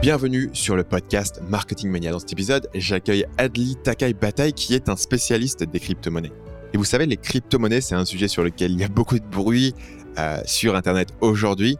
[0.00, 2.10] Bienvenue sur le podcast Marketing Mania.
[2.10, 6.32] Dans cet épisode, j'accueille Adli Takai Bataille qui est un spécialiste des crypto-monnaies.
[6.72, 9.24] Et vous savez, les crypto-monnaies, c'est un sujet sur lequel il y a beaucoup de
[9.26, 9.74] bruit
[10.18, 11.76] euh, sur Internet aujourd'hui.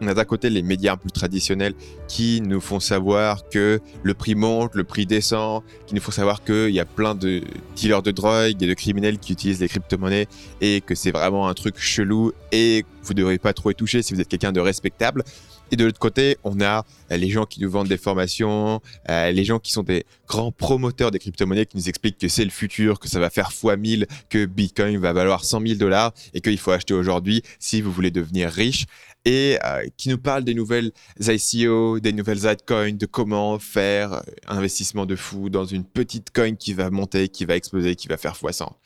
[0.00, 1.74] On a d'un côté les médias plus traditionnels
[2.08, 6.42] qui nous font savoir que le prix monte, le prix descend, qui nous font savoir
[6.42, 7.42] qu'il y a plein de
[7.76, 10.26] dealers de drogue et de criminels qui utilisent les crypto-monnaies
[10.60, 14.02] et que c'est vraiment un truc chelou et vous ne devrez pas trop y toucher
[14.02, 15.22] si vous êtes quelqu'un de respectable.
[15.70, 19.30] Et de l'autre côté, on a euh, les gens qui nous vendent des formations, euh,
[19.30, 22.50] les gens qui sont des grands promoteurs des crypto-monnaies qui nous expliquent que c'est le
[22.50, 26.40] futur, que ça va faire x 1000, que Bitcoin va valoir 100 000 dollars et
[26.40, 28.86] qu'il faut acheter aujourd'hui si vous voulez devenir riche.
[29.26, 34.56] Et euh, qui nous parlent des nouvelles ICO, des nouvelles altcoins, de comment faire un
[34.56, 38.16] investissement de fou dans une petite coin qui va monter, qui va exploser, qui va
[38.16, 38.76] faire x 100.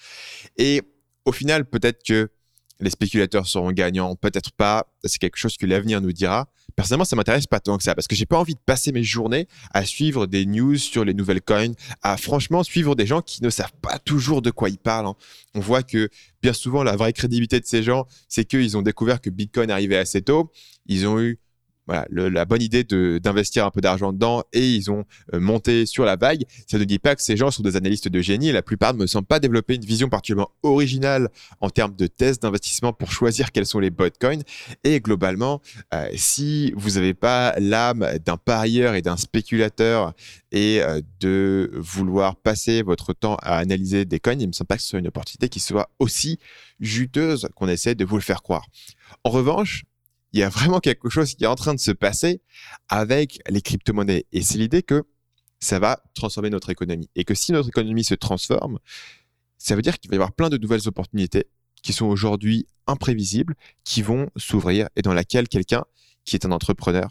[0.59, 0.83] Et
[1.25, 2.29] au final, peut-être que
[2.81, 4.87] les spéculateurs seront gagnants, peut-être pas.
[5.05, 6.49] C'est quelque chose que l'avenir nous dira.
[6.77, 9.05] Personnellement, ça m'intéresse pas tant que ça parce que j'ai pas envie de passer mes
[9.05, 13.43] journées à suivre des news sur les nouvelles coins, à franchement suivre des gens qui
[13.43, 15.07] ne savent pas toujours de quoi ils parlent.
[15.07, 15.15] Hein.
[15.55, 16.09] On voit que
[16.43, 19.97] bien souvent, la vraie crédibilité de ces gens, c'est qu'ils ont découvert que Bitcoin arrivait
[19.97, 20.51] assez tôt.
[20.87, 21.39] Ils ont eu
[21.87, 25.05] voilà, la bonne idée d'investir un peu d'argent dedans et ils ont
[25.35, 26.45] euh, monté sur la vague.
[26.67, 28.53] Ça ne dit pas que ces gens sont des analystes de génie.
[28.53, 31.29] La plupart ne semblent pas développer une vision particulièrement originale
[31.61, 34.39] en termes de tests d'investissement pour choisir quels sont les coins.
[34.83, 35.61] Et globalement,
[35.93, 40.15] euh, si vous n'avez pas l'âme d'un parieur et d'un spéculateur
[40.53, 44.69] et euh, de vouloir passer votre temps à analyser des coins, il ne me semble
[44.69, 46.39] pas que ce soit une opportunité qui soit aussi
[46.81, 48.67] juteuse qu'on essaie de vous le faire croire.
[49.23, 49.85] En revanche,
[50.35, 52.43] il y a vraiment quelque chose qui est en train de se passer
[52.89, 54.27] avec les crypto-monnaies.
[54.33, 55.05] Et c'est l'idée que
[55.61, 57.09] ça va transformer notre économie.
[57.15, 58.81] Et que si notre économie se transforme,
[59.59, 61.47] ça veut dire qu'il va y avoir plein de nouvelles opportunités
[61.85, 63.55] qui sont aujourd'hui imprévisibles,
[63.85, 65.85] qui vont s'ouvrir et dans laquelle quelqu'un
[66.25, 67.09] qui est un entrepreneur,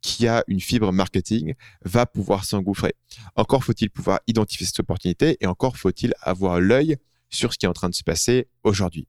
[0.00, 1.52] qui a une fibre marketing,
[1.84, 2.94] va pouvoir s'engouffrer.
[3.36, 6.96] Encore faut-il pouvoir identifier cette opportunité et encore faut-il avoir l'œil
[7.28, 9.08] sur ce qui est en train de se passer aujourd'hui.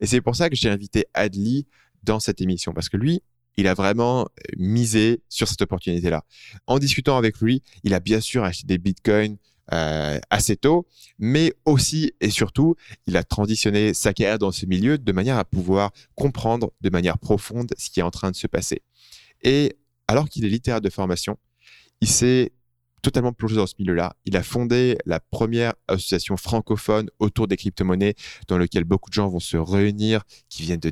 [0.00, 1.66] Et c'est pour ça que j'ai invité Adli
[2.02, 3.22] dans cette émission parce que lui,
[3.56, 4.24] il a vraiment euh,
[4.56, 6.24] misé sur cette opportunité-là.
[6.66, 9.36] En discutant avec lui, il a bien sûr acheté des bitcoins
[9.72, 10.86] euh, assez tôt,
[11.18, 12.76] mais aussi et surtout,
[13.06, 17.18] il a transitionné sa carrière dans ce milieu de manière à pouvoir comprendre de manière
[17.18, 18.80] profonde ce qui est en train de se passer.
[19.42, 19.76] Et
[20.06, 21.36] alors qu'il est littéraire de formation,
[22.00, 22.52] il s'est
[23.02, 24.14] totalement plongé dans ce milieu-là.
[24.24, 28.14] Il a fondé la première association francophone autour des crypto-monnaies
[28.48, 30.90] dans laquelle beaucoup de gens vont se réunir, qui viennent de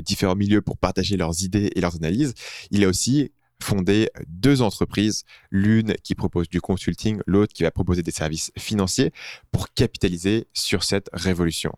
[0.00, 2.34] différents milieux pour partager leurs idées et leurs analyses.
[2.70, 3.30] Il a aussi
[3.62, 9.12] fondé deux entreprises, l'une qui propose du consulting, l'autre qui va proposer des services financiers
[9.52, 11.72] pour capitaliser sur cette révolution.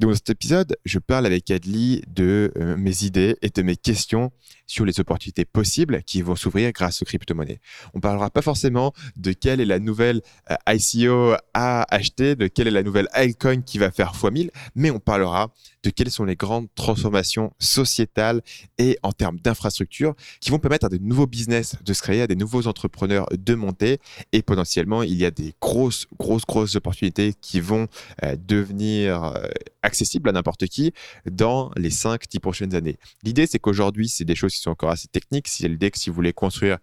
[0.00, 4.32] Dans cet épisode, je parle avec Adli de euh, mes idées et de mes questions
[4.72, 7.60] sur les opportunités possibles qui vont s'ouvrir grâce aux crypto-monnaies.
[7.92, 12.68] On parlera pas forcément de quelle est la nouvelle euh, ICO à acheter, de quelle
[12.68, 16.36] est la nouvelle altcoin qui va faire x1000, mais on parlera de quelles sont les
[16.36, 18.40] grandes transformations sociétales
[18.78, 22.26] et en termes d'infrastructure qui vont permettre à de nouveaux business de se créer, à
[22.26, 23.98] des nouveaux entrepreneurs de monter
[24.32, 27.88] et potentiellement il y a des grosses, grosses, grosses opportunités qui vont
[28.22, 29.48] euh, devenir euh,
[29.82, 30.92] accessibles à n'importe qui
[31.30, 32.96] dans les 5-10 prochaines années.
[33.22, 35.48] L'idée c'est qu'aujourd'hui c'est des choses qui sont encore assez techniques.
[35.48, 36.78] C'est l'idée que si vous voulez construire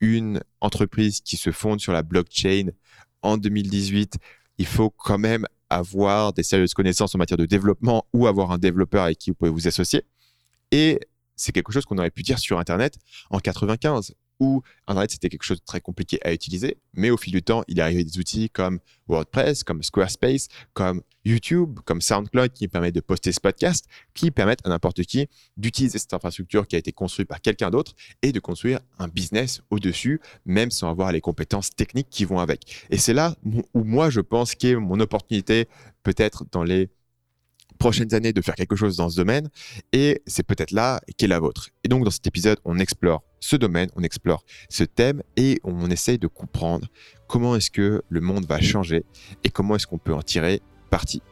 [0.00, 2.70] une entreprise qui se fonde sur la blockchain
[3.22, 4.18] en 2018,
[4.58, 8.58] il faut quand même avoir des sérieuses connaissances en matière de développement ou avoir un
[8.58, 10.02] développeur avec qui vous pouvez vous associer.
[10.70, 11.00] Et
[11.36, 12.98] c'est quelque chose qu'on aurait pu dire sur Internet
[13.30, 17.32] en 95 où Internet, c'était quelque chose de très compliqué à utiliser, mais au fil
[17.32, 22.52] du temps, il est arrivé des outils comme WordPress, comme Squarespace, comme YouTube, comme SoundCloud
[22.52, 26.74] qui permettent de poster ce podcast, qui permettent à n'importe qui d'utiliser cette infrastructure qui
[26.74, 31.12] a été construite par quelqu'un d'autre et de construire un business au-dessus, même sans avoir
[31.12, 32.86] les compétences techniques qui vont avec.
[32.90, 35.68] Et c'est là où moi, je pense qu'est mon opportunité,
[36.02, 36.88] peut-être dans les
[37.82, 39.50] prochaines années de faire quelque chose dans ce domaine
[39.92, 41.70] et c'est peut-être là qu'est la vôtre.
[41.82, 45.90] Et donc dans cet épisode, on explore ce domaine, on explore ce thème et on
[45.90, 46.86] essaye de comprendre
[47.26, 49.04] comment est-ce que le monde va changer
[49.42, 51.22] et comment est-ce qu'on peut en tirer parti.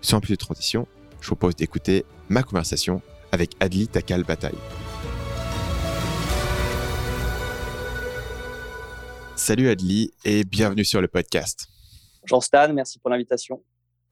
[0.00, 0.88] Sans plus de transition,
[1.20, 4.58] je vous propose d'écouter ma conversation avec Adli Takal Bataille.
[9.36, 11.68] Salut Adli et bienvenue sur le podcast.
[12.22, 13.62] Bonjour Stan, merci pour l'invitation.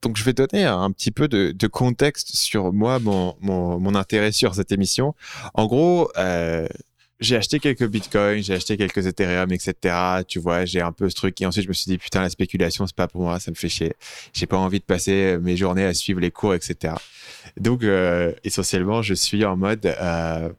[0.03, 4.71] Donc, je vais donner un petit peu de, contexte sur moi, mon, intérêt sur cette
[4.71, 5.15] émission.
[5.53, 6.67] En gros, euh,
[7.21, 10.23] j'ai acheté quelques bitcoins, j'ai acheté quelques Ethereum, etc.
[10.27, 11.39] Tu vois, j'ai un peu ce truc.
[11.41, 13.55] Et ensuite, je me suis dit, putain, la spéculation, c'est pas pour moi, ça me
[13.55, 13.93] fait chier.
[14.33, 16.95] J'ai pas envie de passer mes journées à suivre les cours, etc.
[17.57, 20.49] Donc, euh, essentiellement, je suis en mode, euh,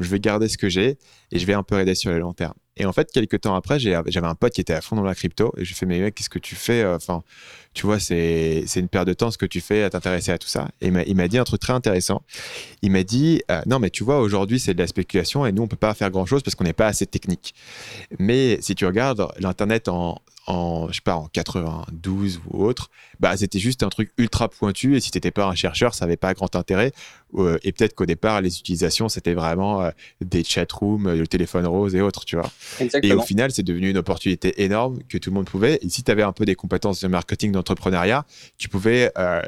[0.00, 0.98] je vais garder ce que j'ai
[1.30, 2.54] et je vais un peu aider sur le long terme.
[2.76, 5.14] Et en fait, quelques temps après, j'avais un pote qui était à fond dans la
[5.14, 7.22] crypto et je lui ai fait, mais mec, qu'est-ce que tu fais Enfin,
[7.72, 10.48] tu vois, c'est une perte de temps ce que tu fais à t'intéresser à tout
[10.48, 10.68] ça.
[10.80, 12.22] Et il m'a dit un truc très intéressant.
[12.82, 15.62] Il m'a dit, euh, non, mais tu vois, aujourd'hui, c'est de la spéculation et nous,
[15.62, 17.54] on peut pas faire grand chose parce qu'on n'est pas assez technique.
[18.18, 22.90] Mais si tu regardes l'Internet en, en, je sais pas, en 92 ou autre,
[23.20, 24.96] bah, c'était juste un truc ultra pointu.
[24.96, 26.92] Et si tu n'étais pas un chercheur, ça n'avait pas grand intérêt.
[27.34, 29.90] Euh, et peut-être qu'au départ, les utilisations, c'était vraiment euh,
[30.20, 32.50] des chat rooms, le téléphone rose et autres, tu vois.
[33.02, 35.78] Et au final, c'est devenu une opportunité énorme que tout le monde pouvait.
[35.82, 38.24] Et si tu avais un peu des compétences de marketing, d'entrepreneuriat,
[38.58, 39.42] tu pouvais euh,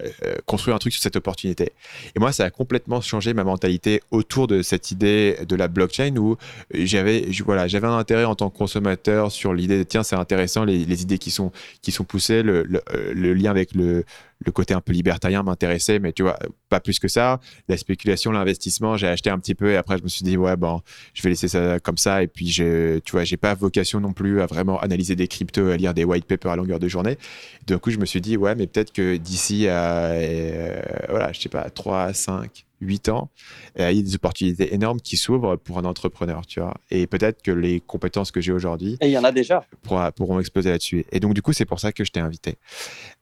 [0.46, 1.72] construire un truc sur cette opportunité.
[2.14, 6.16] Et moi, ça a complètement changé ma mentalité autour de cette idée de la blockchain
[6.16, 6.36] où
[6.75, 10.64] j'avais, voilà, j'avais un intérêt en tant que consommateur sur l'idée de tiens, c'est intéressant
[10.64, 14.04] les, les, idées qui sont, qui sont poussées, le, le lien avec le,
[14.44, 16.38] le côté un peu libertarien m'intéressait, mais tu vois,
[16.69, 17.40] pas plus que ça.
[17.69, 20.56] La spéculation, l'investissement, j'ai acheté un petit peu et après je me suis dit ouais
[20.56, 20.81] bon,
[21.14, 24.12] je vais laisser ça comme ça et puis je, tu vois, j'ai pas vocation non
[24.12, 27.19] plus à vraiment analyser des cryptos, à lire des white papers à longueur de journée.
[27.67, 31.40] Du coup, je me suis dit ouais, mais peut-être que d'ici à euh, voilà, je
[31.40, 33.30] sais pas 3 5 8 ans,
[33.76, 36.75] il y a des opportunités énormes qui s'ouvrent pour un entrepreneur, tu vois.
[36.90, 38.96] Et peut-être que les compétences que j'ai aujourd'hui.
[39.00, 39.64] Et il y en a déjà.
[39.82, 41.04] pourront exploser là-dessus.
[41.12, 42.56] Et donc, du coup, c'est pour ça que je t'ai invité.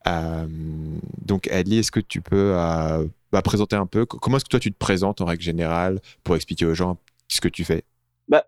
[0.06, 0.46] Euh,
[1.22, 4.60] donc, Adli, est-ce que tu peux euh, bah, présenter un peu Comment est-ce que toi,
[4.60, 6.98] tu te présentes en règle générale pour expliquer aux gens
[7.28, 7.82] ce que tu fais?
[8.28, 8.46] Bah,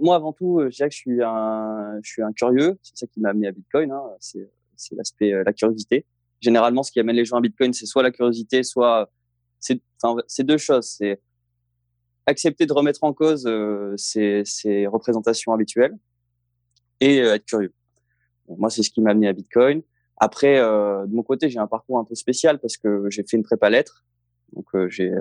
[0.00, 2.78] Moi, avant tout, je dirais que je suis un, je suis un curieux.
[2.82, 3.90] C'est ça qui m'a amené à Bitcoin.
[3.92, 4.02] Hein.
[4.20, 4.48] C'est,
[4.92, 6.04] l'aspect, euh, la curiosité.
[6.40, 9.10] Généralement, ce qui amène les gens à Bitcoin, c'est soit la curiosité, soit
[9.60, 10.96] c'est deux choses.
[10.98, 11.20] C'est
[12.28, 15.96] accepter de remettre en cause euh, ses, représentations habituelles
[17.00, 17.72] et euh, être curieux.
[18.48, 19.82] moi, c'est ce qui m'a amené à Bitcoin.
[20.18, 23.36] Après, euh, de mon côté, j'ai un parcours un peu spécial parce que j'ai fait
[23.36, 24.04] une prépa lettres.
[24.54, 25.12] Donc, j'ai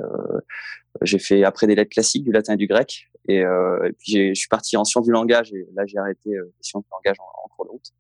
[1.02, 3.10] j'ai fait après des lettres classiques, du latin et du grec.
[3.28, 6.40] Et, et puis, je suis parti en sciences du langage et là, j'ai arrêté les
[6.62, 7.92] sciences du langage en, en, cours de route.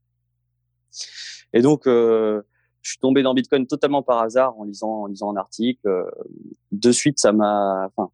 [1.51, 1.85] Et donc,
[2.87, 5.85] je suis tombé dans Bitcoin totalement par hasard en lisant, en lisant un article.
[5.85, 6.09] Euh,
[6.71, 8.09] de suite, ça m'a, enfin,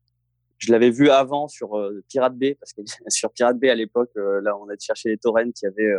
[0.57, 4.09] je l'avais vu avant sur euh, Pirate Bay parce que sur Pirate Bay à l'époque,
[4.17, 5.93] euh, là, on a cherché les torrents, il y avait,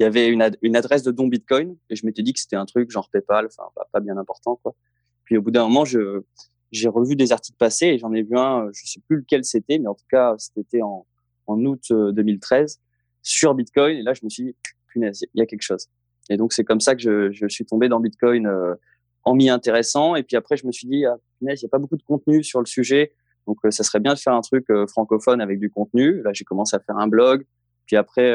[0.00, 0.42] il y avait une,
[0.76, 3.70] adresse de don Bitcoin et je m'étais dit que c'était un truc genre PayPal, enfin,
[3.92, 4.74] pas, bien important, quoi.
[5.22, 6.22] Puis au bout d'un moment, je,
[6.72, 9.78] j'ai revu des articles passés et j'en ai vu un, je sais plus lequel c'était,
[9.78, 11.06] mais en tout cas, c'était en,
[11.46, 12.80] en août 2013
[13.22, 13.96] sur Bitcoin.
[13.96, 14.56] Et là, je me suis dit,
[14.88, 15.88] punaise, il y a quelque chose.
[16.30, 18.74] Et donc, c'est comme ça que je, je, suis tombé dans Bitcoin euh,
[19.24, 20.16] en m'y intéressant.
[20.16, 22.42] Et puis après, je me suis dit, ah, il n'y a pas beaucoup de contenu
[22.42, 23.14] sur le sujet.
[23.46, 26.22] Donc, euh, ça serait bien de faire un truc euh, francophone avec du contenu.
[26.22, 27.44] Là, j'ai commencé à faire un blog.
[27.86, 28.34] Puis après,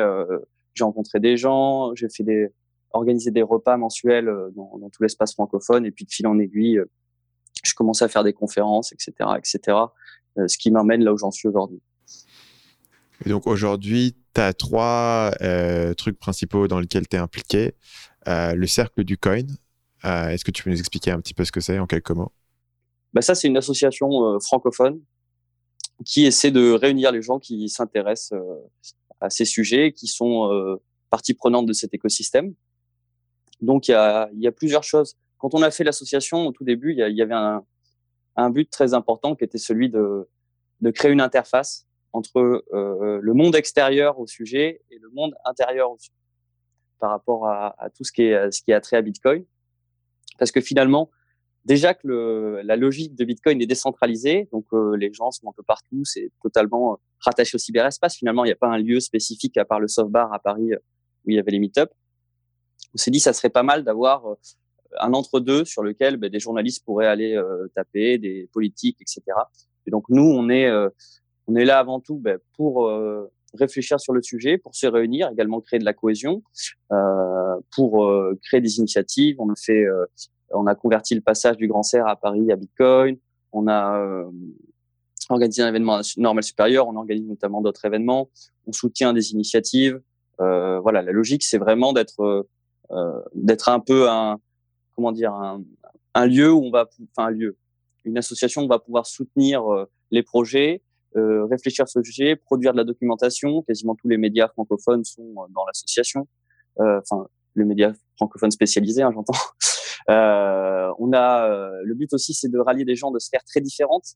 [0.75, 1.93] j'ai rencontré des gens.
[1.95, 2.47] J'ai fait des,
[2.93, 5.85] organisé des repas mensuels dans, dans tout l'espace francophone.
[5.85, 6.81] Et puis, de fil en aiguille,
[7.65, 9.77] je commençais à faire des conférences, etc., etc.
[10.37, 11.81] ce qui m'emmène là où j'en suis aujourd'hui.
[13.25, 17.75] Donc aujourd'hui, tu as trois euh, trucs principaux dans lesquels tu es impliqué.
[18.27, 19.43] Euh, le cercle du coin.
[20.05, 22.11] Euh, est-ce que tu peux nous expliquer un petit peu ce que c'est en quelques
[22.11, 22.31] mots?
[23.13, 25.01] Bah Ça, c'est une association francophone
[26.05, 28.39] qui essaie de réunir les gens qui s'intéressent
[29.19, 30.79] à ces sujets, qui sont
[31.11, 32.55] partie prenante de cet écosystème.
[33.59, 35.17] Donc, il y a, plusieurs choses.
[35.37, 37.61] Quand on a fait l'association, au tout début, il y, avait
[38.35, 43.55] un, but très important qui était celui de créer une interface entre euh, le monde
[43.55, 46.13] extérieur au sujet et le monde intérieur au sujet,
[46.99, 49.45] par rapport à, à, tout ce qui est ce qui a trait à Bitcoin,
[50.37, 51.09] parce que finalement,
[51.65, 55.53] déjà que le, la logique de Bitcoin est décentralisée, donc euh, les gens sont un
[55.53, 58.15] peu partout, c'est totalement rattaché au cyberespace.
[58.15, 60.71] Finalement, il n'y a pas un lieu spécifique à part le Softbar à Paris
[61.25, 61.91] où il y avait les meet-up.
[62.93, 64.23] On s'est dit, ça serait pas mal d'avoir
[64.99, 69.21] un entre-deux sur lequel ben, des journalistes pourraient aller euh, taper, des politiques, etc.
[69.85, 70.69] Et donc nous, on est
[71.51, 75.29] on est là avant tout ben, pour euh, réfléchir sur le sujet, pour se réunir,
[75.31, 76.43] également créer de la cohésion,
[76.91, 79.35] euh, pour euh, créer des initiatives.
[79.39, 79.85] On a fait,
[80.51, 83.17] on a converti le passage du Grand Serre à Paris à Bitcoin.
[83.51, 84.01] On a
[85.29, 86.87] organisé un événement normal supérieur.
[86.87, 88.29] On organise notamment d'autres événements.
[88.65, 89.99] On soutient des initiatives.
[90.39, 92.47] voilà, la logique, c'est vraiment d'être
[93.35, 94.39] d'être un peu un
[94.95, 95.33] comment dire
[96.13, 97.57] un, lieu où on va, enfin un lieu,
[98.05, 99.63] une association où on va pouvoir soutenir
[100.11, 100.81] les projets,
[101.17, 103.63] euh, réfléchir sur le sujet, produire de la documentation.
[103.63, 106.27] Quasiment tous les médias francophones sont euh, dans l'association.
[106.79, 109.33] Euh, enfin, les médias francophones spécialisés, hein, j'entends.
[110.09, 111.47] Euh, on a
[111.83, 114.15] le but aussi, c'est de rallier des gens de sphères très différentes.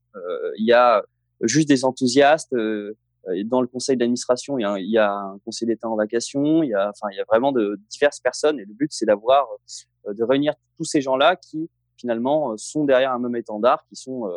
[0.58, 1.04] Il y a
[1.42, 2.52] juste des enthousiastes.
[2.54, 6.64] dans le conseil d'administration, il y, a un, conseil d'État en vacation.
[6.64, 8.60] Il y a, enfin, il y a vraiment de diverses personnes.
[8.60, 9.48] Et le but, c'est d'avoir,
[10.12, 14.28] de réunir tous ces gens-là qui finalement sont derrière un même étendard, qui sont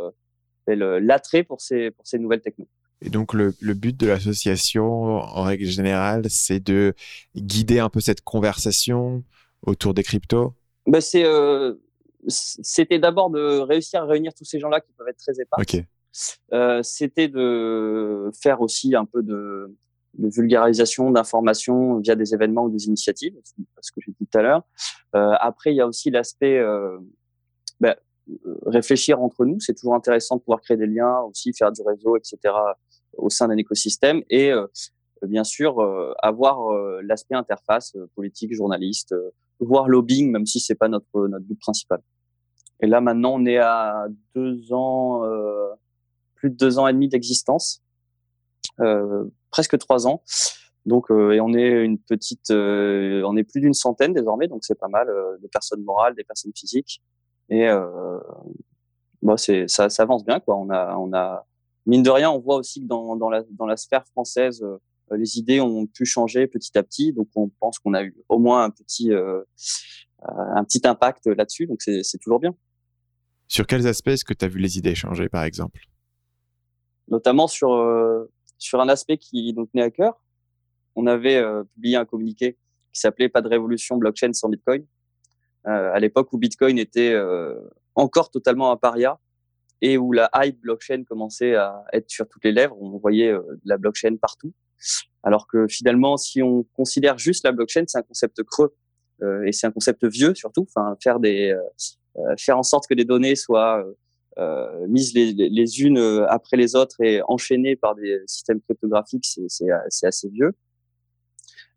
[0.76, 2.72] l'attrait pour ces, pour ces nouvelles technologies.
[3.00, 6.94] Et donc le, le but de l'association, en règle générale, c'est de
[7.37, 9.22] guider un peu cette conversation
[9.62, 10.54] autour des cryptos?
[10.87, 11.75] Ben c'est euh,
[12.26, 15.60] c'était d'abord de réussir à réunir tous ces gens-là qui peuvent être très épars.
[15.60, 15.84] Ok.
[16.52, 19.76] Euh, c'était de faire aussi un peu de,
[20.14, 23.34] de vulgarisation d'informations via des événements ou des initiatives,
[23.80, 24.62] ce que j'ai dit tout à l'heure.
[25.14, 26.98] Euh, après, il y a aussi l'aspect euh,
[27.80, 27.94] ben,
[28.66, 29.61] réfléchir entre nous.
[29.61, 32.54] C'est toujours intéressant de pouvoir créer des liens, aussi faire du réseau, etc.
[33.16, 34.66] au sein d'un écosystème et euh,
[35.26, 39.14] bien sûr euh, avoir euh, l'aspect interface politique, journaliste,
[39.61, 42.00] voire lobbying, même si c'est pas notre notre but principal.
[42.80, 45.23] Et là maintenant, on est à deux ans,
[46.37, 47.82] plus de deux ans et demi d'existence,
[49.50, 50.23] presque trois ans.
[50.87, 54.87] Donc, et on est une petite, on est plus d'une centaine désormais, donc c'est pas
[54.87, 55.08] mal,
[55.42, 57.02] des personnes morales, des personnes physiques.
[57.50, 58.19] Et euh,
[59.23, 60.57] bon, c'est ça, ça avance bien quoi.
[60.57, 61.47] On a, on a
[61.87, 64.78] mine de rien, on voit aussi que dans, dans la dans la sphère française, euh,
[65.17, 67.12] les idées ont pu changer petit à petit.
[67.12, 69.43] Donc on pense qu'on a eu au moins un petit euh,
[70.23, 71.67] un petit impact là-dessus.
[71.67, 72.55] Donc c'est c'est toujours bien.
[73.47, 75.81] Sur quels aspects est-ce que tu as vu les idées changer, par exemple?
[77.09, 80.23] Notamment sur euh, sur un aspect qui nous tenait à cœur.
[80.95, 82.59] On avait euh, publié un communiqué
[82.93, 84.85] qui s'appelait Pas de révolution blockchain sans Bitcoin.
[85.68, 87.54] Euh, à l'époque où Bitcoin était euh,
[87.94, 89.18] encore totalement un paria
[89.82, 92.76] et où la hype blockchain commençait à être sur toutes les lèvres.
[92.80, 94.54] On voyait euh, la blockchain partout.
[95.22, 98.75] Alors que finalement, si on considère juste la blockchain, c'est un concept creux
[99.44, 100.64] et c'est un concept vieux surtout.
[100.68, 101.52] Enfin, faire des,
[102.38, 103.84] faire en sorte que des données soient
[104.87, 105.98] mises les, les, unes
[106.28, 110.52] après les autres et enchaînées par des systèmes cryptographiques, c'est assez vieux.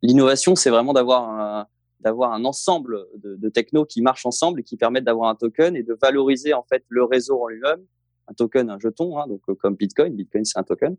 [0.03, 1.67] L'innovation, c'est vraiment d'avoir un,
[2.01, 5.83] d'avoir un ensemble de, technos qui marchent ensemble et qui permettent d'avoir un token et
[5.83, 7.85] de valoriser en fait le réseau en lui-même.
[8.27, 10.15] Un token, un jeton, hein, donc comme Bitcoin.
[10.15, 10.95] Bitcoin, c'est un token.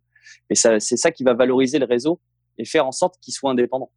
[0.51, 2.21] Et ça, c'est ça qui va valoriser le réseau
[2.59, 3.91] et faire en sorte qu'il soit indépendant.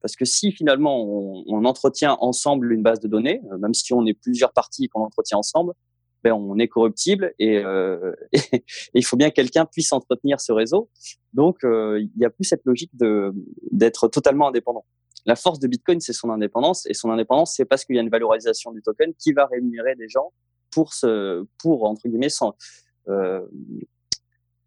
[0.00, 1.02] Parce que si finalement
[1.46, 5.02] on, entretient ensemble une base de données, euh, même si on est plusieurs parties qu'on
[5.02, 5.72] entretient ensemble,
[6.24, 8.64] ben on est corruptible et, euh, et,
[8.94, 10.90] il faut bien que quelqu'un puisse entretenir ce réseau.
[11.32, 12.90] Donc euh, il n'y a plus cette logique
[13.70, 14.84] d'être totalement indépendant
[15.24, 16.86] la force de Bitcoin, c'est son indépendance.
[16.86, 19.94] Et son indépendance, c'est parce qu'il y a une valorisation du token qui va rémunérer
[19.94, 20.32] des gens
[20.70, 22.28] pour se, pour entre guillemets,
[23.08, 23.40] euh,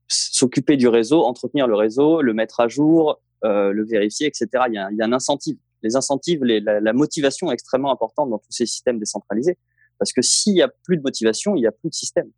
[0.08, 4.48] s'occuper du réseau, entretenir le réseau, le mettre à jour, euh, le vérifier, etc.
[4.68, 5.58] Il y, a, il y a un incentive.
[5.82, 9.58] Les incentives, la, motivation est extrêmement importante dans tous ces systèmes décentralisés.
[10.00, 12.30] Parce que s'il y a plus de motivation, il y a plus de système.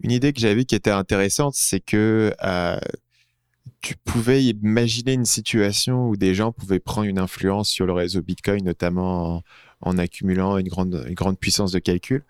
[0.00, 2.78] Une idée que j'avais qui était intéressante, c'est que euh,
[3.80, 8.22] tu pouvais imaginer une situation où des gens pouvaient prendre une influence sur le réseau
[8.22, 9.42] Bitcoin, notamment
[9.80, 12.24] en, accumulant une grande, une grande puissance de calcul,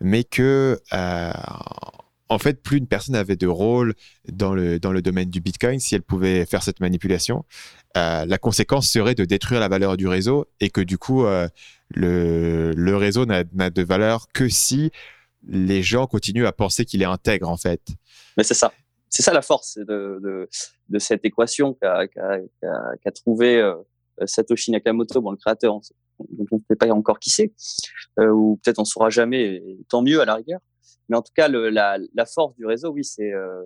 [0.00, 1.32] mais que euh,
[2.28, 3.94] en fait, plus une personne avait de rôle
[4.30, 7.44] dans le, dans le domaine du Bitcoin si elle pouvait faire cette manipulation.
[7.96, 11.48] Euh, la conséquence serait de détruire la valeur du réseau et que du coup, euh,
[11.88, 14.92] le, le réseau n'a de valeur que si
[15.48, 17.80] les gens continuent à penser qu'il est intègre, en fait.
[18.36, 18.72] Mais c'est ça
[19.10, 19.84] c'est ça la force de,
[20.22, 20.48] de,
[20.88, 22.18] de cette équation qu'a qu
[23.02, 23.74] qu trouvé euh,
[24.24, 27.52] Satoshi Nakamoto, bon, le créateur, dont on ne sait pas encore qui c'est,
[28.18, 30.60] euh, ou peut-être on ne saura jamais, tant mieux à la rigueur.
[31.08, 33.64] Mais en tout cas, le, la, la, force du réseau, oui, c'est euh,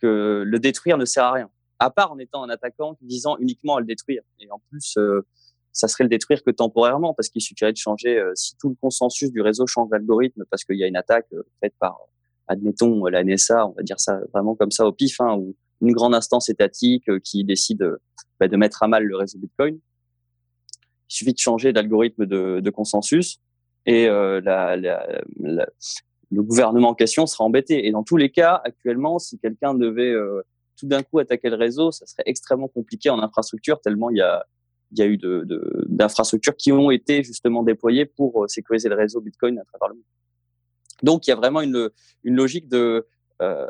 [0.00, 3.76] que le détruire ne sert à rien, à part en étant un attaquant visant uniquement
[3.76, 4.22] à le détruire.
[4.40, 5.24] Et en plus, euh,
[5.72, 8.74] ça serait le détruire que temporairement, parce qu'il suffirait de changer, euh, si tout le
[8.80, 11.28] consensus du réseau change d'algorithme, parce qu'il y a une attaque
[11.60, 12.00] faite par
[12.48, 15.92] admettons la NSA, on va dire ça vraiment comme ça au pif, hein, ou une
[15.92, 17.96] grande instance étatique euh, qui décide
[18.40, 19.78] bah, de mettre à mal le réseau Bitcoin.
[21.10, 23.38] Il suffit de changer d'algorithme de, consensus
[23.86, 24.40] et euh,
[26.30, 27.86] le gouvernement en question sera embêté.
[27.86, 30.42] Et dans tous les cas, actuellement, si quelqu'un devait euh,
[30.76, 34.22] tout d'un coup attaquer le réseau, ça serait extrêmement compliqué en infrastructure, tellement il y
[34.22, 34.44] a,
[35.06, 35.18] eu
[35.88, 39.94] d'infrastructures qui ont été justement déployées pour euh, sécuriser le réseau Bitcoin à travers le
[39.94, 40.04] monde.
[41.02, 41.90] Donc, il y a vraiment une,
[42.24, 43.06] une logique de,
[43.42, 43.66] euh,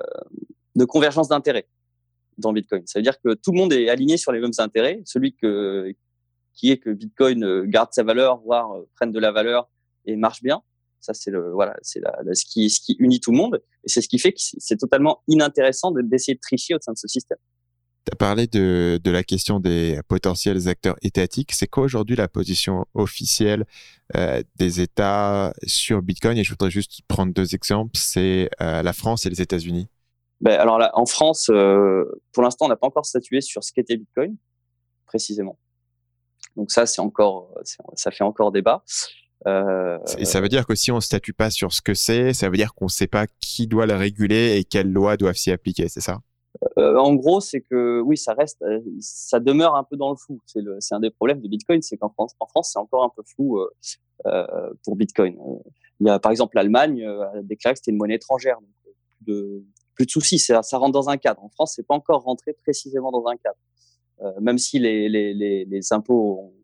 [0.76, 1.68] de convergence d'intérêts
[2.38, 2.86] dans Bitcoin.
[2.86, 5.02] Ça veut dire que tout le monde est aligné sur les mêmes intérêts.
[5.04, 5.92] Celui que,
[6.54, 9.68] qui est que Bitcoin euh, garde sa valeur, voire euh, prenne de la valeur
[10.06, 10.62] et marche bien.
[11.00, 12.00] Ça, c'est le, voilà, c'est
[12.34, 13.62] ce qui, ce qui unit tout le monde.
[13.84, 16.98] Et c'est ce qui fait que c'est totalement inintéressant d'essayer de tricher au sein de
[16.98, 17.38] ce système.
[18.08, 21.52] Tu as parlé de, de, la question des potentiels acteurs étatiques.
[21.52, 23.66] C'est quoi aujourd'hui la position officielle
[24.16, 26.38] euh, des États sur Bitcoin?
[26.38, 27.90] Et je voudrais juste prendre deux exemples.
[27.94, 29.88] C'est euh, la France et les États-Unis.
[30.40, 33.72] Ben, alors là, en France, euh, pour l'instant, on n'a pas encore statué sur ce
[33.72, 34.36] qu'était Bitcoin,
[35.04, 35.58] précisément.
[36.56, 37.52] Donc ça, c'est encore,
[37.94, 38.84] ça fait encore débat.
[39.44, 42.56] et ça veut dire que si on statue pas sur ce que c'est, ça veut
[42.56, 45.88] dire qu'on ne sait pas qui doit le réguler et quelles lois doivent s'y appliquer,
[45.90, 46.20] c'est ça?
[46.76, 48.64] En gros, c'est que oui, ça reste,
[49.00, 50.40] ça demeure un peu dans le flou.
[50.46, 53.22] C'est un des problèmes de Bitcoin, c'est qu'en France, en France, c'est encore un peu
[53.24, 53.60] flou
[54.84, 55.36] pour Bitcoin.
[56.00, 58.70] Il y a par exemple l'Allemagne a déclaré que c'était une monnaie étrangère, donc
[59.24, 59.64] plus de
[59.98, 61.42] plus de soucis, ça, ça rentre dans un cadre.
[61.42, 63.58] En France, c'est pas encore rentré précisément dans un cadre.
[64.22, 66.54] Euh, même si les, les, les, les, impôts,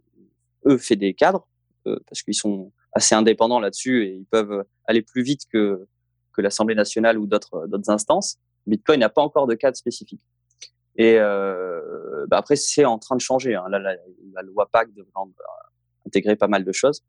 [0.67, 1.47] eux, fait des cadres,
[1.89, 5.89] euh, parce qu'ils sont assez indépendants là-dessus et ils peuvent aller plus vite que,
[6.33, 8.39] que l'Assemblée nationale ou d'autres instances.
[8.67, 10.23] Bitcoin n'a pas encore de cadre spécifique.
[10.97, 13.55] Et euh, bah après, c'est en train de changer.
[13.55, 13.65] Hein.
[13.69, 15.11] La, loi PAC devrait
[16.07, 17.03] intégrer pas mal de choses.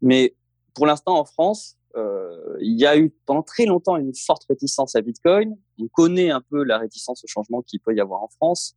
[0.00, 0.34] Mais
[0.74, 4.94] pour l'instant, en France, euh, il y a eu pendant très longtemps une forte réticence
[4.96, 5.56] à Bitcoin.
[5.78, 8.76] On connaît un peu la réticence au changement qu'il peut y avoir en France.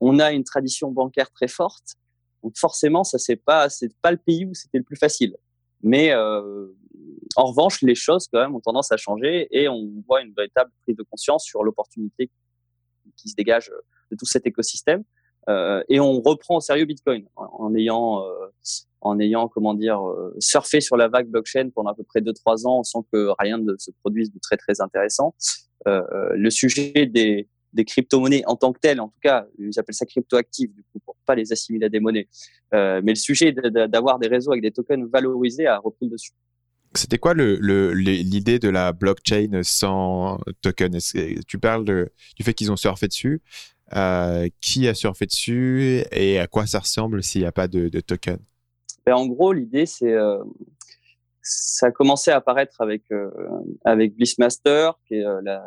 [0.00, 1.96] On a une tradition bancaire très forte.
[2.42, 5.36] Donc forcément, ça c'est pas c'est pas le pays où c'était le plus facile.
[5.82, 6.68] Mais euh,
[7.36, 10.70] en revanche, les choses quand même ont tendance à changer et on voit une véritable
[10.82, 12.30] prise de conscience sur l'opportunité
[13.16, 13.70] qui se dégage
[14.10, 15.02] de tout cet écosystème.
[15.48, 18.46] Euh, et on reprend au sérieux Bitcoin en, ayant euh,
[19.00, 22.66] en ayant comment dire euh, surfé sur la vague blockchain pendant à peu près 2-3
[22.66, 25.34] ans sans que rien ne se produise de très très intéressant.
[25.86, 26.02] Euh,
[26.34, 30.06] le sujet des, des crypto-monnaies en tant que telles, en tout cas, ils appellent ça
[30.06, 32.28] crypto-actifs, du coup, pour pas les assimiler à des monnaies.
[32.74, 36.32] Euh, mais le sujet d'avoir des réseaux avec des tokens valorisés a repris le dessus.
[36.94, 40.98] C'était quoi l'idée de la blockchain sans token?
[41.46, 43.42] Tu parles du fait qu'ils ont surfé dessus?
[43.96, 47.88] Euh, qui a surfé dessus et à quoi ça ressemble s'il n'y a pas de,
[48.00, 48.36] token?
[49.06, 50.44] Ben, En gros, l'idée, c'est euh,
[51.40, 53.30] ça a commencé à apparaître avec euh,
[53.86, 55.64] avec Blissmaster, qui est la,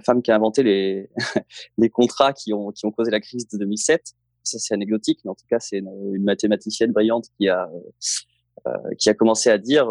[0.00, 1.08] femme qui a inventé les
[1.90, 4.14] contrats qui ont causé la crise de 2007.
[4.42, 7.70] Ça, c'est anecdotique, mais en tout cas, c'est une, mathématicienne brillante qui a
[8.98, 9.88] qui a commencé à dire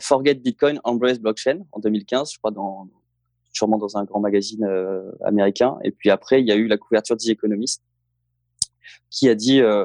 [0.00, 2.88] Forget Bitcoin, embrace blockchain en 2015, je crois, dans
[3.52, 4.66] sûrement dans un grand magazine
[5.24, 5.78] américain.
[5.84, 7.82] Et puis après, il y a eu la couverture The Economist
[9.10, 9.84] qui a dit, euh,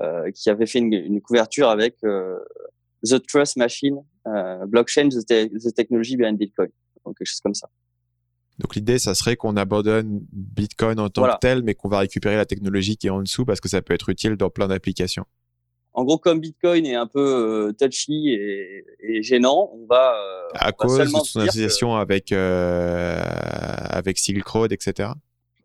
[0.00, 2.38] euh, qui avait fait une, une couverture avec euh,
[3.04, 4.02] The Trust Machine,
[4.66, 6.68] Blockchain, the, Technology Behind Bitcoin,
[7.04, 7.68] donc quelque chose comme ça.
[8.58, 12.36] Donc l'idée, ça serait qu'on abandonne Bitcoin en tant que tel, mais qu'on va récupérer
[12.36, 15.26] la technologie qui est en dessous parce que ça peut être utile dans plein d'applications.
[15.96, 20.14] En gros, comme Bitcoin est un peu touchy et, et, gênant, on va
[20.54, 23.18] à cause de son association avec euh,
[23.90, 25.08] avec Silk Road, etc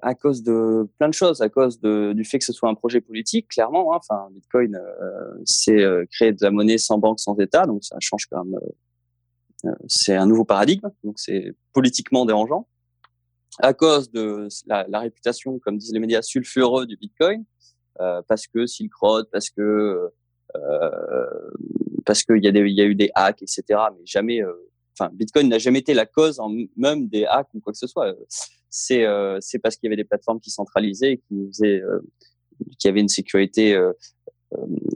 [0.02, 2.76] à cause de plein de choses, à cause de, du fait que ce soit un
[2.76, 3.94] projet politique, clairement.
[3.94, 4.00] Hein.
[4.00, 7.98] Enfin, Bitcoin, euh, c'est euh, créer de la monnaie sans banque, sans État, donc ça
[8.00, 8.56] change quand même.
[8.56, 12.68] Euh, euh c'est un nouveau paradigme, donc c'est politiquement dérangeant.
[13.60, 17.44] À cause de la, la, réputation, comme disent les médias, sulfureux du Bitcoin,
[18.00, 20.10] euh, parce que Silk Road, parce que
[22.06, 23.64] parce qu'il y a eu des hacks, etc.
[23.70, 24.42] Mais jamais,
[24.98, 27.88] enfin, Bitcoin n'a jamais été la cause en même des hacks ou quoi que ce
[27.88, 28.16] soit
[28.72, 32.00] c'est euh, c'est parce qu'il y avait des plateformes qui centralisaient et qui faisaient euh,
[32.80, 33.92] qui avaient une sécurité euh,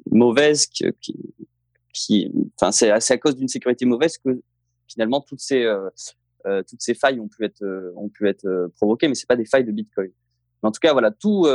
[0.10, 4.42] mauvaise qui, enfin c'est à cause d'une sécurité mauvaise que
[4.88, 5.66] finalement toutes ces
[6.68, 9.64] toutes ces failles ont pu être ont pu être provoquées mais c'est pas des failles
[9.64, 10.12] de Bitcoin
[10.62, 11.48] en tout cas voilà tout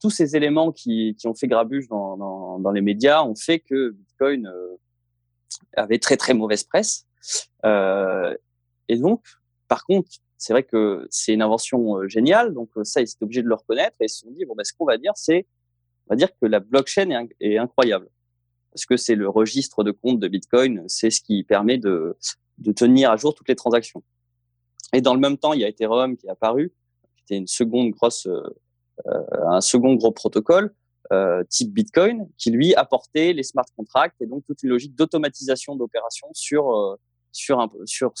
[0.00, 2.16] tous ces éléments qui, qui ont fait grabuge dans,
[2.58, 4.52] dans, les médias ont fait que Bitcoin
[5.76, 7.06] avait très très mauvaise presse
[7.64, 9.22] et donc
[9.68, 13.24] par contre c'est vrai que c'est une invention euh, géniale, donc euh, ça, ils étaient
[13.24, 15.12] obligés de le reconnaître et ils se sont dit, bon, ben, ce qu'on va dire,
[15.16, 15.46] c'est,
[16.06, 18.08] on va dire que la blockchain est, incroyable.
[18.72, 22.16] Parce que c'est le registre de compte de Bitcoin, c'est ce qui permet de,
[22.76, 24.02] tenir à jour toutes les transactions.
[24.92, 26.72] Et dans le même temps, il y a Ethereum qui est apparu,
[27.16, 28.42] qui était une seconde grosse, euh,
[29.06, 30.72] euh un second gros protocole
[31.12, 35.76] euh, type Bitcoin, qui lui apportait les smart contracts et donc toute une logique d'automatisation
[35.76, 36.98] d'opérations sur
[37.32, 38.12] sur un sur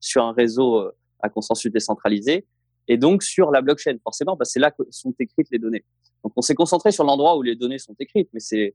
[0.00, 2.46] sur un réseau à consensus décentralisé,
[2.88, 5.84] et donc sur la blockchain, forcément, parce que c'est là que sont écrites les données.
[6.22, 8.74] Donc on s'est concentré sur l'endroit où les données sont écrites, mais c'est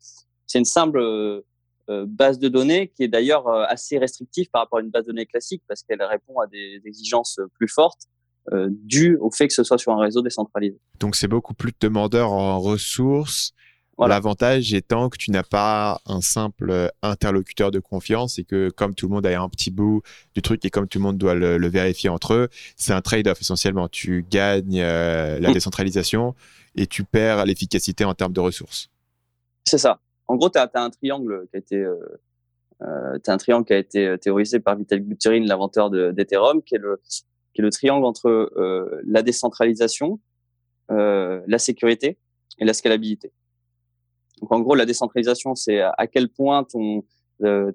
[0.54, 1.42] une simple euh,
[1.90, 5.06] euh, base de données qui est d'ailleurs euh, assez restrictive par rapport à une base
[5.06, 8.04] de données classique, parce qu'elle répond à des exigences plus fortes
[8.52, 10.80] dues au fait que ce soit sur un réseau décentralisé.
[11.00, 13.54] Donc c'est beaucoup plus demandeur en ressources
[14.08, 19.08] L'avantage étant que tu n'as pas un simple interlocuteur de confiance et que comme tout
[19.08, 20.02] le monde a un petit bout
[20.34, 23.42] du truc et comme tout le monde doit le, vérifier entre eux, c'est un trade-off
[23.42, 23.90] essentiellement.
[23.90, 25.54] Tu gagnes euh, la mm.
[25.54, 26.34] décentralisation
[26.76, 28.90] et tu perds l'efficacité en termes de ressources.
[29.66, 30.00] C'est ça.
[30.28, 31.96] En gros, tu as, un triangle qui a été euh,
[32.82, 36.80] euh un triangle qui a été euh, théorisé par Vitalik Buterin, l'inventeur d'Ethereum, qui est
[36.80, 37.02] le
[37.54, 40.20] qui est le triangle entre euh, la décentralisation,
[40.90, 42.18] la sécurité
[42.58, 43.32] et la scalabilité.
[44.42, 47.04] Donc en gros, la décentralisation, c'est à quel point ton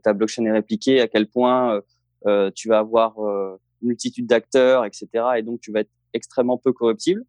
[0.02, 1.80] ta blockchain est répliquée, à quel point
[2.56, 5.06] tu vas avoir une multitude d'acteurs, etc.
[5.36, 7.24] Et donc tu vas être extrêmement peu corruptible.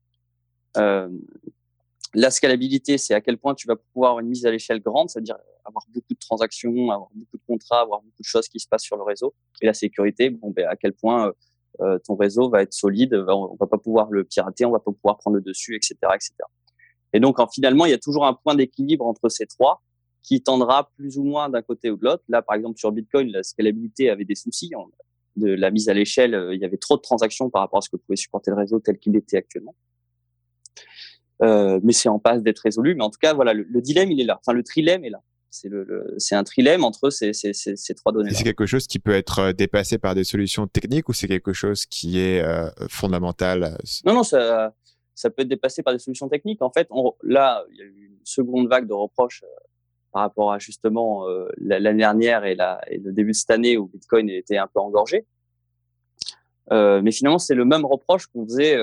[2.15, 5.10] La scalabilité, c'est à quel point tu vas pouvoir avoir une mise à l'échelle grande,
[5.10, 8.67] c'est-à-dire avoir beaucoup de transactions, avoir beaucoup de contrats, avoir beaucoup de choses qui se
[8.69, 9.36] passent sur le réseau.
[9.62, 11.34] Et la sécurité, bon, ben, à quel point
[11.82, 14.92] euh, ton réseau va être solide, on va pas pouvoir le pirater, on va pas
[14.92, 16.34] pouvoir prendre le dessus, etc., etc.
[17.14, 19.82] Et donc, en, finalement, il y a toujours un point d'équilibre entre ces trois
[20.22, 22.24] qui tendra plus ou moins d'un côté ou de l'autre.
[22.28, 24.72] Là, par exemple, sur Bitcoin, la scalabilité avait des soucis.
[25.36, 27.82] De la mise à l'échelle, euh, il y avait trop de transactions par rapport à
[27.82, 29.76] ce que pouvait supporter le réseau tel qu'il était actuellement.
[31.42, 32.96] Euh, mais c'est en passe d'être résolu.
[32.96, 34.40] Mais en tout cas, voilà, le, dilemme, il est là.
[34.40, 35.22] Enfin, le trilemme est là.
[35.56, 38.34] C'est le, c'est un trilemme entre ces, ces, ces, trois données.
[38.34, 41.54] C'est quelque chose qui peut être euh, dépassé par des solutions techniques ou c'est quelque
[41.54, 44.74] chose qui est euh, fondamental Non, non, ça,
[45.13, 46.62] ça peut être dépassé par des solutions techniques.
[46.62, 49.44] En fait, on, là, il y a eu une seconde vague de reproches
[50.12, 51.26] par rapport à justement
[51.58, 54.80] l'année dernière et, la, et le début de cette année où Bitcoin était un peu
[54.80, 55.26] engorgé.
[56.72, 58.78] mais finalement, c'est le même reproche qu'on faisait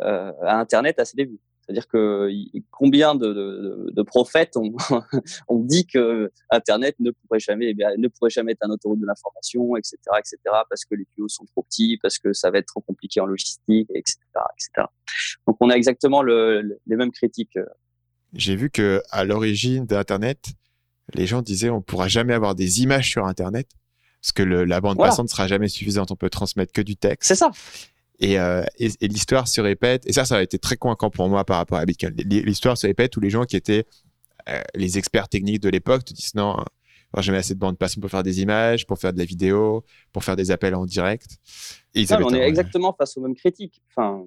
[0.00, 1.38] euh, à Internet à ses débuts.
[1.64, 2.28] C'est-à-dire que
[2.70, 4.74] combien de, de, de prophètes ont,
[5.48, 9.00] ont, dit que Internet ne pourrait jamais, eh bien, ne pourrait jamais être un autoroute
[9.00, 10.36] de l'information, etc., etc.,
[10.68, 13.26] parce que les tuyaux sont trop petits, parce que ça va être trop compliqué en
[13.26, 14.88] logistique, etc., etc.
[15.46, 17.58] Donc on a exactement le, les mêmes critiques.
[18.34, 20.44] J'ai vu que à l'origine d'Internet,
[21.14, 23.68] les gens disaient on pourra jamais avoir des images sur Internet
[24.20, 26.96] parce que le, la bande passante ne sera jamais suffisante, on peut transmettre que du
[26.96, 27.28] texte.
[27.28, 27.50] C'est ça.
[28.22, 30.06] Euh, et, et, l'histoire se répète.
[30.06, 32.14] Et ça, ça a été très convaincant pour moi par rapport à Bitcoin.
[32.14, 33.86] L'histoire se répète où les gens qui étaient
[34.48, 36.56] euh, les experts techniques de l'époque te disent non,
[37.16, 39.84] j'ai jamais assez de bande passante pour faire des images, pour faire de la vidéo,
[40.12, 41.38] pour faire des appels en direct.
[41.94, 43.82] Et on est exactement face aux mêmes critiques.
[43.90, 44.24] Enfin,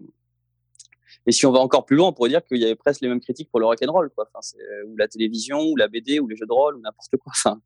[1.25, 3.09] et si on va encore plus loin, on pourrait dire qu'il y avait presque les
[3.09, 4.29] mêmes critiques pour le rock'n'roll, quoi.
[4.33, 7.33] Enfin, ou la télévision, ou la BD, ou les jeux de rôle, ou n'importe quoi.
[7.35, 7.61] Enfin,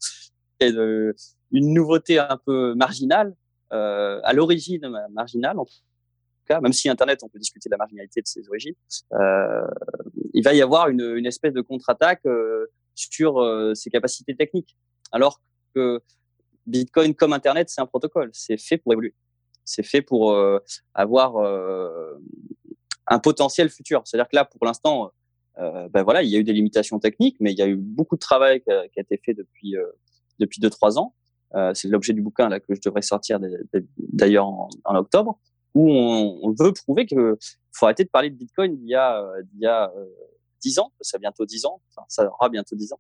[0.59, 1.15] et de,
[1.51, 3.35] une nouveauté un peu marginale,
[3.73, 5.57] euh, à l'origine marginale,
[6.49, 8.75] en même si Internet, on peut discuter de la marginalité de ses origines,
[9.13, 9.67] euh,
[10.33, 14.77] il va y avoir une, espèce de contre-attaque euh, sur euh, ses capacités techniques.
[15.11, 15.41] Alors
[15.73, 16.01] que
[16.65, 18.29] Bitcoin, comme Internet, c'est un protocole.
[18.33, 19.15] C'est fait pour évoluer.
[19.65, 20.35] C'est fait pour
[20.93, 21.35] avoir
[23.07, 24.01] un potentiel futur.
[24.05, 25.11] C'est-à-dire que là, pour l'instant,
[25.57, 28.15] ben voilà, il y a eu des limitations techniques, mais il y a eu beaucoup
[28.15, 29.75] de travail qui a, été fait depuis
[30.39, 31.15] depuis deux trois ans.
[31.73, 33.39] c'est l'objet du bouquin là que je devrais sortir
[33.97, 35.39] d'ailleurs en, octobre
[35.73, 37.17] où on, veut prouver qu'il
[37.71, 39.91] faut arrêter de parler de Bitcoin d'il y a, euh, il y a
[40.61, 42.99] 10 euh, ans, ça a bientôt 10 ans, ça aura bientôt 10 ans.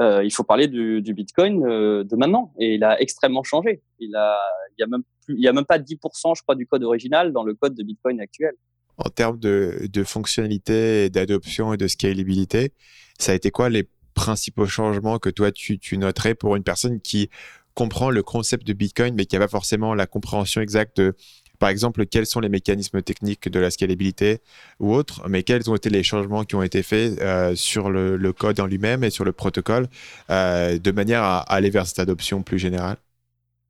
[0.00, 2.52] Euh, il faut parler du, Bitcoin de maintenant.
[2.58, 3.82] Et il a extrêmement changé.
[3.98, 4.40] Il a,
[4.78, 7.74] il y a même il pas 10%, je crois, du code original dans le code
[7.74, 8.54] de Bitcoin actuel.
[8.96, 12.72] En termes de, fonctionnalité, d'adoption et de scalabilité,
[13.18, 17.30] ça a été quoi les principaux changements que toi tu noterais pour une personne qui
[17.74, 21.14] comprend le concept de Bitcoin, mais qui n'a pas forcément la compréhension exacte de,
[21.62, 24.40] par exemple, quels sont les mécanismes techniques de la scalabilité
[24.80, 28.32] ou autres, mais quels ont été les changements qui ont été faits euh, sur le,
[28.32, 29.86] code en lui-même et sur le protocole,
[30.28, 32.96] euh, de manière à, aller vers cette adoption plus générale?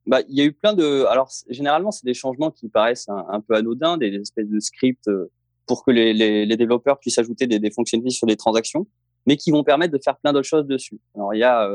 [0.07, 1.05] Bah, il y a eu plein de.
[1.05, 5.31] Alors, généralement, c'est des changements qui paraissent un, peu anodins, des, espèces de scripts euh,
[5.67, 8.87] pour que les, les, les développeurs puissent ajouter des, fonctionnalités sur des transactions,
[9.27, 10.99] mais qui vont permettre de faire plein d'autres choses dessus.
[11.13, 11.69] Alors, il y a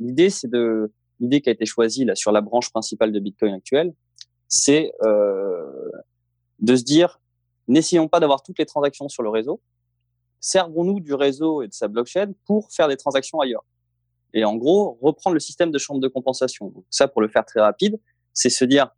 [0.00, 0.90] l'idée, c'est de
[1.20, 3.94] l'idée qui a été choisie là sur la branche principale de Bitcoin actuelle,
[4.48, 5.90] c'est euh,
[6.58, 7.20] de se dire
[7.68, 9.60] n'essayons pas d'avoir toutes les transactions sur le réseau,
[10.40, 13.64] servons-nous du réseau et de sa blockchain pour faire des transactions ailleurs.
[14.32, 16.68] Et en gros, reprendre le système de chambre de compensation.
[16.68, 18.00] Donc ça, pour le faire très rapide,
[18.32, 18.90] c'est se dire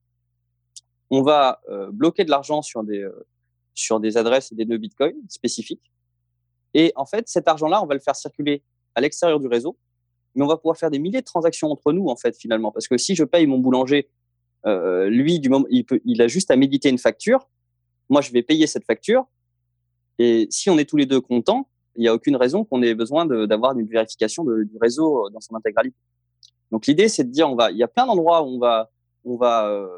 [1.10, 3.26] on va euh, bloquer de l'argent sur des euh,
[3.74, 5.90] sur des adresses et des nœuds Bitcoin spécifiques.
[6.74, 8.62] Et en fait, cet argent-là, on va le faire circuler
[8.94, 9.76] à l'extérieur du réseau
[10.34, 12.72] mais on va pouvoir faire des milliers de transactions entre nous en fait finalement.
[12.72, 14.08] Parce que si je paye mon boulanger
[14.66, 17.48] euh, lui du moment il peut il a juste à méditer une facture
[18.08, 19.24] moi je vais payer cette facture.
[20.18, 22.94] Et si on est tous les deux contents il n'y a aucune raison qu'on ait
[22.94, 25.96] besoin d'avoir une vérification du réseau dans son intégralité.
[26.70, 28.90] Donc l'idée c'est de dire on va il y a plein d'endroits où on va
[29.24, 29.88] on va euh,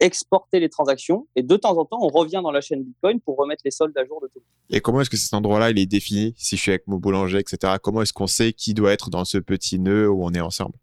[0.00, 3.36] exporter les transactions et de temps en temps, on revient dans la chaîne Bitcoin pour
[3.36, 4.40] remettre les soldes à jour de tout.
[4.70, 6.34] Et comment est-ce que cet endroit-là, il est défini?
[6.36, 7.74] Si je suis avec mon boulanger, etc.
[7.82, 10.74] Comment est-ce qu'on sait qui doit être dans ce petit nœud où on est ensemble?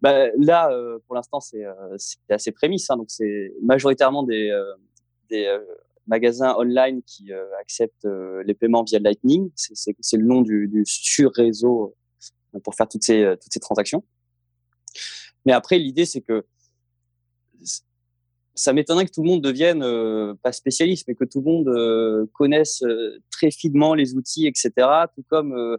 [0.00, 1.96] Bah, Là, euh, pour l'instant, c'est euh,
[2.30, 2.88] assez prémisse.
[2.90, 4.64] Hein, donc, c'est majoritairement des, euh,
[5.28, 5.58] des
[6.06, 8.08] magasins online qui acceptent
[8.44, 9.50] les paiements via Lightning.
[9.56, 11.94] C'est le nom du, du sur-réseau
[12.64, 14.02] pour faire toutes ces, toutes ces transactions.
[15.44, 16.46] Mais après, l'idée, c'est que
[18.58, 21.68] ça m'étonnerait que tout le monde devienne euh, pas spécialiste, mais que tout le monde
[21.68, 24.72] euh, connaisse euh, très finement les outils, etc.
[25.14, 25.78] Tout comme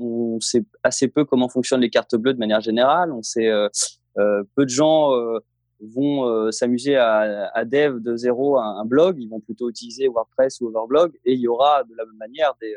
[0.00, 3.12] on sait assez peu comment fonctionnent les cartes bleues de manière générale.
[3.12, 3.50] On sait
[4.14, 5.10] peu de gens
[5.80, 9.16] vont s'amuser à, dev de zéro un, blog.
[9.18, 12.52] Ils vont plutôt utiliser WordPress ou Overblog, et il y aura de la même manière
[12.60, 12.76] des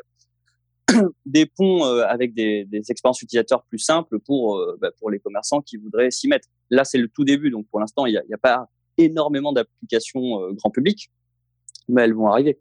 [1.26, 5.78] des ponts avec des, des, expériences utilisateurs plus simples pour bah, pour les commerçants qui
[5.78, 6.48] voudraient s'y mettre.
[6.70, 10.42] Là, c'est le tout début, donc pour l'instant, il n'y a, a, pas énormément d'applications
[10.42, 11.12] euh, grand public,
[11.88, 12.60] mais elles vont arriver.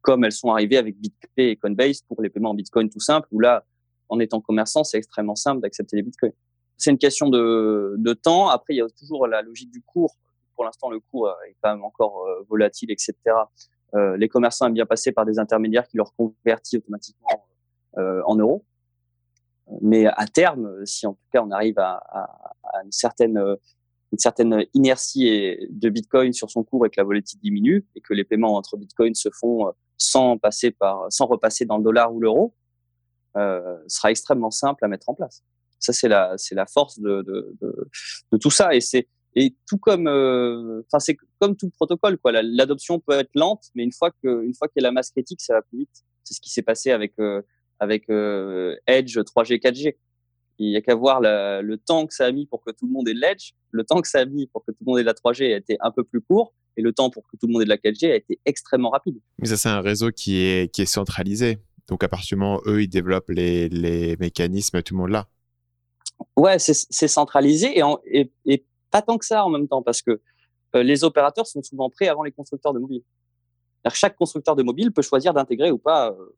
[0.00, 3.28] Comme elles sont arrivées avec BitPay et Coinbase pour les paiements en Bitcoin tout simple,
[3.30, 3.64] où là,
[4.08, 6.32] en étant commerçant, c'est extrêmement simple d'accepter les Bitcoins.
[6.76, 8.48] C'est une question de, de, temps.
[8.48, 10.16] Après, il y a toujours la logique du cours.
[10.56, 13.14] Pour l'instant, le cours est quand même encore euh, volatile, etc.
[13.94, 17.51] Euh, les commerçants aiment bien passer par des intermédiaires qui leur convertissent automatiquement euh,
[17.96, 18.64] en euros.
[19.80, 22.02] Mais à terme, si en tout cas on arrive à,
[22.84, 23.38] une certaine
[24.12, 28.12] une certaine inertie de Bitcoin sur son cours et que la volatilité diminue et que
[28.12, 32.12] les paiements entre Bitcoin se font euh, sans passer par, sans repasser dans le dollar
[32.12, 32.54] ou l'euro,
[33.36, 35.42] euh, sera extrêmement simple à mettre en place.
[35.78, 37.56] Ça, c'est la, c'est la force de, de,
[38.30, 38.74] de, tout ça.
[38.74, 42.32] Et c'est, et tout comme, euh, enfin, c'est comme tout protocole, quoi.
[42.42, 45.10] L'adoption peut être lente, mais une fois que, une fois qu'il y a la masse
[45.10, 46.04] critique, ça va plus vite.
[46.24, 47.42] C'est ce qui s'est passé avec, euh,
[47.82, 49.96] avec euh, Edge 3G, 4G.
[50.58, 52.92] Il n'y a qu'à voir le temps que ça a mis pour que tout le
[52.92, 55.02] monde ait l'Edge, le temps que ça a mis pour que tout le monde ait
[55.02, 57.52] la 3G a été un peu plus court, et le temps pour que tout le
[57.52, 59.18] monde ait de la 4G a été extrêmement rapide.
[59.38, 61.58] Mais ça, c'est un réseau qui est, qui est centralisé.
[61.88, 65.10] Donc, à partir du moment où eux, ils développent les, les mécanismes, tout le monde
[65.10, 65.26] là.
[66.36, 70.20] Ouais, c'est centralisé et, et, et, pas tant que ça en même temps, parce que
[70.76, 73.02] euh, les opérateurs sont souvent prêts avant les constructeurs de mobiles.
[73.92, 76.36] Chaque constructeur de mobile peut choisir d'intégrer ou pas euh,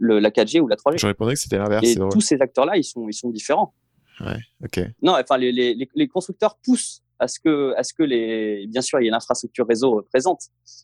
[0.00, 0.98] le, la 4G ou la 3G.
[0.98, 1.86] Je répondais que c'était l'inverse.
[1.86, 3.74] Et tous ces acteurs-là, ils sont, ils sont différents.
[4.20, 4.80] Ouais, ok.
[5.02, 8.82] Non, enfin, les, les, les, constructeurs poussent à ce que, à ce que les, bien
[8.82, 10.42] sûr, il y ait l'infrastructure réseau présente,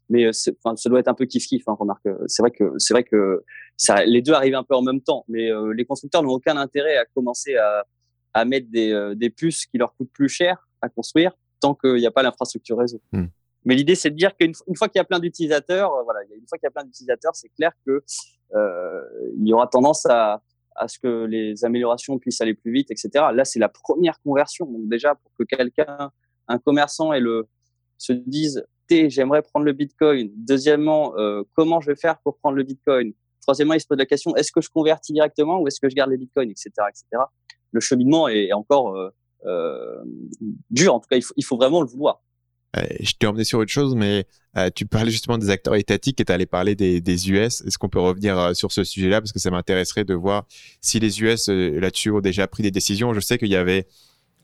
[0.09, 1.63] mais enfin, ça doit être un peu kiff kiff.
[1.67, 3.43] Hein, remarque, c'est vrai que, c'est vrai que
[3.77, 6.57] ça, les deux arrivent un peu en même temps, mais euh, les constructeurs n'ont aucun
[6.57, 7.85] intérêt à commencer à,
[8.33, 11.97] à mettre des, euh, des puces qui leur coûtent plus cher à construire tant qu'il
[11.97, 13.01] n'y a pas l'infrastructure réseau.
[13.13, 13.27] Hmm.
[13.67, 16.47] Mais l'idée, c'est de dire qu'une fois qu'il y a plein d'utilisateurs, euh, voilà, une
[16.49, 18.03] fois qu'il y a plein d'utilisateurs, c'est clair que
[18.55, 19.03] euh,
[19.37, 20.41] il y aura tendance à,
[20.77, 23.27] à ce que les améliorations puissent aller plus vite, etc.
[23.35, 24.67] Là, c'est la première conversion.
[24.67, 26.11] Donc déjà, pour que quelqu'un,
[26.49, 27.49] un commerçant, et le
[27.99, 30.31] se dise, j'aimerais prendre le Bitcoin.
[30.37, 33.13] Deuxièmement, euh, comment je vais faire pour prendre le Bitcoin?
[33.41, 35.95] Troisièmement, il se pose la question, est-ce que je convertis directement ou est-ce que je
[35.95, 37.23] garde les Bitcoins, etc., etc.
[37.73, 39.11] Le cheminement est encore euh,
[39.47, 40.03] euh,
[40.71, 40.95] dur.
[40.95, 42.23] En tout cas, il faut, il faut vraiment le vouloir.
[42.77, 46.21] Euh, je t'ai emmené sur autre chose, mais euh, tu parlais justement des acteurs étatiques
[46.21, 47.63] et tu allais parler des, US.
[47.63, 49.21] Est-ce qu'on peut revenir euh, sur ce sujet-là?
[49.21, 50.47] Parce que ça m'intéresserait de voir
[50.81, 53.13] si les US là-dessus ont déjà pris des décisions.
[53.15, 53.87] Je sais qu'il y avait...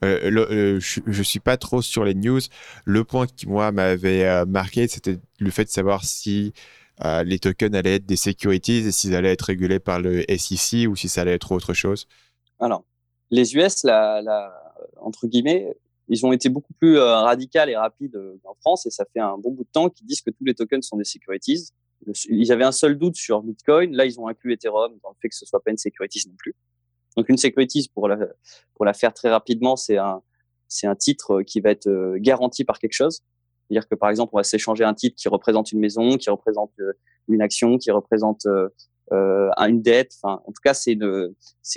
[0.01, 2.41] Je, je, suis pas trop sur les news.
[2.83, 6.51] Le point qui, moi, m'avait marqué, c'était le fait de savoir si
[7.23, 10.97] les tokens allaient être des securities et s'ils allaient être régulés par le SEC ou
[10.97, 12.07] si ça allait être autre chose.
[12.59, 12.83] Alors,
[13.31, 14.53] les US, la, la,
[14.99, 15.73] entre guillemets,
[16.13, 19.19] ils ont été beaucoup plus euh, radicales et rapides euh, en France et ça fait
[19.19, 21.69] un bon bout de temps qu'ils disent que tous les tokens sont des securities.
[22.29, 23.95] Ils avaient un seul doute sur Bitcoin.
[23.95, 26.35] Là, ils ont inclus Ethereum dans le fait que ce soit pas une securities non
[26.37, 26.53] plus.
[27.15, 30.21] Donc, une securities, pour la, faire très rapidement, c'est un,
[30.99, 33.21] titre qui va être euh, garanti par quelque chose.
[33.67, 36.71] C'est-à-dire que, par exemple, on va s'échanger un titre qui représente une maison, qui représente
[37.29, 38.45] une action, qui représente
[39.11, 40.17] euh, une dette.
[40.23, 40.97] En tout cas, c'est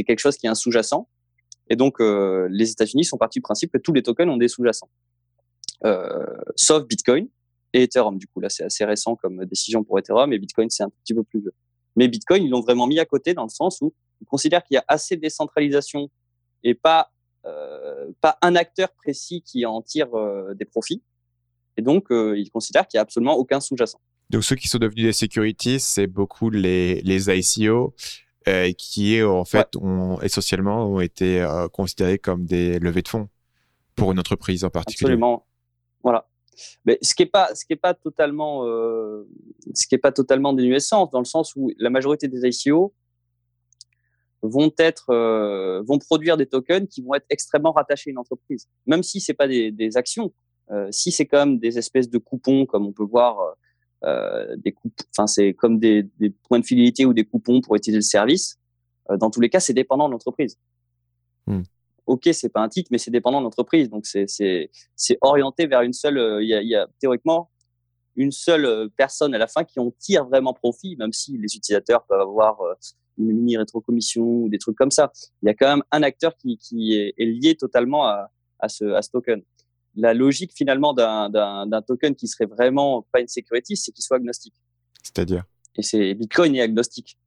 [0.05, 1.09] quelque chose qui est un sous-jacent.
[1.69, 4.49] Et donc, euh, les États-Unis sont partis du principe que tous les tokens ont des
[4.49, 4.89] sous-jacents,
[5.85, 6.25] euh,
[6.55, 7.29] sauf Bitcoin
[7.73, 8.19] et Ethereum.
[8.19, 11.15] Du coup, là, c'est assez récent comme décision pour Ethereum, et Bitcoin, c'est un petit
[11.15, 11.55] peu plus vieux.
[11.97, 14.75] Mais Bitcoin, ils l'ont vraiment mis à côté dans le sens où ils considèrent qu'il
[14.75, 16.11] y a assez de décentralisation
[16.63, 17.11] et pas
[17.47, 21.03] euh, pas un acteur précis qui en tire euh, des profits.
[21.77, 24.01] Et donc, euh, ils considèrent qu'il y a absolument aucun sous-jacent.
[24.31, 27.95] Donc, ceux qui sont devenus des securities, c'est beaucoup les, les ICO,
[28.49, 33.29] euh, qui en fait ont essentiellement ont été euh, considérés comme des levées de fonds
[33.97, 35.13] pour une entreprise en particulier.
[35.13, 35.47] Absolument.
[36.03, 36.29] Voilà.
[36.85, 39.29] Mais ce qui est pas ce qui est pas totalement euh,
[39.75, 42.95] ce qui est pas totalement dénué sens dans le sens où la majorité des ICO
[44.43, 48.69] vont être euh, vont produire des tokens qui vont être extrêmement rattachés à une entreprise
[48.87, 50.33] même si c'est pas des, des actions
[50.71, 53.57] euh, si c'est comme des espèces de coupons comme on peut voir
[54.03, 54.75] des
[55.11, 58.59] enfin c'est comme des, des, points de fidélité ou des coupons pour utiliser le service.
[59.11, 60.59] Euh, dans tous les cas, c'est dépendant de l'entreprise.
[61.47, 61.63] Hmm.
[62.07, 63.91] Ok, c'est pas un titre, mais c'est dépendant de l'entreprise.
[63.91, 66.19] Donc c'est c'est c'est orienté vers une seule.
[66.19, 67.51] Euh, il y, a, y a théoriquement
[68.15, 72.05] une seule personne à la fin qui en tire vraiment profit, même si les utilisateurs
[72.07, 72.59] peuvent avoir
[73.19, 75.13] une mini rétrocommission ou des trucs comme ça.
[75.43, 78.69] Il y a quand même un acteur qui, qui est, est lié totalement à, à,
[78.69, 79.43] ce, à ce token.
[79.97, 84.55] La logique finalement d'un token qui serait vraiment pas une security, c'est qu'il soit agnostique.
[85.03, 85.45] C'est-à-dire?
[85.77, 87.19] Et c'est Bitcoin est agnostique.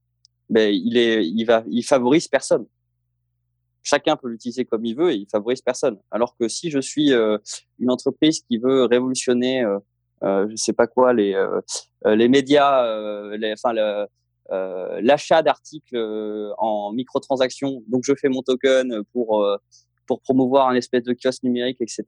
[0.49, 2.65] Ben, il est, il va, il favorise personne.
[3.83, 5.97] Chacun peut l'utiliser comme il veut et il favorise personne.
[6.11, 7.37] Alors que si je suis euh,
[7.79, 9.79] une entreprise qui veut révolutionner, euh,
[10.23, 11.33] euh, je sais pas quoi, les
[12.05, 12.83] les médias,
[13.37, 13.73] les, enfin
[15.01, 15.95] l'achat d'articles
[16.57, 19.45] en microtransactions, donc je fais mon token pour
[20.09, 22.03] pour promouvoir un espèce de kiosque numérique, etc.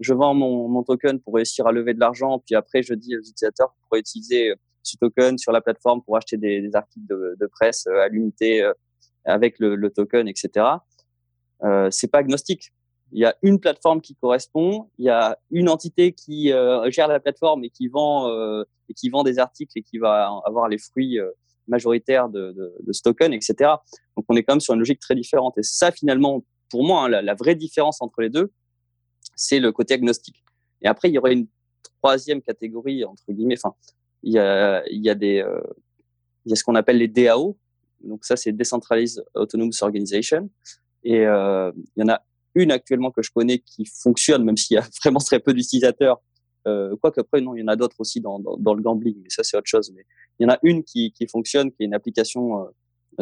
[0.00, 3.16] Je vends mon, mon token pour réussir à lever de l'argent, puis après je dis
[3.16, 7.86] aux utilisateurs pour utiliser ce token sur la plateforme pour acheter des, articles de, presse
[7.86, 8.72] euh, à l'unité euh,
[9.24, 10.66] avec le, le, token, etc.
[11.62, 12.72] Euh, c'est pas agnostique.
[13.12, 17.06] Il y a une plateforme qui correspond, il y a une entité qui euh, gère
[17.06, 20.68] la plateforme et qui vend euh, et qui vend des articles et qui va avoir
[20.68, 21.18] les fruits
[21.68, 23.54] majoritaires de, de, de, ce token, etc.
[24.16, 25.56] Donc on est quand même sur une logique très différente.
[25.56, 28.52] Et ça, finalement, pour moi, hein, la, vraie différence entre les deux,
[29.36, 30.42] c'est le côté agnostique.
[30.82, 31.48] Et après, il y aurait une
[32.00, 33.74] troisième catégorie, entre guillemets, enfin,
[34.22, 35.60] il y a, il y a des, euh,
[36.44, 37.56] il y a ce qu'on appelle les DAO.
[38.02, 40.50] Donc ça, c'est Decentralized Autonomous Organization.
[41.02, 42.22] Et euh, il y en a
[42.54, 46.20] une actuellement que je connais qui fonctionne, même s'il y a vraiment très peu d'utilisateurs.
[46.66, 49.16] Euh, Quoique après, non, il y en a d'autres aussi dans, dans, dans, le gambling,
[49.22, 49.92] mais ça, c'est autre chose.
[49.94, 50.04] Mais
[50.38, 52.64] il y en a une qui, qui fonctionne, qui est une application euh,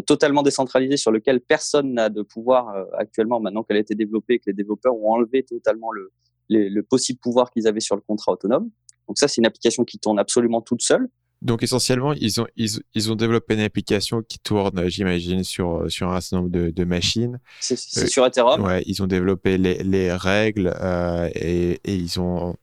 [0.05, 4.39] totalement décentralisée sur lequel personne n'a de pouvoir euh, actuellement maintenant qu'elle a été développée,
[4.39, 6.13] que les développeurs ont enlevé totalement le,
[6.51, 8.71] le, le possible pouvoir qu'ils avaient sur le contrat autonome.
[9.09, 11.09] Donc ça, c'est une application qui tourne absolument toute seule.
[11.43, 16.11] Donc essentiellement, ils ont, ils, ils, ont développé une application qui tourne, j'imagine, sur, sur
[16.11, 17.39] un certain nombre de, de machines.
[17.61, 18.63] C'est euh, sur Ethereum.
[18.63, 22.57] Ouais, ils ont développé les, les règles euh, et, et, ils, ont,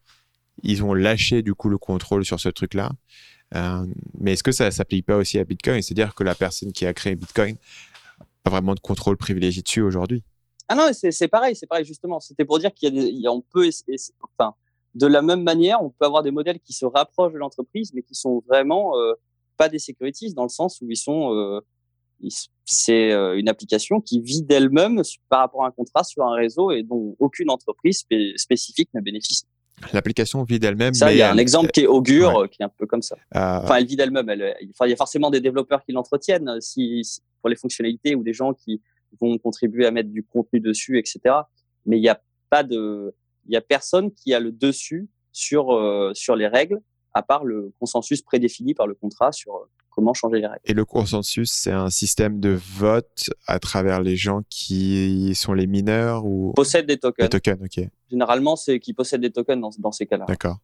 [0.63, 2.91] ils ont lâché du coup le contrôle sur ce truc-là.
[3.55, 3.85] Euh,
[4.19, 5.81] mais est-ce que ça s'applique pas aussi à Bitcoin?
[5.81, 7.55] C'est-à-dire que la personne qui a créé Bitcoin
[8.45, 10.23] a vraiment de contrôle privilégié dessus aujourd'hui
[10.67, 12.19] Ah non, c'est pareil, c'est pareil justement.
[12.19, 13.69] C'était pour dire qu'il y a, des, on peut,
[14.37, 14.55] enfin,
[14.95, 18.01] de la même manière, on peut avoir des modèles qui se rapprochent de l'entreprise, mais
[18.01, 19.13] qui sont vraiment euh,
[19.57, 21.61] pas des securities dans le sens où ils sont, euh,
[22.65, 26.81] c'est une application qui vit d'elle-même par rapport à un contrat sur un réseau et
[26.83, 29.45] dont aucune entreprise spé spécifique ne bénéficie.
[29.91, 30.93] L'application vit d'elle-même.
[30.93, 32.49] Ça, il y a un exemple qui est Augure, ouais.
[32.49, 33.15] qui est un peu comme ça.
[33.35, 33.59] Euh...
[33.63, 34.29] Enfin, elle vit d'elle-même.
[34.61, 38.33] Il y a forcément des développeurs qui l'entretiennent si, si, pour les fonctionnalités ou des
[38.33, 38.81] gens qui
[39.19, 41.35] vont contribuer à mettre du contenu dessus, etc.
[41.85, 43.13] Mais il n'y a pas de,
[43.45, 46.79] il y a personne qui a le dessus sur euh, sur les règles
[47.13, 50.61] à part le consensus prédéfini par le contrat sur euh, comment changer les règles.
[50.65, 55.67] Et le consensus, c'est un système de vote à travers les gens qui sont les
[55.67, 57.29] mineurs ou possèdent des tokens.
[57.29, 57.87] Des tokens, ok.
[58.09, 60.25] Généralement, c'est qui possèdent des tokens dans, dans ces cas-là.
[60.27, 60.57] D'accord.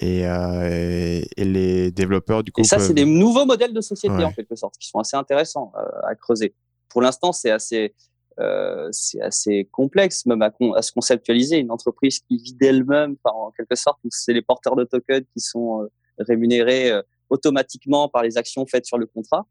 [0.00, 2.60] Et, euh, et, les développeurs du coup.
[2.60, 2.86] Et ça, peuvent...
[2.86, 4.24] c'est des nouveaux modèles de société ouais.
[4.24, 6.54] en quelque sorte qui sont assez intéressants euh, à creuser.
[6.88, 7.94] Pour l'instant, c'est assez
[8.38, 11.58] euh, c'est assez complexe même à, à, se conceptualiser.
[11.58, 15.88] Une entreprise qui vit d'elle-même, en quelque sorte, c'est les porteurs de tokens qui sont
[16.18, 16.92] rémunérés
[17.30, 19.46] automatiquement par les actions faites sur le contrat.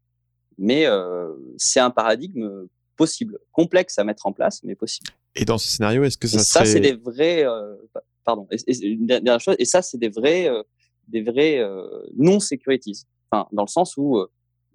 [0.58, 2.66] Mais euh, c'est un paradigme
[2.96, 5.10] possible, complexe à mettre en place, mais possible.
[5.34, 6.64] Et dans ce scénario, est-ce que ça et serait...
[6.66, 7.74] ça, c'est des vrais, euh,
[8.24, 10.62] pardon, et, et, une dernière chose, et ça, c'est des vrais, euh,
[11.08, 11.60] des vrais
[12.16, 13.04] non securities.
[13.30, 14.18] Enfin, dans le sens où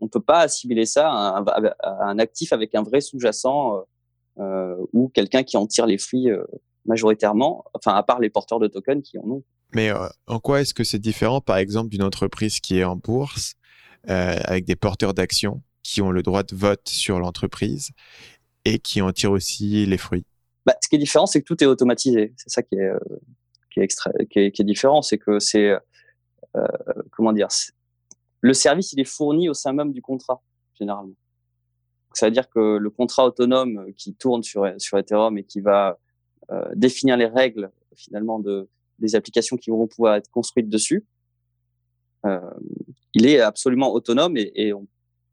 [0.01, 1.45] on peut pas assimiler ça à un,
[1.79, 3.85] à un actif avec un vrai sous-jacent
[4.37, 6.43] euh, ou quelqu'un qui en tire les fruits euh,
[6.85, 9.43] majoritairement, enfin à part les porteurs de tokens qui en ont.
[9.73, 12.95] Mais euh, en quoi est-ce que c'est différent, par exemple, d'une entreprise qui est en
[12.95, 13.55] bourse
[14.09, 17.91] euh, avec des porteurs d'actions qui ont le droit de vote sur l'entreprise
[18.63, 20.25] et qui en tirent aussi les fruits?
[20.65, 22.33] Bah, Ce qui est différent, c'est que tout est automatisé.
[22.37, 22.99] C'est ça qui est, euh,
[23.71, 24.11] qui est, extra...
[24.29, 25.73] qui est, qui est différent, c'est que c'est
[27.11, 27.49] comment dire
[28.39, 30.41] le service il est fourni au sein même du contrat
[30.79, 31.15] généralement.
[32.13, 35.99] Ça veut dire que le contrat autonome qui tourne sur, sur Ethereum et qui va
[36.75, 41.05] définir les règles finalement de, des applications qui vont pouvoir être construites dessus,
[42.25, 42.39] euh,
[43.13, 44.87] il est absolument autonome et, et on,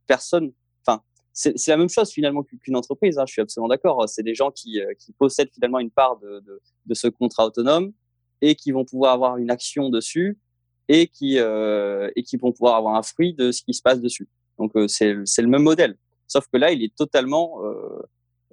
[0.06, 0.52] personne.
[0.84, 3.18] Enfin, c'est la même chose finalement qu'une entreprise.
[3.18, 4.08] Hein, je suis absolument d'accord.
[4.08, 6.60] C'est des gens qui, euh, possèdent finalement une part de,
[6.92, 7.92] ce contrat autonome
[8.40, 10.38] et qui vont pouvoir avoir une action dessus
[10.88, 12.10] et qui euh,
[12.40, 14.28] vont pouvoir avoir un fruit de ce qui se passe dessus.
[14.58, 15.96] Donc c'est le même modèle.
[16.26, 17.60] Sauf que là, il est totalement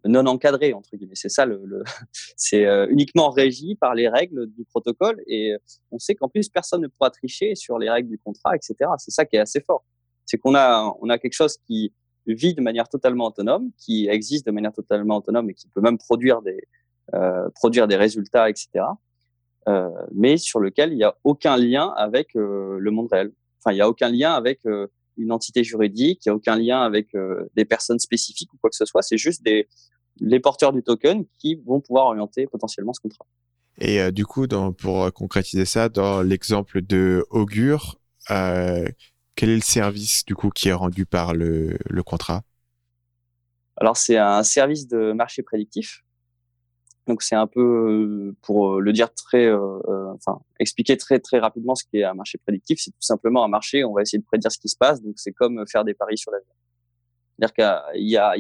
[0.06, 1.16] non encadré entre guillemets.
[1.16, 1.84] C'est ça le, le
[2.38, 5.56] c'est euh, uniquement régi par les règles du protocole et
[5.92, 8.76] on sait qu'en plus personne ne pourra tricher sur les règles du contrat, etc.
[8.98, 9.84] C'est ça qui est assez fort.
[10.26, 11.94] C'est qu'on a on a quelque chose qui
[12.28, 15.98] vit de manière totalement autonome, qui existe de manière totalement autonome et qui peut même
[15.98, 16.62] produire des
[17.16, 18.86] euh, produire des résultats, etc.
[19.68, 23.32] Euh, mais sur lequel il n'y a aucun lien avec euh, le monde réel.
[23.60, 24.88] Enfin, il n'y a aucun lien avec euh,
[25.20, 28.70] une entité juridique, il n'y a aucun lien avec euh, des personnes spécifiques ou quoi
[28.70, 29.02] que ce soit.
[29.02, 29.68] C'est juste des,
[30.20, 33.26] les porteurs du token qui vont pouvoir orienter potentiellement ce contrat.
[33.80, 38.00] Et euh, du coup, dans, pour concrétiser ça, dans l'exemple de Augure,
[38.32, 38.88] euh,
[39.36, 42.42] quel est le service du coup qui est rendu par le, le contrat?
[43.78, 46.04] Alors c'est un service de marché prédictif.
[47.10, 52.04] Donc c'est un peu pour le dire très, enfin expliquer très très rapidement ce qu'est
[52.04, 52.80] un marché prédictif.
[52.82, 53.84] C'est tout simplement un marché.
[53.84, 55.02] On va essayer de prédire ce qui se passe.
[55.02, 56.46] Donc c'est comme faire des paris sur la vie.
[57.40, 58.32] C'est-à-dire qu'il y a,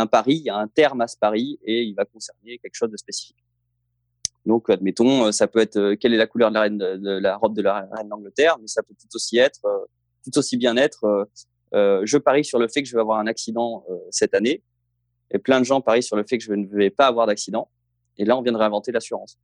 [0.00, 2.74] un, pari, il y a un terme à ce pari et il va concerner quelque
[2.74, 3.44] chose de spécifique.
[4.46, 7.60] Donc, admettons, euh, ça peut être euh, quelle est la couleur de la, robe de
[7.60, 9.84] la reine d'Angleterre, mais ça peut tout aussi être, euh,
[10.24, 11.28] tout aussi bien être,
[11.74, 14.62] euh, je parie sur le fait que je vais avoir un accident cette année,
[15.30, 17.70] et plein de gens parient sur le fait que je ne vais pas avoir d'accident,
[18.16, 19.38] et là, on vient de réinventer l'assurance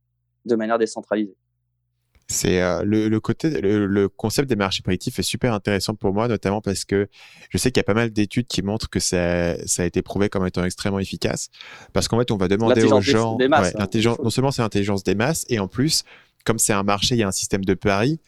[0.45, 1.35] de manière décentralisée.
[2.29, 6.59] C'est euh, le, côté, le, concept des marchés prédictifs est super intéressant pour moi, notamment
[6.59, 7.07] parce que
[7.49, 10.01] je sais qu'il y a pas mal d'études qui montrent que ça, ça a été
[10.01, 11.47] prouvé comme étant extrêmement efficace.
[11.93, 13.87] Parce qu'en fait, on va demander aux gens, des masses, hein,
[14.21, 16.03] non seulement c'est l'intelligence des masses, et en plus,
[16.43, 18.19] comme c'est un marché, il y a un système de paris.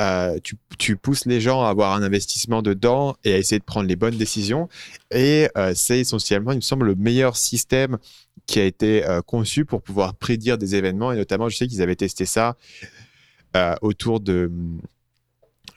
[0.00, 0.38] Euh,
[0.78, 3.96] tu, pousses les gens à avoir un investissement dedans et à essayer de prendre les
[3.96, 4.68] bonnes décisions.
[5.10, 7.98] Et euh, c'est essentiellement, il me semble, le meilleur système
[8.46, 11.12] qui a été euh, conçu pour pouvoir prédire des événements.
[11.12, 12.56] Et notamment, je sais qu'ils avaient testé ça
[13.80, 14.50] autour de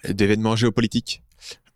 [0.04, 1.24] d'événements géopolitiques.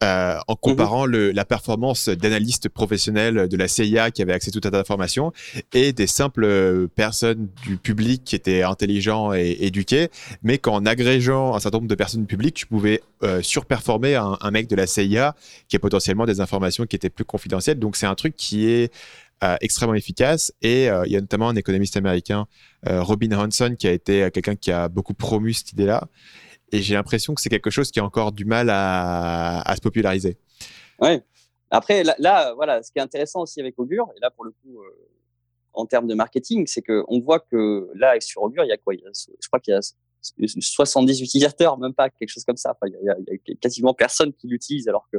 [0.03, 4.51] Euh, en comparant le, la performance d'analystes professionnels de la CIA qui avaient accès à
[4.51, 5.31] tout un tas d'informations
[5.73, 10.09] et des simples personnes du public qui étaient intelligents et éduqués,
[10.41, 14.37] mais qu'en agrégeant un certain nombre de personnes du public, tu pouvais euh, surperformer un,
[14.41, 15.35] un, mec de la CIA
[15.69, 17.79] qui a potentiellement des informations qui étaient plus confidentielles.
[17.79, 18.91] Donc c'est un truc qui est
[19.43, 20.53] euh, extrêmement efficace.
[20.61, 22.45] Et euh, il y a notamment un économiste américain,
[22.87, 26.07] euh, Robin Hanson, qui a été quelqu'un qui a beaucoup promu cette idée-là.
[26.73, 29.81] Et j'ai l'impression que c'est quelque chose qui a encore du mal à, à se
[29.81, 30.37] populariser.
[30.99, 31.23] Ouais.
[31.71, 34.83] Après, là, voilà, ce qui est intéressant aussi avec Augure, et là pour le coup,
[35.73, 38.93] en termes de marketing, c'est qu'on voit que là, sur Augure, il y a quoi?
[38.95, 39.81] Je crois qu'il y a
[40.59, 42.77] 70 utilisateurs, même pas quelque chose comme ça.
[42.85, 45.17] Il, y a, quasiment personne qui l'utilise, alors que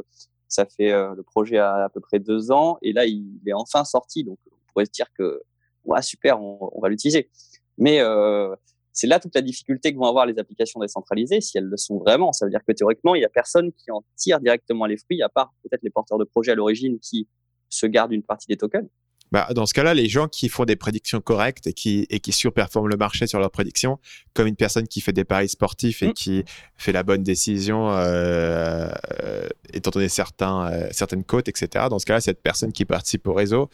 [0.48, 3.52] ça fait euh, le projet a à peu près deux ans et là il est
[3.52, 4.24] enfin sorti.
[4.24, 5.42] Donc on pourrait se dire que
[5.84, 7.28] ouais, super, on, va l'utiliser.
[7.76, 8.54] Mais euh,
[8.94, 11.98] c'est là toute la difficulté que vont avoir les applications décentralisées, si elles le sont
[11.98, 12.32] vraiment.
[12.32, 15.20] Ça veut dire que théoriquement, il n'y a personne qui en tire directement les fruits,
[15.20, 17.28] à part peut-être les porteurs de projet à l'origine qui
[17.68, 18.88] se gardent une partie des tokens.
[19.32, 22.30] Bah, dans ce cas-là, les gens qui font des prédictions correctes et qui, et qui
[22.30, 23.98] surperforment le marché sur leurs prédictions,
[24.32, 26.12] comme une personne qui fait des paris sportifs et mm.
[26.12, 26.44] qui
[26.76, 28.88] fait la bonne décision, euh,
[29.24, 31.86] euh, étant donné certains, euh, certaines cotes, etc.
[31.90, 33.70] Dans ce cas-là, cette personne qui participe au réseau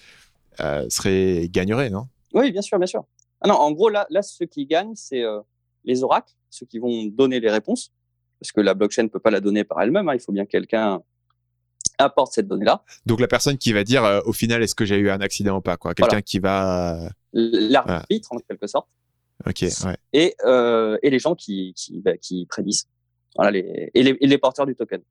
[0.89, 2.07] serait gagnerait, non?
[2.33, 3.05] Oui, bien sûr, bien sûr.
[3.41, 5.41] Ah non, en gros, là, là ceux qui gagnent, c'est euh,
[5.85, 7.93] les oracles, ceux qui vont donner les réponses,
[8.39, 10.09] parce que la blockchain ne peut pas la donner par elle-même.
[10.09, 11.03] Hein, il faut bien quelqu'un
[11.99, 12.83] apporte cette donnée-là.
[13.07, 15.59] Donc la personne qui va dire euh, au final est-ce que j'ai eu un accident
[15.59, 18.89] ou pas quoi, quelqu'un qui va l'arbitre en quelque sorte.
[19.47, 19.63] Ok.
[19.85, 19.97] Ouais.
[20.13, 22.89] Et euh, et les gens qui qui, bah, qui prédisent.
[23.37, 25.03] Voilà les et, les et les porteurs du token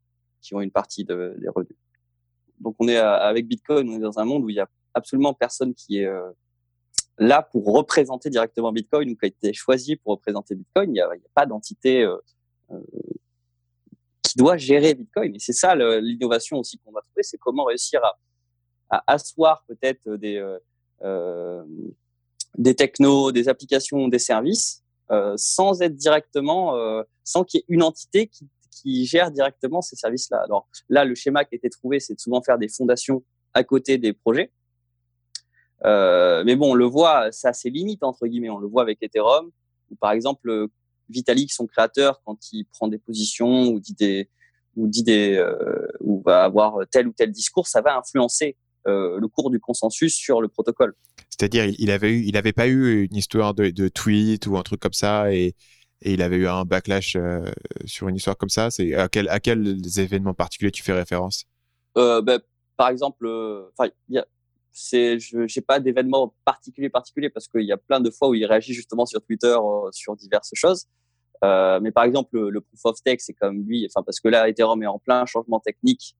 [0.41, 1.77] qui ont une partie de, des revenus.
[2.59, 5.34] Donc on est avec Bitcoin, on est dans un monde où il y a absolument
[5.34, 6.30] personne qui est euh,
[7.20, 10.89] là pour représenter directement Bitcoin ou qui a été choisi pour représenter Bitcoin.
[10.89, 12.17] Il n'y a, pas d'entité euh,
[12.72, 12.80] euh
[14.30, 15.36] qui doit gérer Bitcoin.
[15.36, 18.20] Et c'est ça l'innovation aussi qu'on va trouver, c'est comment réussir à,
[18.89, 20.57] à asseoir peut-être des, euh,
[21.03, 21.63] euh,
[22.57, 26.76] des technos, des applications, des services, euh, sans être directement,
[27.24, 30.41] sans qu'il y ait une entité qui, qui gère directement ces services-là.
[30.43, 33.63] Alors là, le schéma qui a été trouvé, c'est de souvent faire des fondations à
[33.63, 34.51] côté des projets.
[35.86, 38.49] Euh, mais bon, on le voit, ça a ses limites entre guillemets.
[38.49, 39.49] On le voit avec Ethereum,
[39.89, 40.67] où par exemple,
[41.09, 44.30] Vitalik, son créateur, quand il prend des positions ou dit des
[44.75, 48.55] ou dit des euh, ou va avoir tel ou tel discours, ça va influencer
[48.88, 50.95] euh, le cours du consensus sur le protocole.
[51.30, 54.63] C'est-à-dire, il avait eu, il avait pas eu une histoire de, de tweet ou un
[54.63, 55.55] truc comme ça et,
[56.01, 57.43] et il avait eu un backlash euh,
[57.86, 58.71] sur une histoire comme ça.
[58.71, 61.45] C'est à quel à quels événements particuliers tu fais référence?
[61.97, 62.39] Euh, ben,
[62.77, 64.23] Par exemple, euh, enfin, il
[64.72, 68.36] c'est je j'ai pas d'événement particulier particulier parce qu'il y a plein de fois où
[68.36, 70.86] il réagit justement sur Twitter euh, sur diverses choses.
[71.43, 74.49] Euh, mais par exemple le, proof of stake c'est comme lui, enfin parce que là
[74.49, 76.15] Ethereum est en plein changement technique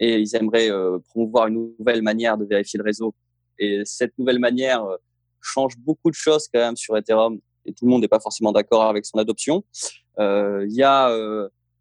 [0.00, 3.14] et ils aimeraient euh, promouvoir une nouvelle manière de vérifier le réseau.
[3.58, 4.84] Et cette nouvelle manière
[5.40, 8.50] change beaucoup de choses quand même sur Ethereum et tout le monde n'est pas forcément
[8.50, 9.64] d'accord avec son adoption.
[10.18, 11.08] Il y a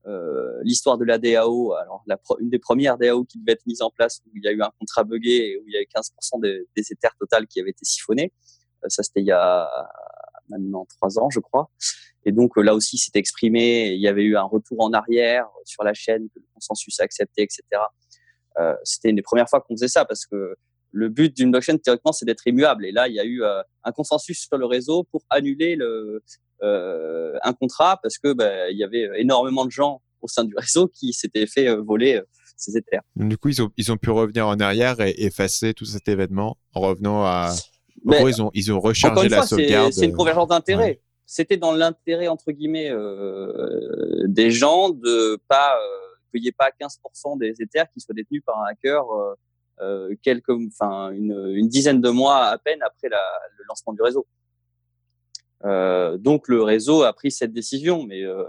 [0.06, 3.82] euh, l'histoire de la DAO, alors la une des premières DAO qui devait être mise
[3.82, 5.88] en place où il y a eu un contrat buggé et où il y avait
[5.96, 8.34] 15% des, des Ethers total qui avaient été siphonnés.
[8.84, 9.70] Euh, ça, c'était il y a
[10.50, 11.70] maintenant trois ans, je crois.
[12.26, 13.94] Et donc là aussi, c'était exprimé.
[13.94, 17.04] Il y avait eu un retour en arrière sur la chaîne que le consensus a
[17.04, 17.62] accepté, etc.
[18.60, 20.56] Euh, c'était une des premières fois qu'on faisait ça parce que
[20.94, 22.86] le but d'une blockchain théoriquement c'est d'être immuable.
[22.86, 26.24] Et là, il y a eu un consensus sur le réseau pour annuler le,
[26.62, 30.88] un contrat parce que bah, il y avait énormément de gens au sein du réseau
[30.88, 32.22] qui s'étaient fait voler
[32.56, 33.02] ces Ethers.
[33.16, 36.58] Du coup, ils ont, ils ont pu revenir en arrière et effacer tout cet événement
[36.74, 37.54] en revenant à.
[38.06, 39.92] ils ont, ils ont rechargé la sauvegarde.
[39.92, 41.02] C'est une convergence d'intérêts.
[41.26, 45.98] C'était dans l'intérêt, entre guillemets, euh, des gens de pas, euh,
[46.32, 49.36] qu'il n'y ait pas 15% des Ethers qui soient détenus par un hacker euh, euh
[50.22, 53.22] quelques, enfin, une, une, dizaine de mois à peine après la,
[53.58, 54.26] le lancement du réseau.
[55.66, 58.44] Euh, donc le réseau a pris cette décision, mais euh,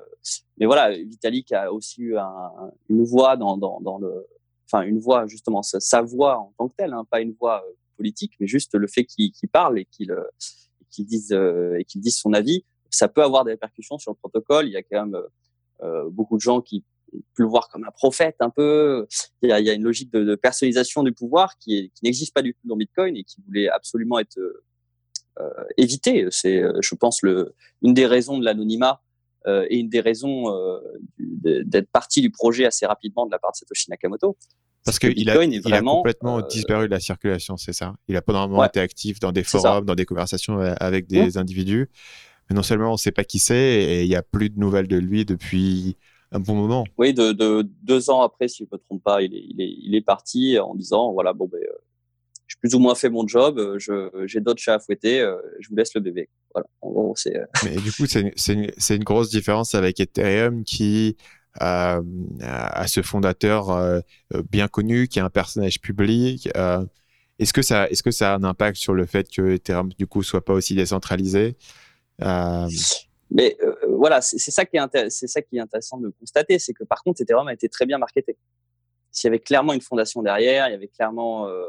[0.59, 2.51] mais voilà, Vitalik a aussi eu un,
[2.89, 4.27] une voix dans, dans, dans, le,
[4.67, 7.73] enfin une voix justement sa, voix en tant que telle, hein, pas une voix euh,
[7.97, 10.15] politique, mais juste le fait qu'il parle et qu'il
[10.91, 14.67] qu'il dise et qu'il dise son avis, ça peut avoir des répercussions sur le protocole.
[14.67, 15.21] Il y a quand même
[15.83, 16.85] euh, beaucoup de gens qui
[17.37, 19.07] peuvent le voir comme un prophète un peu.
[19.43, 22.05] Il y a, il y a une logique de, de, personnalisation du pouvoir qui, qui
[22.05, 24.39] n'existe pas du tout dans Bitcoin et qui voulait absolument être
[25.41, 26.27] euh, éviter.
[26.31, 29.03] C'est, euh, je pense, le, une des raisons de l'anonymat
[29.49, 30.45] euh, et une des raisons
[31.19, 34.37] d'être parti du projet assez rapidement de la part de Satoshi Nakamoto.
[34.85, 37.95] Parce qu'il a, il a complètement disparu de la circulation, c'est ça?
[38.07, 41.91] Il a un moment été actif dans des forums, dans des conversations avec des individus.
[42.49, 44.61] Mais non seulement on ne sait pas qui c'est, et il n'y a plus de
[44.61, 45.97] nouvelles de lui depuis
[46.35, 46.85] un bon moment.
[46.99, 49.61] Oui, de, de deux ans après, si je ne me trompe pas, il est, il
[49.61, 51.61] est, il est parti en disant voilà, bon, ben,
[52.47, 55.69] j'ai plus ou moins fait mon job, euh, j'ai d'autres chats à fouetter, euh, je
[55.69, 56.29] vous laisse le bébé.
[56.53, 56.69] Voilà.
[56.83, 57.37] En gros, c'est.
[57.37, 61.17] Euh, Mais du coup, c'est une, une, grosse différence avec Ethereum qui
[61.63, 62.03] euh,
[62.43, 64.01] a ce fondateur euh,
[64.51, 66.49] bien connu, qui est un personnage public.
[66.57, 66.85] Euh,
[67.39, 70.07] est-ce que ça, est-ce que ça a un impact sur le fait que Ethereum du
[70.07, 71.57] coup soit pas aussi décentralisé
[72.19, 73.57] Mais
[74.05, 77.03] voilà, c'est ça qui est c'est ça qui est intéressant de constater, c'est que par
[77.03, 78.37] contre Ethereum a été très bien marketé
[79.15, 81.65] s'il y avait clairement une fondation derrière, il y avait clairement, euh,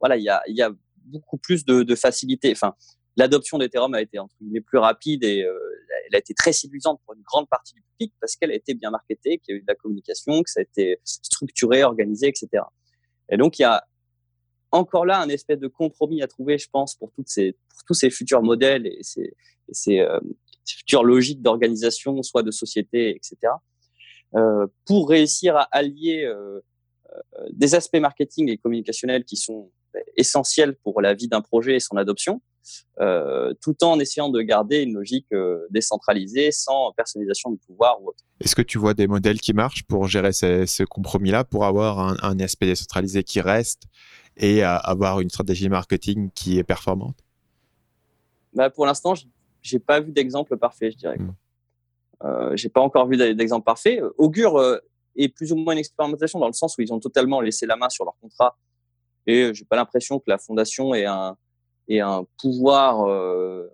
[0.00, 0.72] voilà, il y a, il y a
[1.04, 2.50] beaucoup plus de, facilité.
[2.50, 2.74] Enfin,
[3.16, 5.58] l'adoption d'Ethereum a été entre guillemets plus rapide et euh,
[6.06, 8.72] elle a été très séduisante pour une grande partie du public parce qu'elle a été
[8.72, 12.28] bien marketée, qu'il y a eu de la communication, que ça a été structuré, organisé,
[12.28, 12.48] etc.
[13.28, 13.84] Et donc il y a
[14.70, 17.94] encore là un espèce de compromis à trouver, je pense, pour toutes ces, pour tous
[17.94, 19.34] ces futurs modèles et ces,
[19.68, 20.20] et ces, euh,
[20.68, 23.52] ces futures logiques d'organisation, soit de société, etc.
[24.34, 26.60] Euh, pour réussir à allier euh,
[27.40, 29.70] euh, des aspects marketing et communicationnels qui sont
[30.16, 32.42] essentiels pour la vie d'un projet et son adoption,
[33.00, 35.28] euh, tout en essayant de garder une logique
[35.70, 38.22] décentralisée sans personnalisation du pouvoir ou autre.
[38.40, 41.98] Est-ce que tu vois des modèles qui marchent pour gérer ce, ce compromis-là, pour avoir
[42.00, 43.84] un, un, aspect décentralisé qui reste
[44.36, 47.16] et avoir une stratégie marketing qui est performante?
[48.52, 49.14] Bah Pour l'instant,
[49.62, 51.18] j'ai pas vu d'exemple parfait, je dirais.
[51.18, 51.34] Mmh.
[52.24, 54.00] Euh, j'ai pas encore vu d'exemple parfait.
[54.16, 54.80] Augure
[55.16, 57.76] et plus ou moins une expérimentation dans le sens où ils ont totalement laissé la
[57.76, 58.56] main sur leur contrat.
[59.26, 61.36] Et j'ai pas l'impression que la fondation ait un,
[61.88, 63.68] ait un pouvoir euh,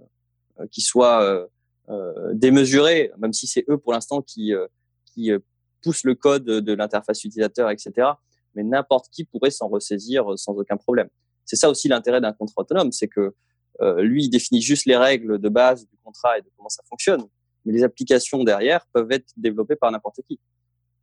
[0.71, 1.47] qui soit euh,
[1.91, 4.67] euh, démesuré, même si c'est eux pour l'instant qui, euh,
[5.05, 5.39] qui euh,
[5.83, 8.09] poussent le code de l'interface utilisateur, etc.
[8.55, 11.09] Mais n'importe qui pourrait s'en ressaisir sans aucun problème.
[11.45, 13.35] C'est ça aussi l'intérêt d'un contrat autonome, c'est que
[13.81, 17.25] lui, il définit juste les règles de base du contrat et de comment ça fonctionne.
[17.65, 20.39] Mais les applications derrière peuvent être développées par n'importe qui.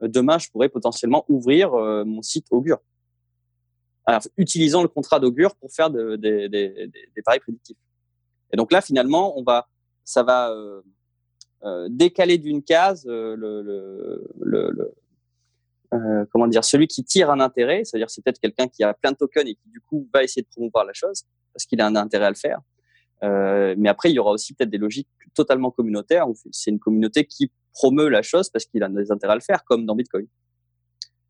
[0.04, 2.80] Euh, demain, je pourrais potentiellement ouvrir euh, mon site Augure.
[4.06, 7.78] Alors, utilisant le contrat d'Augure pour faire de, de, de, des paris prédictifs.
[8.52, 9.68] Et donc là, finalement, on va,
[10.04, 10.82] ça va euh,
[11.64, 13.62] euh décaler d'une case le, le,
[14.40, 14.94] le,
[15.94, 19.12] euh, comment dire, celui qui tire un intérêt, c'est-à-dire c'est peut-être quelqu'un qui a plein
[19.12, 21.24] de tokens et qui du coup va essayer de promouvoir la chose
[21.54, 22.60] parce qu'il a un intérêt à le faire.
[23.24, 26.80] Euh, mais après, il y aura aussi peut-être des logiques totalement communautaires où c'est une
[26.80, 29.96] communauté qui promeut la chose parce qu'il a des intérêts à le faire, comme dans
[29.96, 30.28] Bitcoin.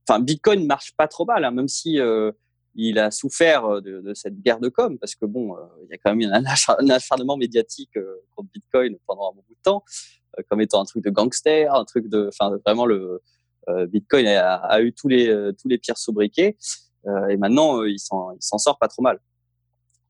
[0.07, 2.31] Enfin, Bitcoin marche pas trop mal, hein, même si euh,
[2.75, 5.93] il a souffert de, de, cette guerre de com, parce que bon, euh, il y
[5.93, 9.83] a quand même un, acharnement médiatique euh, contre Bitcoin pendant un bon bout de temps,
[10.37, 13.21] euh, comme étant un truc de gangster, un truc de, enfin, vraiment le
[13.67, 16.57] Bitcoin a, a, eu tous les tous les pires sobriquets,
[17.29, 19.19] et maintenant il s'en sort pas trop mal.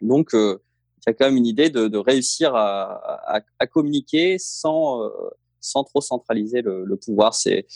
[0.02, 0.58] Donc il
[1.08, 5.10] y a quand même une idée de, de réussir à, à, à, communiquer sans
[5.60, 7.34] sans trop centraliser le, le pouvoir.
[7.34, 7.68] C'est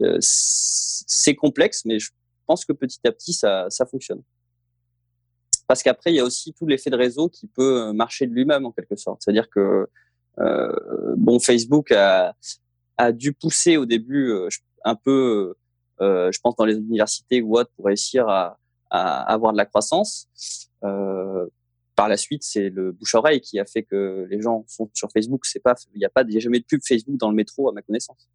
[0.00, 2.10] euh, c'est complexe, mais je
[2.46, 4.22] pense que petit à petit, ça, ça fonctionne.
[5.66, 8.64] Parce qu'après, il y a aussi tout l'effet de réseau qui peut marcher de lui-même
[8.66, 9.22] en quelque sorte.
[9.22, 9.88] C'est-à-dire que
[10.38, 12.34] euh, bon, Facebook a,
[12.96, 14.48] a dû pousser au début euh,
[14.84, 15.54] un peu,
[16.00, 18.58] euh, je pense, dans les universités ou autres pour réussir à,
[18.90, 20.28] avoir de la croissance.
[20.84, 21.46] Euh,
[21.96, 25.46] par la suite, c'est le bouche-oreille qui a fait que les gens sont sur Facebook.
[25.46, 27.68] C'est pas, il n'y a pas, y a jamais de pub Facebook dans le métro
[27.68, 28.28] à ma connaissance.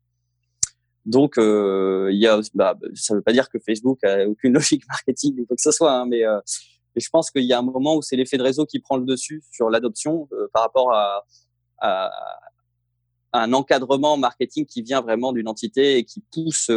[1.06, 4.84] Donc, euh, il y a, bah, ça veut pas dire que Facebook a aucune logique
[4.88, 6.40] marketing ou quoi que ce soit, hein, mais, euh,
[6.96, 9.06] je pense qu'il y a un moment où c'est l'effet de réseau qui prend le
[9.06, 11.24] dessus sur l'adoption par rapport à,
[13.34, 16.72] un encadrement marketing qui vient vraiment d'une entité et qui pousse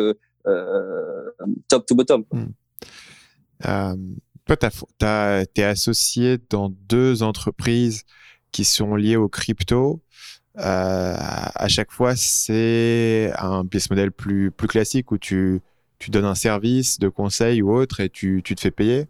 [1.68, 2.24] top to bottom.
[2.32, 4.07] Hmm.
[4.46, 4.57] toi,
[5.55, 8.05] tu es associé dans deux entreprises
[8.53, 10.03] qui sont liées au crypto.
[10.59, 15.61] Euh, à chaque fois, c'est un business model plus, plus classique où tu,
[15.98, 19.07] tu donnes un service de conseil ou autre et tu, tu te fais payer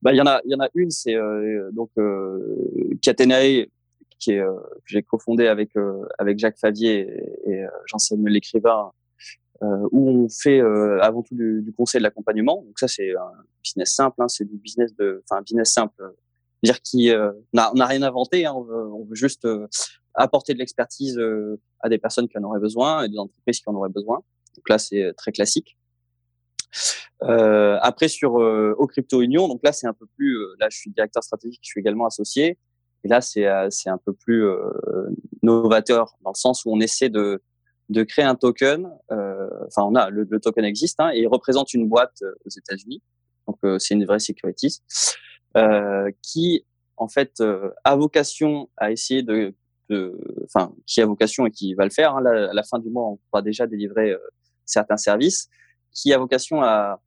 [0.00, 2.38] bah, il y en a, y en a une, c'est euh, donc euh,
[3.00, 3.68] Catenae,
[4.32, 7.08] euh, que j'ai cofondé avec euh, avec Jacques Favier
[7.46, 8.90] et, et Jean-Samuel l'écrivain,
[9.62, 10.60] où on fait
[11.00, 12.62] avant tout du, du conseil de l'accompagnement.
[12.66, 16.14] Donc ça, c'est un business simple, hein, c'est du business de, enfin business simple
[16.64, 18.46] dire qui euh, n'a rien inventé.
[18.46, 19.68] Hein, on, veut, on, juste euh,
[20.14, 23.68] apporter de l'expertise euh, à des personnes qui en auraient besoin et des entreprises qui
[23.68, 24.20] en auraient besoin.
[24.56, 25.76] Donc là, c'est très classique.
[27.22, 30.76] Euh, après sur euh, au Crypto Union, donc là c'est un peu plus, là je
[30.76, 32.58] suis directeur stratégique, je suis également associé,
[33.04, 34.44] et là c'est c'est un peu plus
[35.42, 37.42] novateur dans le sens où on essaie de
[37.90, 38.90] de créer un token.
[39.10, 43.02] Enfin on a le, token existe hein, et il représente une boîte aux États-Unis,
[43.46, 44.80] donc c'est une vraie securities.
[45.56, 49.54] Euh, qui en fait euh, a vocation à essayer de,
[50.44, 52.16] enfin qui a vocation et qui va le faire.
[52.16, 54.18] Hein, à la fin du mois, on pourra déjà délivrer euh,
[54.64, 55.48] certains services,
[55.92, 57.00] qui a vocation à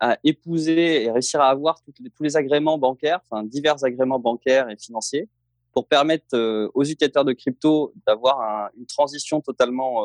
[0.00, 4.76] à épouser et réussir à avoir tous les agréments bancaires, enfin divers agréments bancaires et
[4.76, 5.28] financiers,
[5.72, 6.36] pour permettre
[6.74, 10.04] aux utilisateurs de crypto d'avoir un, une transition totalement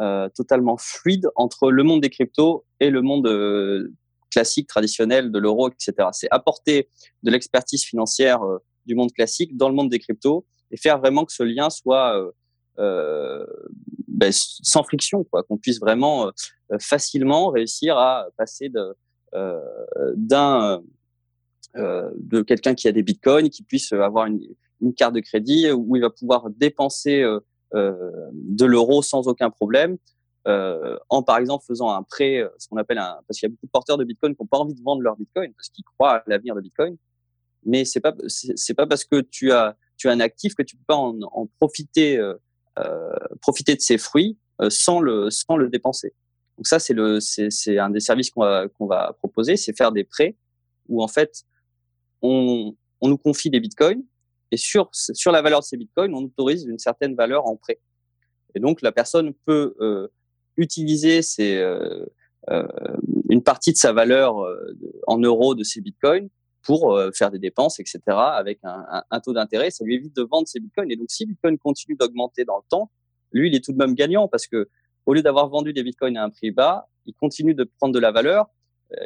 [0.00, 3.26] euh, totalement fluide entre le monde des cryptos et le monde
[4.30, 6.08] classique, traditionnel de l'euro, etc.
[6.12, 6.88] C'est apporter
[7.22, 11.24] de l'expertise financière euh, du monde classique dans le monde des cryptos et faire vraiment
[11.24, 12.30] que ce lien soit euh,
[12.78, 13.46] euh
[14.08, 18.94] ben, sans friction, quoi, qu'on puisse vraiment euh, facilement réussir à passer de
[19.32, 20.82] d'un
[21.74, 24.40] de quelqu'un qui a des bitcoins, qui puisse avoir une,
[24.80, 27.22] une, carte de crédit où il va pouvoir dépenser
[27.72, 29.96] de l'euro sans aucun problème,
[30.48, 33.50] euh, en par exemple faisant un prêt, euh, ce qu'on appelle un, parce qu'il y
[33.50, 35.68] a beaucoup de porteurs de Bitcoin qui n'ont pas envie de vendre leur Bitcoin parce
[35.68, 36.96] qu'ils croient à l'avenir de Bitcoin.
[37.66, 40.76] Mais c'est pas c'est pas parce que tu as tu as un actif que tu
[40.76, 42.34] peux pas en, en profiter euh,
[42.78, 43.10] euh
[43.42, 46.14] profiter de ses fruits euh, sans le sans le dépenser.
[46.60, 49.92] Donc ça c'est le c'est un des services qu'on va qu'on va proposer, c'est faire
[49.92, 50.36] des prêts
[50.90, 51.44] où en fait
[52.20, 54.02] on on nous confie des Bitcoins
[54.50, 57.80] et sur sur la valeur de ces Bitcoins on autorise une certaine valeur en prêt.
[58.54, 60.08] Et donc la personne peut euh,
[60.58, 62.04] utiliser c'est euh,
[62.50, 62.68] euh,
[63.30, 66.28] une partie de sa valeur euh, en euros de ses bitcoins
[66.62, 69.70] pour faire des dépenses, etc., avec un, un, un taux d'intérêt.
[69.70, 70.90] Ça lui évite de vendre ses bitcoins.
[70.90, 72.90] Et donc, si Bitcoin continue d'augmenter dans le temps,
[73.32, 74.68] lui, il est tout de même gagnant parce que
[75.06, 77.98] au lieu d'avoir vendu des bitcoins à un prix bas, il continue de prendre de
[77.98, 78.46] la valeur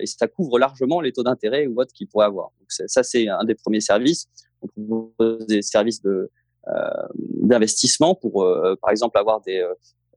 [0.01, 2.51] et ça couvre largement les taux d'intérêt ou autres qu'il pourrait avoir.
[2.59, 4.27] Donc, ça, c'est un des premiers services.
[4.63, 6.31] On propose des services de
[6.69, 6.89] euh,
[7.43, 9.63] d'investissement pour, euh, par exemple, avoir des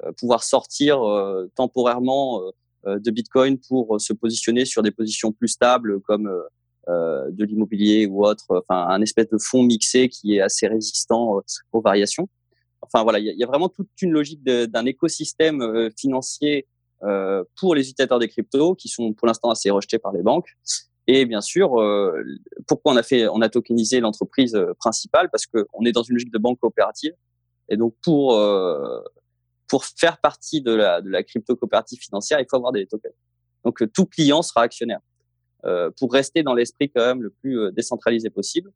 [0.05, 2.43] euh, pouvoir sortir euh, temporairement
[2.85, 6.31] euh, de Bitcoin pour se positionner sur des positions plus stables comme
[6.87, 11.41] de l'immobilier ou autre, enfin un espèce de fonds mixé qui est assez résistant
[11.73, 12.29] aux variations.
[12.91, 16.67] Enfin voilà, il y, a vraiment toute une logique d'un écosystème financier
[17.55, 20.47] pour les utilisateurs des cryptos qui sont pour l'instant assez rejetés par les banques.
[21.07, 21.69] Et bien sûr,
[22.67, 25.29] pourquoi on a fait, on a tokenisé l'entreprise principale?
[25.29, 27.13] Parce qu'on est dans une logique de banque coopérative.
[27.69, 28.35] Et donc pour
[29.67, 33.13] pour faire partie de la, de la crypto coopérative financière, il faut avoir des tokens.
[33.63, 35.01] Donc euh, tout client sera actionnaire
[35.65, 38.71] euh, pour rester dans l'esprit quand même le plus euh, décentralisé possible.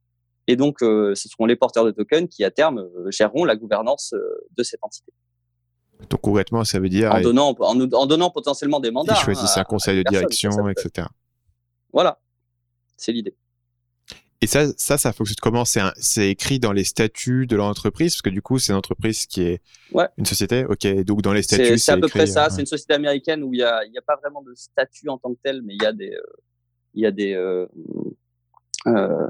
[0.48, 3.56] Et donc euh, ce seront les porteurs de tokens qui à terme euh, géreront la
[3.56, 4.14] gouvernance
[4.56, 5.12] de cette entité.
[6.10, 9.14] Donc concrètement, ça veut dire en donnant en, en donnant potentiellement des mandats.
[9.16, 11.06] Ils choisissent un conseil de direction, etc.
[11.92, 12.20] Voilà,
[12.96, 13.36] c'est l'idée.
[14.40, 15.64] Et ça, ça, ça fonctionne comment?
[15.64, 18.14] C'est écrit dans les statuts de l'entreprise?
[18.14, 19.62] Parce que du coup, c'est une entreprise qui est
[19.92, 20.08] ouais.
[20.16, 20.64] une société.
[20.64, 22.44] Ok, donc dans les statuts, c'est à peu près ça.
[22.44, 22.50] Ouais.
[22.50, 25.18] C'est une société américaine où il n'y a, y a pas vraiment de statut en
[25.18, 26.22] tant que tel, mais il y a des, euh,
[26.94, 27.68] il y a des, euh,
[28.88, 29.28] euh,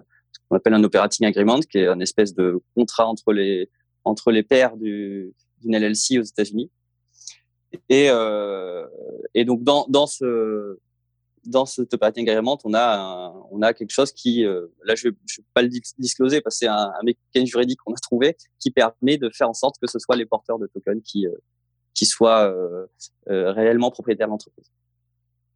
[0.53, 3.70] qu'on appelle un operating agreement, qui est une espèce de contrat entre les,
[4.05, 5.32] entre les pairs d'une
[5.64, 6.70] LLC aux États-Unis.
[7.88, 8.86] Et, euh,
[9.32, 10.78] et donc dans, dans ce
[11.44, 15.12] dans ce operating agreement, on a on a quelque chose qui, euh, là je ne
[15.12, 18.70] vais pas le discloser parce que c'est un, un, mécanisme juridique qu'on a trouvé qui
[18.70, 21.32] permet de faire en sorte que ce soit les porteurs de tokens qui, euh,
[21.94, 22.86] qui soient euh,
[23.28, 24.70] euh réellement propriétaires de l'entreprise.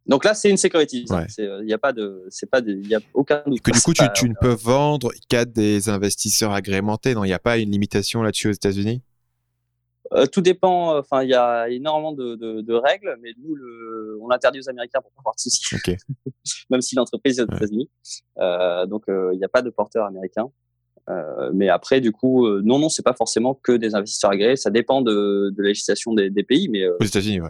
[0.07, 0.97] Donc là, c'est une sécurité.
[0.97, 1.65] Il ouais.
[1.65, 3.41] n'y a pas de, c'est pas, il y a aucun.
[3.41, 7.13] Que du coup, tu, tu ne peux vendre qu'à des investisseurs agrémentés.
[7.13, 9.01] Non, il n'y a pas une limitation là-dessus aux États-Unis?
[10.31, 10.97] tout dépend.
[10.97, 14.69] Enfin, il y a énormément de, de, de, règles, mais nous, le, on l'interdit aux
[14.69, 15.75] Américains pour pas avoir de soucis.
[16.69, 17.89] Même si l'entreprise est aux États-Unis.
[18.39, 20.49] Euh, donc, il n'y a pas de porteur américain.
[21.09, 24.57] Euh, mais après, du coup, euh, non, non, c'est pas forcément que des investisseurs agréés.
[24.57, 26.67] Ça dépend de, de la législation des, des pays.
[26.69, 27.49] Mais aux États-Unis, ouais.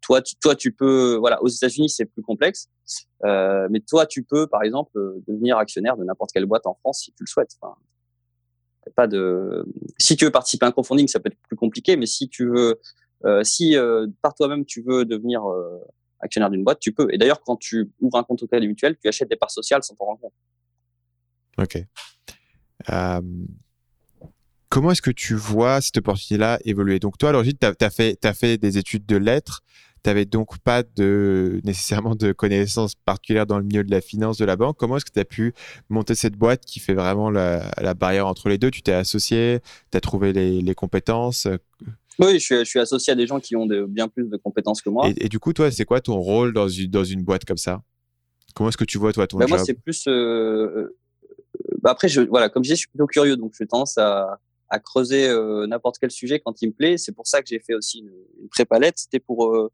[0.00, 1.16] toi, tu, toi, tu peux.
[1.16, 2.68] Voilà, aux États-Unis, c'est plus complexe.
[3.22, 4.92] mais toi, tu peux, par exemple,
[5.28, 7.56] devenir actionnaire de n'importe quelle boîte en France si tu le souhaites.
[7.60, 7.74] Enfin,
[8.96, 9.66] pas de.
[9.98, 12.48] Si tu veux participer à un crowdfunding, ça peut être plus compliqué, mais si tu
[12.48, 12.80] veux,
[13.24, 15.78] euh, si euh, par toi-même tu veux devenir euh,
[16.20, 17.08] actionnaire d'une boîte, tu peux.
[17.12, 19.82] Et d'ailleurs, quand tu ouvres un compte au crédit mutuel, tu achètes des parts sociales
[19.82, 20.34] sans t'en rendre compte.
[21.58, 21.84] Ok.
[24.68, 26.98] Comment est-ce que tu vois cette opportunité-là évoluer?
[26.98, 29.62] Donc toi, à l'origine, tu as, fait, as fait des études de lettres
[30.02, 34.38] tu n'avais donc pas de, nécessairement de connaissances particulières dans le milieu de la finance
[34.38, 34.76] de la banque.
[34.78, 35.52] Comment est-ce que tu as pu
[35.88, 38.70] monter cette boîte qui fait vraiment la, barrière entre les deux?
[38.70, 39.60] Tu t'es associé,
[39.90, 41.46] tu as trouvé les, compétences
[42.18, 45.08] oui, je suis, associé à des gens qui ont bien plus de compétences que moi.
[45.16, 47.80] Et, du coup, toi, c'est quoi ton rôle dans une, dans une boîte comme ça?
[48.54, 49.56] Comment est-ce que tu vois, toi, ton bah, job?
[49.56, 50.06] Moi, c'est plus.
[50.06, 50.98] Euh, euh,
[51.82, 54.38] bah, après, voilà, comme je disais, je suis plutôt curieux, donc je tendance à,
[54.84, 56.96] creuser euh, n'importe quel sujet quand il me plaît.
[56.96, 58.98] C'est pour ça que j'ai fait aussi une, une prépalette.
[58.98, 59.70] C'était pour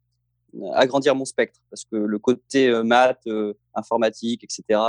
[0.75, 4.81] agrandir mon spectre parce que le côté euh, maths, euh, informatique, etc.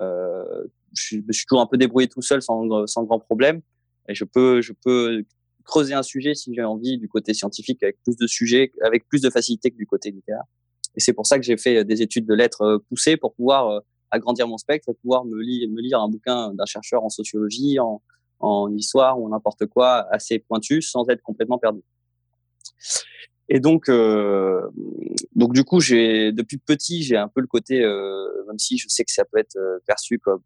[0.00, 0.64] Euh,
[0.94, 3.60] je, je, suis toujours un peu débrouillé tout seul sans, sans grand problème
[4.08, 5.24] et je peux je peux
[5.64, 9.22] creuser un sujet si j'ai envie du côté scientifique avec plus de sujets avec plus
[9.22, 10.44] de facilité que du côté littéraire.
[10.96, 13.80] Et c'est pour ça que j'ai fait des études de lettres poussées pour pouvoir
[14.12, 18.00] agrandir mon spectre et pouvoir me, lire, un bouquin d'un chercheur en sociologie, en,
[18.76, 21.80] histoire ou n'importe quoi assez pointu sans être complètement perdu.
[23.48, 24.68] Et donc, euh,
[25.34, 29.04] donc du coup, depuis petit, j'ai un peu le côté, euh, même si je sais
[29.04, 30.42] que ça peut être euh, perçu comme,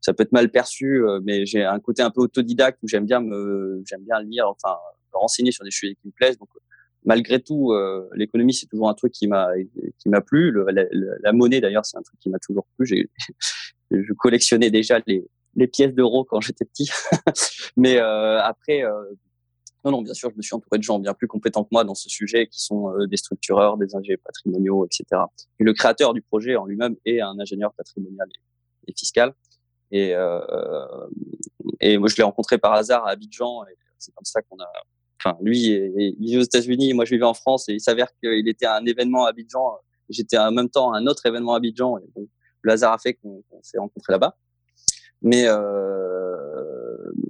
[0.00, 3.20] ça peut être mal perçu, mais j'ai un côté un peu autodidacte où j'aime bien
[3.20, 4.76] me, j'aime bien lire, enfin,
[5.14, 6.38] me renseigner sur des sujets qui me plaisent.
[7.04, 7.72] Malgré tout,
[8.14, 9.48] l'économie c'est toujours un truc qui m'a,
[9.98, 10.50] qui m'a plu.
[10.50, 10.84] Le, la,
[11.20, 12.86] la, monnaie d'ailleurs, c'est un truc qui m'a toujours plu.
[12.86, 13.10] J'ai,
[13.90, 16.90] je collectionnais déjà les, les pièces d'euros quand j'étais petit,
[17.76, 18.84] mais après
[19.84, 21.84] non, non, bien sûr, je me suis entouré de gens bien plus compétents que moi
[21.84, 25.22] dans ce sujet, qui sont euh, des structureurs, des ingénieurs patrimoniaux, etc.
[25.58, 28.26] Et le créateur du projet en lui-même est un ingénieur patrimonial
[28.86, 29.34] et, fiscal.
[29.90, 30.40] Et, euh,
[31.80, 34.70] et moi, je l'ai rencontré par hasard à Abidjan, et c'est comme ça qu'on a.
[35.24, 38.46] Enfin, lui, il vit aux États-Unis, moi, je vivais en France, et il s'avère qu'il
[38.48, 39.78] était à un événement à Abidjan.
[40.10, 42.28] J'étais en même temps à un autre événement à Abidjan, et
[42.62, 44.36] le hasard a fait qu'on s'est rencontrés là-bas.
[45.22, 46.44] Mais euh,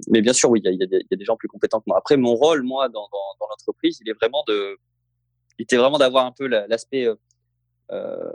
[0.09, 1.99] mais bien sûr, oui, il y a, des gens plus compétents que moi.
[1.99, 3.09] Après, mon rôle, moi, dans,
[3.41, 4.77] l'entreprise, il est vraiment de,
[5.59, 7.15] il était vraiment d'avoir un peu l'aspect euh,
[7.93, 8.33] euh,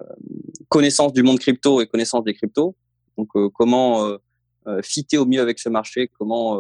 [0.70, 2.76] connaissance du monde crypto et connaissance des cryptos.
[3.18, 4.06] Donc, euh, comment
[4.68, 6.60] euh, fitter au mieux avec ce marché, comment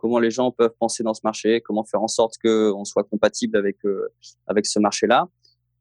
[0.00, 3.56] comment les gens peuvent penser dans ce marché, comment faire en sorte qu'on soit compatible
[3.56, 3.78] avec
[4.46, 5.28] avec ce marché-là.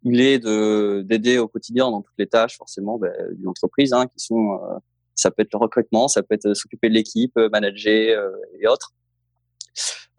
[0.03, 4.07] Il est de d'aider au quotidien dans toutes les tâches, forcément, ben, d'une entreprise, hein,
[4.07, 4.59] qui sont
[5.19, 8.31] ça peut être le recrutement, ça peut être euh, s'occuper de l'équipe, euh, manager euh,
[8.59, 8.93] et autres.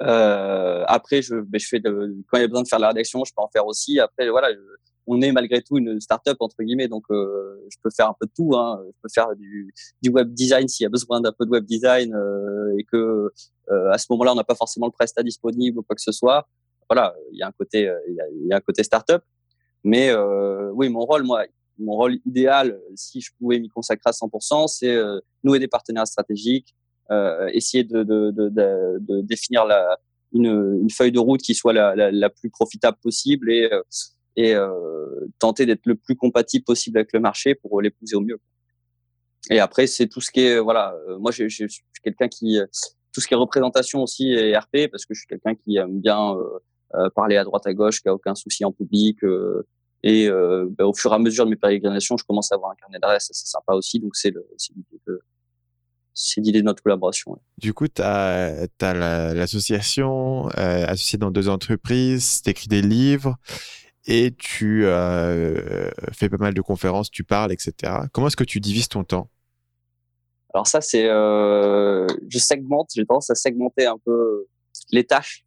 [0.03, 2.89] Euh, après, je, ben, je fais de, quand il y a besoin de faire la
[2.89, 3.99] rédaction, je peux en faire aussi.
[4.01, 4.49] Après, voilà,
[5.07, 8.27] on est malgré tout une start-up entre guillemets, donc euh, je peux faire un peu
[8.27, 8.57] de tout.
[8.57, 8.83] Hein.
[8.87, 9.73] Je peux faire du,
[10.03, 13.33] du web design s'il y a besoin d'un peu de web design euh, et que
[13.93, 16.49] à ce moment-là, on n'a pas forcément le prestat disponible ou quoi que ce soit.
[16.89, 19.23] Voilà, il y a un côté, il y a, il y a un côté start-up.
[19.85, 20.13] Mais
[20.73, 21.45] oui, mon rôle, moi,
[21.81, 26.07] mon rôle idéal, si je pouvais m'y consacrer à 100%, c'est euh, nouer des partenaires
[26.07, 26.75] stratégiques,
[27.11, 28.51] euh, essayer de, de, de,
[29.01, 29.99] de définir la,
[30.33, 33.83] une, une, feuille de route qui soit la, la, la plus profitable possible et, euh,
[34.45, 34.69] et euh,
[35.39, 38.41] tenter d'être le plus compatible possible avec le marché pour l'épouser au mieux.
[39.51, 41.67] Et après, c'est tout ce qui est, voilà, moi je, suis
[42.05, 42.59] quelqu'un qui,
[43.13, 46.01] tout ce qui est représentation aussi et RP, parce que je suis quelqu'un qui aime
[46.01, 46.37] bien
[47.15, 49.19] parler à droite à gauche, qui a aucun souci en public,
[50.03, 52.71] et euh, bah, au fur et à mesure de mes pérégrinations, je commence à avoir
[52.73, 54.01] un carnet d'adresses, c'est sympa aussi.
[54.01, 54.33] Donc c'est
[56.39, 57.39] l'idée de, notre collaboration.
[57.59, 58.67] Du coup, tu as,
[59.35, 63.37] l'association, euh, associée dans deux entreprises, tu écris des livres
[64.11, 67.93] et tu euh, fais pas mal de conférences, tu parles, etc.
[68.13, 69.31] Comment est-ce que tu divises ton temps?
[70.53, 71.09] Alors ça, c'est...
[71.09, 74.47] Euh, je segmente, j'ai tendance à segmenter un peu
[74.91, 75.45] les tâches.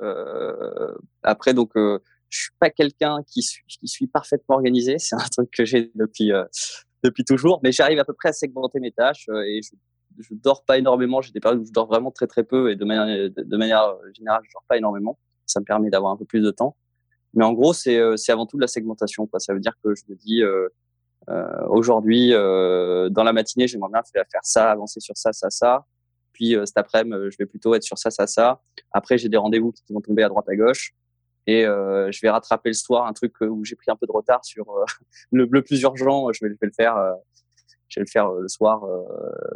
[0.00, 2.00] Euh, après, donc je
[2.30, 4.98] suis pas quelqu'un qui suis, parfaitement organisé.
[4.98, 6.32] C'est un truc que j'ai depuis
[7.02, 9.76] depuis toujours, mais j'arrive à peu près à segmenter mes tâches et je,
[10.22, 11.20] je dors pas énormément.
[11.20, 13.94] J'ai des périodes où je dors vraiment très très peu et de manière de, manière
[14.14, 15.18] générale, je dors pas énormément.
[15.44, 16.76] Ça me permet d'avoir un peu plus de temps.
[17.36, 19.26] Mais en gros, c'est euh, c'est avant tout de la segmentation.
[19.26, 19.38] Quoi.
[19.38, 20.68] Ça veut dire que je me dis euh,
[21.68, 25.84] aujourd'hui, dans la matinée, j'aimerais bien faire ça, avancer sur ça, ça, ça.
[26.32, 28.62] puis cet après-midi, je vais plutôt être sur ça, ça, ça.
[28.92, 30.94] Après, j'ai des rendez-vous qui vont tomber à droite, à gauche.
[31.48, 34.44] Et je vais rattraper le soir un truc où j'ai pris un peu de retard
[34.44, 34.66] sur
[35.32, 36.32] le, plus urgent.
[36.32, 36.96] Je vais, je vais le faire.
[37.88, 38.86] je vais le faire le soir.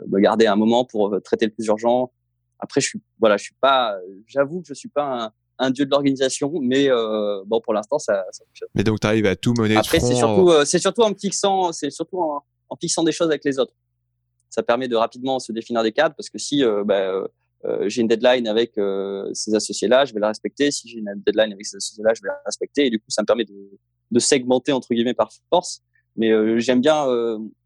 [0.09, 2.11] me garder un moment pour traiter le plus urgent.
[2.59, 3.97] Après, je suis voilà, je suis pas.
[4.27, 7.99] J'avoue que je suis pas un, un dieu de l'organisation, mais euh, bon, pour l'instant,
[7.99, 8.69] ça, ça, fonctionne.
[8.75, 11.71] Mais donc, tu arrives à tout mener Après, c'est surtout, euh, c'est surtout en fixant,
[11.73, 12.43] c'est surtout en,
[12.81, 13.75] fixant des choses avec les autres.
[14.49, 17.29] Ça permet de rapidement se définir des cadres, parce que si euh, bah,
[17.87, 18.73] j'ai une deadline avec
[19.35, 20.71] ces associés-là, je vais la respecter.
[20.71, 22.87] Si j'ai une deadline avec ces associés-là, je vais la respecter.
[22.87, 23.79] Et du coup, ça me permet de,
[24.11, 25.83] de segmenter entre guillemets par force.
[26.17, 27.05] Mais j'aime bien,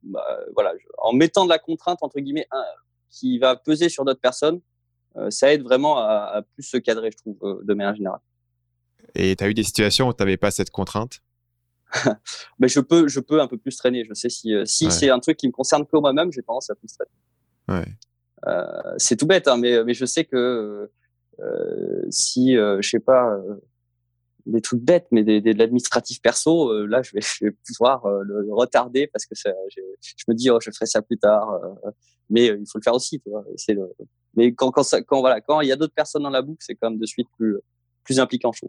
[0.02, 2.48] bah, voilà, en mettant de la contrainte entre guillemets
[3.08, 4.60] qui va peser sur d'autres personnes, euh,
[5.30, 8.20] ça aide vraiment à, plus se cadrer, je trouve, euh, de manière générale.
[9.14, 11.20] Et tu as eu des situations où tu n'avais pas cette contrainte?
[12.58, 14.04] Mais je peux, je peux un peu plus traîner.
[14.04, 16.70] Je sais si, euh, si c'est un truc qui me concerne que moi-même, j'ai tendance
[16.70, 17.86] à plus traîner.
[18.98, 20.90] c'est tout bête, hein, mais, mais je sais que
[22.10, 23.36] si, je sais pas,
[24.46, 28.52] des trucs bêtes, mais des, de l'administratif perso, là, je vais, je vais pouvoir le,
[28.52, 31.60] retarder parce que je me dis, oh, je ferai ça plus tard.
[32.28, 33.22] mais il faut le faire aussi.
[33.56, 33.88] C'est le,
[34.36, 36.58] mais quand, quand, ça, quand voilà, quand il y a d'autres personnes dans la boucle,
[36.60, 37.58] c'est quand même de suite plus,
[38.04, 38.66] plus impliquant, je.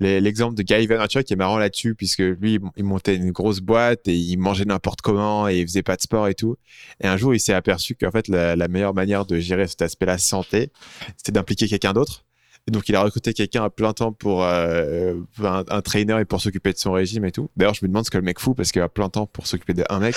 [0.00, 4.08] L'exemple de Guy Vaynerchuk qui est marrant là-dessus, puisque lui, il montait une grosse boîte
[4.08, 6.56] et il mangeait n'importe comment et il faisait pas de sport et tout.
[7.02, 9.82] Et un jour, il s'est aperçu qu'en fait, la, la, meilleure manière de gérer cet
[9.82, 10.70] aspect-là santé,
[11.18, 12.24] c'était d'impliquer quelqu'un d'autre.
[12.68, 16.40] Donc, il a recruté quelqu'un à plein temps pour euh, un, un, trainer et pour
[16.40, 17.50] s'occuper de son régime et tout.
[17.56, 19.46] D'ailleurs, je me demande ce que le mec fout parce qu'il a plein temps pour
[19.46, 20.14] s'occuper d'un mec.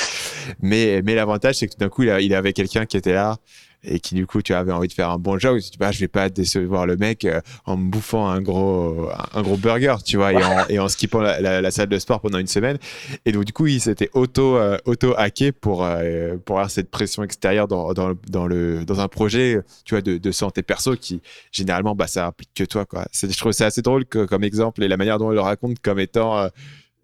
[0.62, 3.38] Mais, mais l'avantage, c'est que tout d'un coup, il avait quelqu'un qui était là
[3.84, 5.92] et qui du coup tu avais envie de faire un bon job, tu dis bah
[5.92, 9.96] je vais pas décevoir le mec euh, en me bouffant un gros un gros burger,
[10.06, 12.78] tu vois, et en, et en skippant la, la, salle de sport pendant une semaine.
[13.26, 16.90] Et donc du coup il s'était auto euh, auto hacké pour euh, pour avoir cette
[16.90, 20.96] pression extérieure dans, dans, dans, le dans un projet, tu vois, de, de santé perso
[20.96, 21.22] qui
[21.52, 23.06] généralement bah ça implique que toi quoi.
[23.14, 25.80] Je trouve c'est assez drôle que, comme exemple et la manière dont il le raconte
[25.80, 26.48] comme étant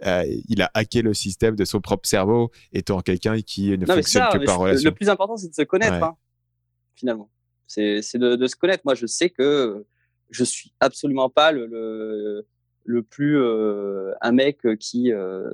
[0.05, 4.45] il a hacké le système de son propre cerveau étant quelqu'un qui ne fonctionne que
[4.45, 4.89] par relation.
[4.89, 6.01] Le plus important, c'est de se connaître.
[6.01, 6.15] Hein
[6.99, 7.29] finalement.
[7.67, 8.81] C'est de, de, se connaître.
[8.83, 9.85] Moi, je sais que
[10.31, 12.45] je suis absolument pas le,
[12.83, 15.49] le, plus euh, un mec qui, euh,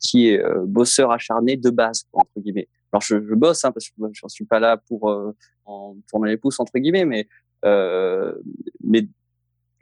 [0.00, 2.68] qui, est euh, bosseur acharné de base, entre guillemets.
[2.92, 5.12] Alors, je, bosse, hein, parce que je ne suis pas là pour
[5.64, 7.28] en tourner les pouces, entre guillemets, mais,
[8.82, 9.06] mais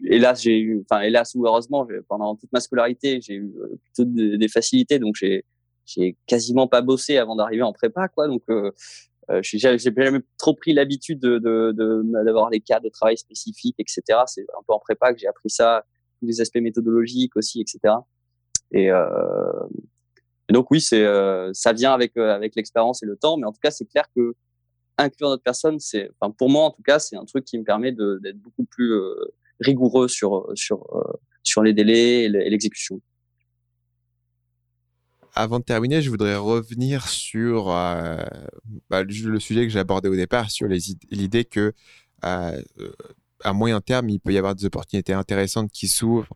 [0.04, 3.52] hélas, hélas ou heureusement, pendant toute ma scolarité, j'ai eu
[3.84, 5.44] plutôt des, facilités, donc j'ai
[5.86, 8.26] j'ai quasiment pas bossé avant d'arriver en prépa, quoi.
[8.26, 8.72] Donc, euh,
[9.42, 11.38] j'ai jamais trop pris l'habitude de
[12.24, 14.02] d'avoir de, des cas de travail spécifiques, etc.
[14.26, 15.84] C'est un peu en prépa que j'ai appris ça,
[16.20, 17.94] tous les aspects méthodologiques aussi, etc.
[18.72, 19.04] Et, euh,
[20.50, 23.60] donc oui, euh, ça vient avec euh, avec l'expérience et le temps, mais en tout
[23.62, 24.34] cas, c'est clair que
[24.98, 27.64] inclure notre personne, c'est, enfin pour moi en tout cas, c'est un truc qui me
[27.64, 29.14] permet d'être beaucoup plus euh,
[29.60, 30.86] rigoureux sur sur
[31.42, 33.00] sur les délais et l'exécution
[35.36, 38.16] avant de terminer, je voudrais revenir sur euh,
[38.90, 41.74] bah, le sujet que j'ai abordé au départ, sur l'idée que
[42.24, 42.62] euh,
[43.44, 46.34] à moyen terme, il peut y avoir des opportunités intéressantes qui s'ouvrent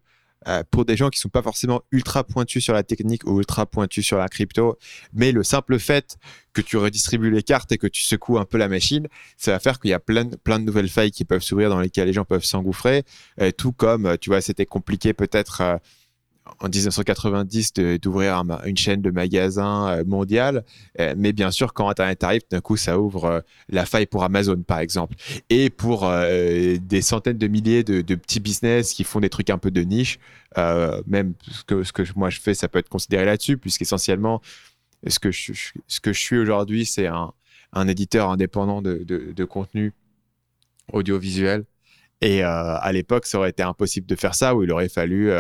[0.49, 3.65] euh, pour des gens qui sont pas forcément ultra pointus sur la technique ou ultra
[3.65, 4.79] pointus sur la crypto,
[5.15, 6.19] mais le simple fait
[6.53, 9.61] que tu redistribues les cartes et que tu secoues un peu la machine, ça va
[9.61, 12.25] faire qu'il y a plein de nouvelles failles qui peuvent s'ouvrir dans lesquelles les gens
[12.25, 13.05] peuvent s'engouffrer,
[13.57, 15.81] tout comme, tu vois, c'était compliqué peut-être
[16.59, 20.65] en 1990 d'ouvrir une chaîne de magasins euh, mondiale,
[20.99, 24.25] euh, mais bien sûr quand Internet arrive, d'un coup ça ouvre euh, la faille pour
[24.25, 25.15] Amazon par exemple,
[25.49, 29.71] et pour des centaines de milliers de, petits business qui font des trucs un peu
[29.71, 30.19] de niche,
[30.57, 34.41] même ce que, moi je fais, ça peut être considéré là-dessus, puisqu'essentiellement
[35.07, 35.53] ce que je,
[35.87, 37.33] ce que je suis aujourd'hui, c'est un,
[37.89, 39.93] éditeur indépendant de, contenu
[40.93, 41.65] audiovisuel.
[42.21, 45.31] Et à l'époque, ça aurait été impossible de faire ça, où il aurait fallu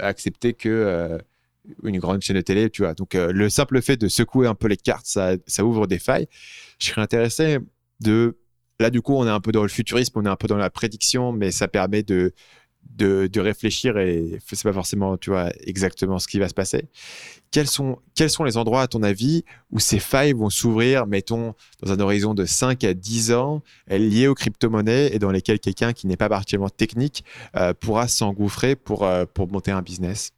[0.00, 1.18] accepter que euh,
[1.82, 2.94] une grande chaîne de télé, tu vois.
[2.94, 5.98] Donc, euh, le simple fait de secouer un peu les cartes, ça, ça ouvre des
[5.98, 6.28] failles.
[6.78, 7.58] Je serais intéressé
[8.00, 8.38] de.
[8.80, 10.56] Là, du coup, on est un peu dans le futurisme, on est un peu dans
[10.56, 12.32] la prédiction, mais ça permet de,
[12.98, 16.86] de, réfléchir et c'est pas forcément, tu vois, exactement ce qui va se passer.
[17.50, 21.54] Quels sont, quels sont les endroits, à ton avis, où ces failles vont s'ouvrir, mettons,
[21.82, 25.92] dans un horizon de 5 à 10 ans, liées aux crypto-monnaies et dans lesquelles quelqu'un
[25.92, 27.24] qui n'est pas particulièrement technique
[27.56, 30.32] euh, pourra s'engouffrer pour, euh, pour monter un business?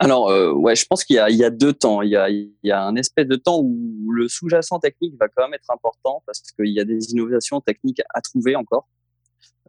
[0.00, 2.02] Alors, euh, ouais, je pense qu'il y, y, a deux temps.
[2.02, 5.28] Il y a, il y a un espèce de temps où le sous-jacent technique va
[5.28, 8.86] quand même être important parce qu'il y a des innovations techniques à trouver encore.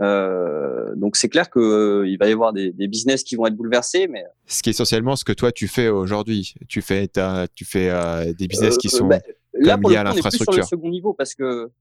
[0.01, 3.45] Euh, donc c'est clair que euh, il va y avoir des, des, business qui vont
[3.47, 6.53] être bouleversés, mais ce qui est essentiellement ce que toi tu fais aujourd'hui.
[6.67, 7.09] Tu fais,
[7.55, 9.19] tu fais euh, des business qui sont bah,
[9.53, 10.53] là, pour liés à l'infrastructure.
[10.53, 11.71] Plus sur le second niveau parce que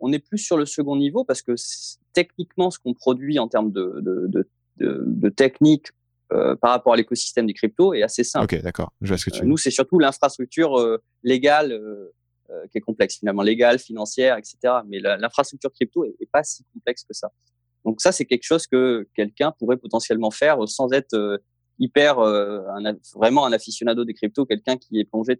[0.00, 1.54] on est plus sur le second niveau parce que
[2.12, 5.88] techniquement, ce qu'on produit en termes de, de, de, de, technique
[6.32, 8.54] euh, par rapport à l'écosystème des cryptos est assez simple.
[8.54, 8.92] Ok, d'accord.
[9.00, 11.78] Je vois ce que tu euh, Nous, c'est surtout l'infrastructure euh, légale
[12.70, 14.58] qui est complexe finalement, légale, financière, etc.
[14.86, 17.32] Mais l'infrastructure crypto est, pas si complexe que ça.
[17.84, 21.40] Donc ça, c'est quelque chose que quelqu'un pourrait potentiellement faire sans être
[21.78, 25.36] hyper un, vraiment un aficionado des cryptos, quelqu'un qui est plongé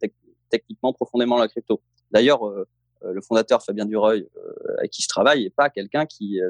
[0.50, 1.82] techniquement profondément dans la crypto.
[2.10, 2.40] D'ailleurs,
[3.02, 4.26] le fondateur Fabien Dureuil,
[4.78, 6.40] avec qui je travaille, n'est pas quelqu'un qui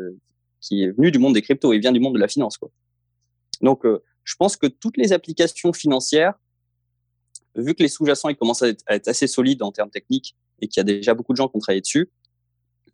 [0.62, 2.56] qui est venu du monde des cryptos, il vient du monde de la finance.
[2.56, 2.70] Quoi.
[3.60, 3.84] Donc,
[4.24, 6.34] je pense que toutes les applications financières,
[7.54, 10.80] vu que les sous-jacents ils commencent à être, assez solides en termes techniques et qu'il
[10.80, 12.10] y a déjà beaucoup de gens qui ont travaillé dessus,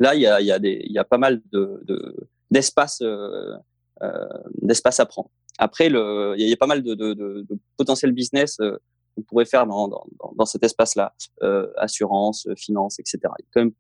[0.01, 3.57] là il y a, il y a, il y a pas mal de, d'espace euh,
[4.03, 4.29] euh,
[4.63, 5.31] d'espace à prendre.
[5.59, 8.79] Après, il y a pas mal de, de, de, de business euh,
[9.17, 13.19] qu'on pourrait faire dans, dans, dans cet espace-là, euh, assurance, finance, etc.
[13.23, 13.73] Il y a quand même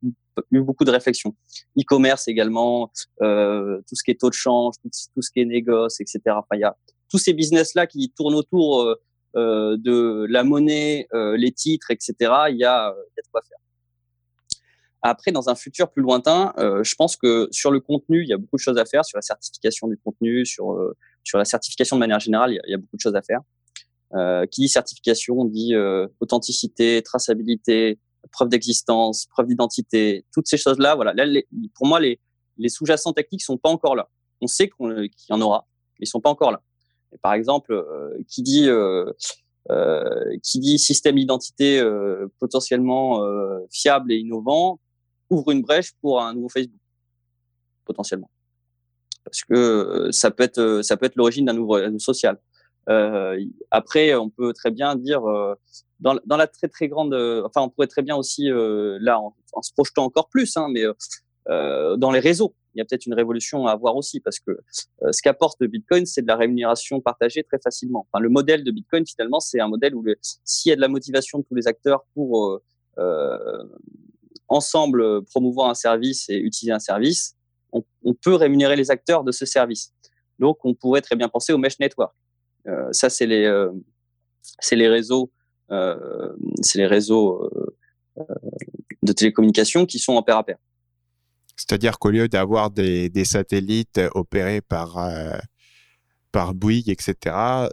[0.50, 1.36] eu beaucoup de réflexions.
[1.78, 2.90] E-commerce également,
[3.22, 6.20] euh, tout ce qui est taux de change, tout, ce qui est négoce, etc.
[6.26, 6.76] Enfin, il y a
[7.08, 8.82] tous ces business-là qui tournent autour
[9.36, 13.42] euh, de la monnaie, les titres, etc., il y a, il y a de quoi
[13.48, 13.58] faire.
[15.02, 18.32] Après, dans un futur plus lointain, euh, je pense que sur le contenu, il y
[18.32, 21.44] a beaucoup de choses à faire, sur la certification du contenu, sur, euh, sur la
[21.44, 23.40] certification de manière générale, il y a, beaucoup de choses à faire.
[24.14, 25.74] Euh, qui dit certification dit
[26.20, 27.98] authenticité, traçabilité,
[28.32, 30.94] preuve d'existence, preuve d'identité, toutes ces choses-là.
[30.94, 31.40] Voilà, là,
[31.74, 32.20] pour moi, les,
[32.56, 34.08] les sous-jacents techniques sont pas encore là.
[34.40, 35.66] On sait qu'il y en aura,
[35.98, 36.62] mais ils sont pas encore là.
[37.12, 39.10] Et par exemple, euh, qui dit euh,
[39.70, 41.82] euh, qui dit système d'identité
[42.38, 43.22] potentiellement
[43.70, 44.80] fiable et innovant
[45.30, 46.80] ouvre une brèche pour un nouveau Facebook
[47.84, 48.30] potentiellement
[49.24, 52.38] parce que ça peut être ça peut être l'origine d'un nouveau réseau social.
[52.88, 53.38] Euh,
[53.70, 55.20] après, on peut très bien dire
[56.00, 57.12] dans, dans, la très très grande,
[57.44, 60.84] enfin, on pourrait très bien aussi là en, se projetant encore plus, hein, mais
[61.46, 64.52] dans les réseaux il y a peut-être une révolution à avoir aussi parce que
[65.02, 68.06] euh, ce qu'apporte Bitcoin, c'est de la rémunération partagée très facilement.
[68.10, 70.04] Enfin, le modèle de Bitcoin, finalement, c'est un modèle où
[70.44, 72.62] s'il y a de la motivation de tous les acteurs pour euh,
[72.98, 73.64] euh
[74.48, 77.36] ensemble promouvoir un service et utiliser un service,
[77.72, 79.92] on, on, peut rémunérer les acteurs de ce service.
[80.38, 82.14] Donc, on pourrait très bien penser au mesh network.
[82.66, 83.70] Euh, ça, c'est les, euh,
[84.60, 85.30] c'est les réseaux,
[86.62, 87.50] c'est les réseaux
[89.02, 90.56] de télécommunications qui sont en pair à pair.
[91.58, 95.36] C'est-à-dire qu'au lieu d'avoir des, des, satellites opérés par, euh,
[96.30, 97.16] par Bouygues, etc.,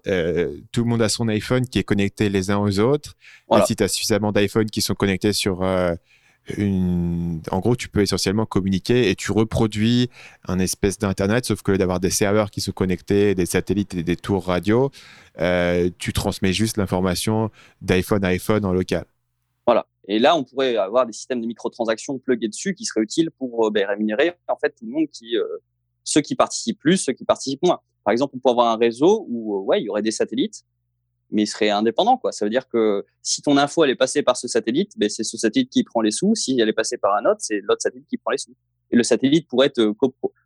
[0.07, 3.13] euh, tout le monde a son iPhone qui est connecté les uns aux autres.
[3.55, 5.93] Et si tu as suffisamment d'iPhone qui sont connectés sur euh,
[6.47, 10.09] En gros, tu peux essentiellement communiquer et tu reproduis
[10.47, 14.15] un espèce d'Internet, sauf que d'avoir des serveurs qui sont connectés, des satellites et des
[14.15, 14.91] tours radio,
[15.39, 17.49] euh, tu transmets juste l'information
[17.81, 19.05] d'iPhone à iPhone en local.
[19.65, 19.87] Voilà.
[20.07, 23.65] Et là, on pourrait avoir des systèmes de microtransactions plugués dessus qui seraient utiles pour
[23.65, 25.43] euh, ben, rémunérer en fait tout le monde qui, euh,
[26.03, 27.81] ceux qui participent plus, ceux qui participent moins.
[28.03, 30.63] Par exemple, on pourrait avoir un réseau où ouais, il y aurait des satellites,
[31.31, 32.17] mais il serait indépendant.
[32.17, 32.31] Quoi.
[32.31, 35.23] Ça veut dire que si ton info elle est passée par ce satellite, ben, c'est
[35.23, 36.35] ce satellite qui prend les sous.
[36.35, 38.55] Si elle est passée par un autre, c'est l'autre satellite qui prend les sous.
[38.91, 39.93] Et le satellite pourrait être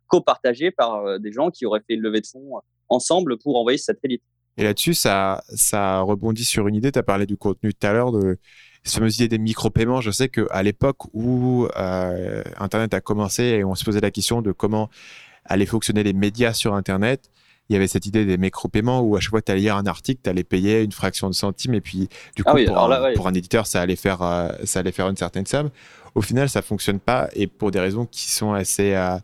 [0.06, 3.84] copartagé par des gens qui auraient fait une levée de fonds ensemble pour envoyer ce
[3.84, 4.22] satellite.
[4.56, 6.90] Et là-dessus, ça, ça rebondit sur une idée.
[6.90, 8.38] Tu as parlé du contenu tout à l'heure de
[8.82, 13.64] cette fameuse idée des micro-paiements, je sais qu'à l'époque où euh, Internet a commencé et
[13.64, 14.88] on se posait la question de comment
[15.44, 17.30] allaient fonctionner les médias sur Internet,
[17.70, 19.86] il y avait cette idée des micro-paiements où à chaque fois tu allais lire un
[19.86, 23.12] article, tu allais payer une fraction de centime et puis du ah coup, pour, un,
[23.14, 25.70] pour, un, éditeur, ça allait, faire, euh, ça allait faire une certaine somme.
[26.16, 29.16] Au final, ça fonctionne pas et pour des raisons qui sont assez, euh,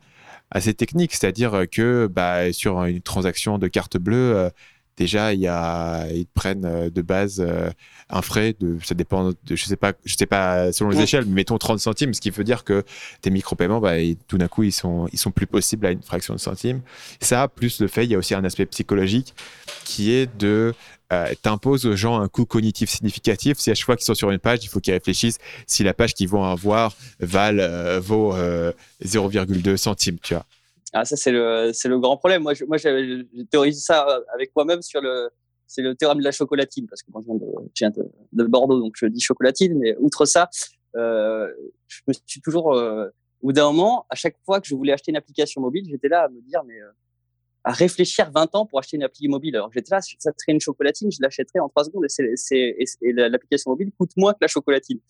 [0.52, 4.50] assez techniques, c'est-à-dire que bah, sur une transaction de carte bleue, euh,
[4.96, 7.70] déjà il y a ils prennent euh, de base euh,
[8.10, 11.24] un frais de ça dépend de je sais pas je sais pas selon les échelles
[11.26, 12.84] mais mettons 30 centimes ce qui veut dire que
[13.20, 13.94] tes micro-paiements bah,
[14.28, 16.80] tout d'un coup ils sont ils sont plus possibles à une fraction de centime
[17.20, 19.34] ça plus le fait il y a aussi un aspect psychologique
[19.84, 20.74] qui est de
[21.12, 23.58] euh, t'imposes aux gens un coût cognitif significatif.
[23.58, 25.94] Si à chaque fois qu'ils sont sur une page, il faut qu'ils réfléchissent si la
[25.94, 28.34] page qu'ils vont avoir valent, vaut
[29.04, 30.44] 0,2 centimes, tu vois.
[30.98, 32.42] Ah, ça, c'est le, le grand problème.
[32.42, 35.28] Moi, je, moi, j'ai théorisé ça euh, avec moi-même sur le,
[35.76, 37.32] le théorème de la chocolatine, parce que moi, je
[37.78, 40.48] viens de, de, Bordeaux, donc je dis chocolatine, mais outre ça,
[40.96, 41.52] euh,
[41.86, 43.08] je me suis toujours, euh,
[43.42, 46.08] au bout d'un moment, à chaque fois que je voulais acheter une application mobile, j'étais
[46.08, 46.90] là à me dire, mais, euh,
[47.64, 49.54] à réfléchir 20 ans pour acheter une application mobile.
[49.56, 52.06] Alors, j'étais là, ça serait une chocolatine, je l'achèterais en 3 secondes,
[52.50, 55.00] et l'application mobile coûte moins que la chocolatine.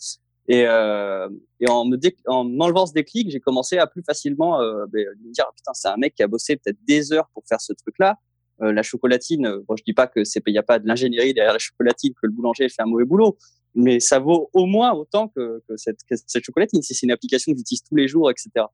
[0.49, 1.29] Et, euh,
[1.61, 5.33] et en me en enlevant ce déclic, j'ai commencé à plus facilement euh, ben, me
[5.33, 8.17] dire putain c'est un mec qui a bossé peut-être des heures pour faire ce truc-là.
[8.61, 11.53] la chocolatine, bon, je dis pas que c'est, il n'y a pas de l'ingénierie derrière
[11.53, 13.37] la chocolatine, que le boulanger fait un mauvais boulot,
[13.75, 16.81] mais ça vaut au moins autant que, que, cette, cette, chocolatine.
[16.81, 18.67] Si c'est une application que j'utilise tous les jours, etc.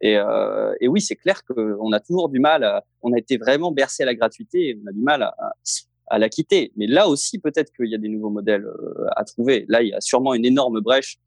[0.00, 2.62] Et, euh, et oui, c'est clair qu'on a toujours du mal.
[2.62, 5.34] À, on a été vraiment bercé à la gratuité et on a du mal à,
[6.10, 6.72] à la quitter.
[6.76, 9.64] Mais là aussi, peut-être qu'il y a des nouveaux modèles euh, à trouver.
[9.68, 11.18] Là, il y a sûrement une énorme brèche,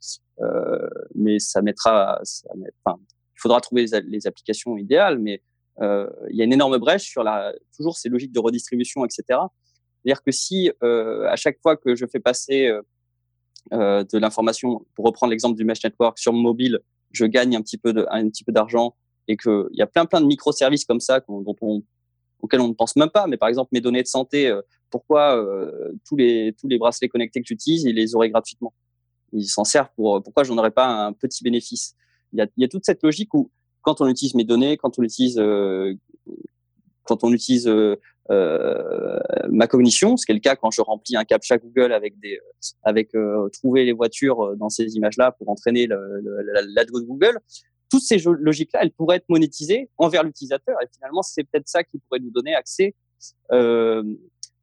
[0.42, 2.22] euh, mais ça mettra.
[2.56, 5.42] Il faudra trouver les, applications idéales, mais
[5.82, 9.24] euh, il y a une énorme brèche sur la toujours ces logiques de redistribution, etc.
[9.30, 12.72] C'est-à-dire que si à chaque fois que je fais passer
[13.72, 16.80] de l'information, pour reprendre l'exemple du mesh network sur mobile,
[17.12, 18.96] je gagne un petit peu de, un petit peu d'argent
[19.28, 21.84] et qu'il y a plein plein de microservices comme ça dont on,
[22.42, 23.28] auxquels on ne pense même pas.
[23.28, 27.10] Mais par exemple, mes données de santé, euh, pourquoi euh, tous les tous les bracelets
[27.10, 28.74] connectés que j'utilise, ils les auraient gratuitement?
[29.34, 31.96] Ils s'en servent pour pourquoi j'en aurais pas un petit bénéfice?
[32.34, 35.42] Il y a, toute cette logique où quand on utilise mes données, quand on utilise
[37.04, 37.70] quand on utilise
[38.32, 39.20] euh,
[39.50, 42.40] ma cognition, ce qui est le cas quand je remplis un captcha Google avec des,
[42.84, 47.40] avec euh, trouver les voitures euh, dans ces images-là pour entraîner l'algo de Google.
[47.92, 50.78] Toutes ces logiques-là, elles pourraient être monétisées envers l'utilisateur.
[50.82, 52.96] Et finalement, c'est peut-être ça qui pourrait nous donner accès
[53.52, 54.04] euh,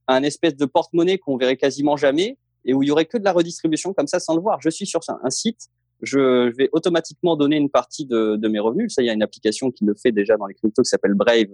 [0.06, 3.18] à un espèce de porte-monnaie qu'on verrait quasiment jamais et où il y aurait que
[3.18, 4.60] de la redistribution comme ça sans le voir.
[4.62, 5.68] Je suis sur un site,
[6.02, 8.94] je vais automatiquement donner une partie de, mes revenus.
[8.94, 11.14] Ça, il y a une application qui le fait déjà dans les cryptos qui s'appelle
[11.14, 11.48] Brave,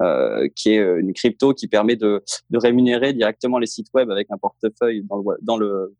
[0.00, 4.10] euh, qui est euh, une crypto qui permet de, de, rémunérer directement les sites web
[4.10, 5.94] avec un portefeuille dans le, dans le,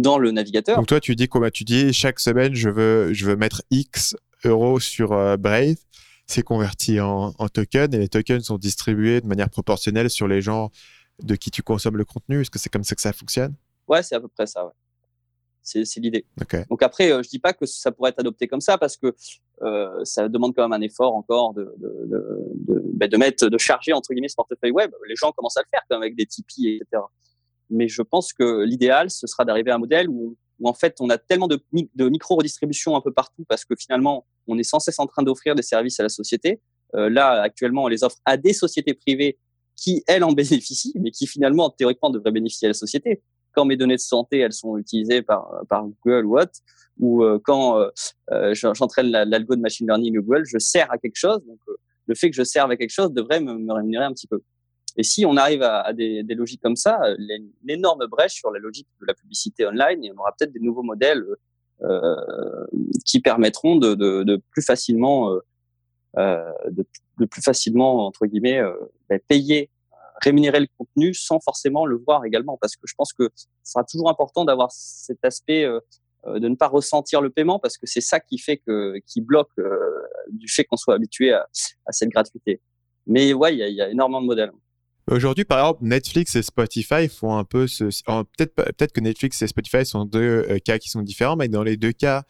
[0.00, 0.76] dans le navigateur.
[0.76, 4.16] Donc toi, tu dis comment tu dis chaque semaine, je veux, je veux mettre X
[4.44, 5.76] euros sur euh, Brave.
[6.26, 10.40] C'est converti en, en tokens et les tokens sont distribués de manière proportionnelle sur les
[10.40, 10.70] gens
[11.22, 12.40] de qui tu consommes le contenu.
[12.40, 13.54] Est-ce que c'est comme ça que ça fonctionne?
[13.88, 14.64] Ouais, c'est à peu près ça.
[14.64, 14.72] Ouais.
[15.62, 16.24] C'est l'idée.
[16.70, 19.14] Donc après, euh, je dis pas que ça pourrait être adopté comme ça parce que
[19.62, 23.48] euh, ça demande quand même un effort encore de, de, de, de, ben, de mettre,
[23.48, 24.90] de charger entre guillemets ce portefeuille web.
[25.08, 27.02] Les gens commencent à le faire quand même avec des Tipeee, etc.
[27.70, 30.96] Mais je pense que l'idéal, ce sera d'arriver à un modèle où, où, en fait,
[31.00, 31.60] on a tellement de,
[31.98, 35.62] micro-redistribution un peu partout parce que finalement, on est sans cesse en train d'offrir des
[35.62, 36.60] services à la société.
[36.94, 39.38] Euh, là, actuellement, on les offre à des sociétés privées
[39.76, 43.76] qui, elles, en bénéficient, mais qui finalement, théoriquement, devraient bénéficier à la société quand mes
[43.76, 46.52] données de santé elles sont utilisées par par Google ou autre,
[46.98, 47.88] ou euh, quand euh,
[48.32, 51.44] euh j'entraîne l'algo de machine learning de Google, je sers à quelque chose.
[51.46, 54.12] Donc euh, le fait que je serve à quelque chose devrait me, me rémunérer un
[54.12, 54.40] petit peu.
[54.96, 58.06] Et si on arrive à, des, des, logiques comme ça, il y a une, énorme
[58.06, 61.24] brèche sur la logique de la publicité online et on aura peut-être des nouveaux modèles
[61.82, 62.16] euh,
[63.06, 65.32] qui permettront de, de, de plus facilement,
[66.18, 66.84] euh, de,
[67.18, 68.60] de, plus facilement entre guillemets
[69.08, 69.70] ben, payer
[70.22, 73.84] rémunérer le contenu sans forcément le voir également, parce que je pense que ce sera
[73.84, 75.80] toujours important d'avoir cet aspect euh,
[76.26, 79.20] euh, de ne pas ressentir le paiement, parce que c'est ça qui fait que qui
[79.20, 79.78] bloque euh,
[80.30, 81.48] du fait qu'on soit habitué à,
[81.86, 82.60] à, cette gratuité.
[83.06, 84.52] Mais ouais, il y y a, énormément de modèles.
[85.08, 87.84] Aujourd'hui, par exemple, Netflix et Spotify font un peu ce.
[88.36, 91.92] Peut-être que Netflix et Spotify sont deux cas qui sont différents, mais dans les deux
[91.92, 92.24] cas,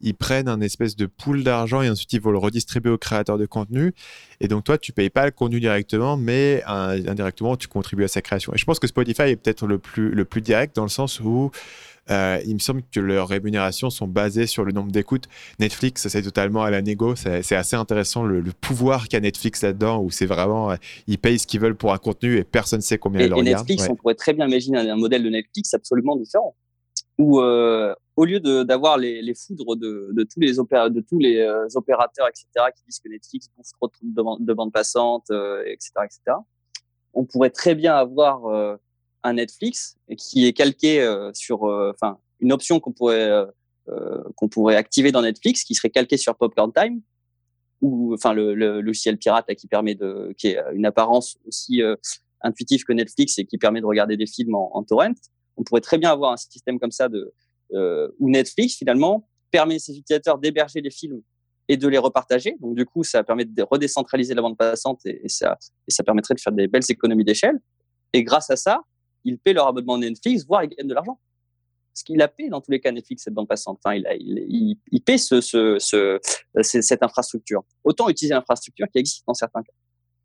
[0.00, 3.38] ils prennent un espèce de pool d'argent et ensuite ils vont le redistribuer aux créateurs
[3.38, 3.94] de contenu.
[4.40, 8.20] Et donc toi, tu payes pas le contenu directement, mais indirectement, tu contribues à sa
[8.20, 8.52] création.
[8.52, 11.50] Et je pense que Spotify est peut-être le plus direct dans le sens où
[12.10, 15.28] euh, il me semble que leurs rémunérations sont basées sur le nombre d'écoutes.
[15.58, 17.14] Netflix, c'est totalement à la négo.
[17.16, 20.76] C'est assez intéressant le, pouvoir qu'a Netflix là-dedans, où c'est vraiment, euh,
[21.06, 23.36] ils payent ce qu'ils veulent pour un contenu et personne ne sait combien ils le
[23.36, 23.48] regardent.
[23.48, 26.54] Et Netflix, on pourrait très bien imaginer un modèle de Netflix absolument différent
[27.16, 31.20] où euh, au lieu d'avoir les, les, foudres de, de, tous les opéra, de tous
[31.20, 32.46] les euh, opérateurs, etc.,
[32.76, 35.30] qui disent que Netflix bouffe trop de, de bandes passantes,
[35.64, 36.38] etc., etc.,
[37.12, 38.78] on pourrait très bien avoir
[39.24, 43.30] un Netflix qui est calqué sur, enfin, une option qu'on pourrait
[44.36, 47.00] qu'on pourrait activer dans Netflix, qui serait calqué sur Popcorn Time,
[47.82, 51.82] ou enfin le, logiciel pirate qui permet de, qui est une apparence aussi
[52.40, 55.14] intuitive que Netflix et qui permet de regarder des films en, en torrent
[55.56, 57.32] on pourrait très bien avoir un système comme ça de
[57.72, 61.22] euh, où Netflix finalement permet à ses utilisateurs d'héberger les films
[61.68, 62.56] et de les repartager.
[62.60, 65.58] Donc du coup, ça permet de redécentraliser la bande passante et, ça
[65.88, 67.58] et ça permettrait de faire des belles économies d'échelle.
[68.12, 68.82] Et grâce à ça,
[69.24, 71.18] ils paient leur abonnement Netflix, voire ils gagnent de l'argent.
[71.92, 73.80] Parce qu'il a payé dans tous les cas Netflix cette bande passante.
[73.86, 76.18] Il, a, paie ce, ce, ce,
[76.60, 77.62] cette infrastructure.
[77.84, 79.72] Autant utiliser l'infrastructure qui existe dans certains cas.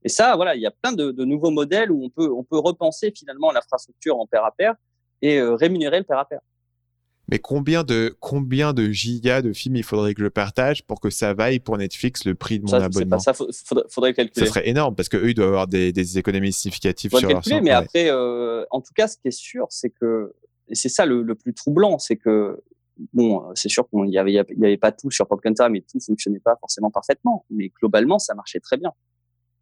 [0.03, 3.51] Et ça, voilà, il y a plein de, nouveaux modèles où on peut, repenser finalement
[3.51, 4.73] l'infrastructure en pair à pair
[5.21, 6.41] et euh, rémunérer le père à père.
[7.31, 11.09] Mais combien de combien de gigas de films il faudrait que je partage pour que
[11.09, 13.17] ça vaille pour Netflix le prix de mon ça, abonnement?
[13.17, 14.45] pas, Ça faudrait, faudrait, calculer.
[14.45, 17.55] Ça serait énorme parce que eux ils doivent avoir des, des économies significatives sur calculer,
[17.55, 20.33] leur Mais après, euh, en tout cas, ce qui est sûr, c'est que
[20.69, 22.61] et c'est ça le, le, plus troublant, c'est que
[23.13, 25.99] bon, c'est sûr qu'il y avait, y avait pas tout sur Popcorn Time et tout
[25.99, 28.91] fonctionnait pas forcément parfaitement, mais globalement, ça marchait très bien.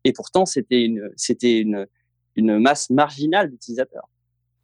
[0.04, 1.88] Et pourtant, c'était une, c'était une,
[2.36, 4.10] une masse marginale d'utilisateurs.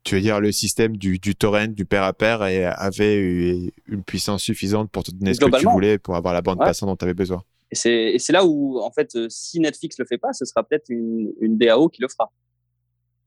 [0.03, 4.03] Tu veux dire le système du, du torrent, du pair à pair, et avait une
[4.05, 6.95] puissance suffisante pour te donner ce que tu voulais, pour avoir la bande passante dont
[6.95, 7.41] tu avais besoin.
[7.71, 11.31] Et c'est là où, en fait, si Netflix le fait pas, ce sera peut-être une,
[11.41, 12.31] une DAO qui le fera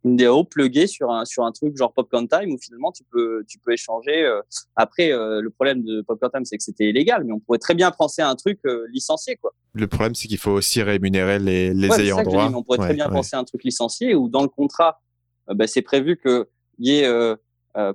[0.06, 3.44] une DAO pluguée sur un sur un truc genre Popcorn Time où finalement tu peux
[3.48, 4.24] tu peux échanger.
[4.24, 4.40] Euh,
[4.76, 7.74] après, euh, le problème de Popcorn Time, c'est que c'était illégal, mais on pourrait très
[7.74, 9.52] bien penser à un truc euh, licencié, quoi.
[9.74, 12.50] Le problème, c'est qu'il faut aussi rémunérer les, les ayants droit.
[12.54, 15.02] on pourrait très bien penser à un truc licencié où dans le contrat,
[15.48, 16.48] bah, c'est prévu que
[16.78, 17.36] y ait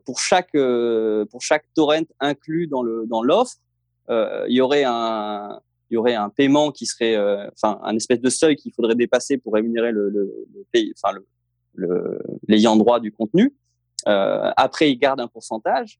[0.05, 0.55] pour chaque
[1.29, 3.55] pour chaque torrent inclus dans le dans l'offre,
[4.09, 5.59] il y aurait un
[5.89, 7.17] il y aurait un paiement qui serait,
[7.51, 11.13] enfin, un espèce de seuil qu'il faudrait dépasser pour rémunérer le, le, le pays, enfin,
[11.13, 13.53] le, l'ayant droit du contenu.
[14.07, 15.99] Euh, après, il garde un pourcentage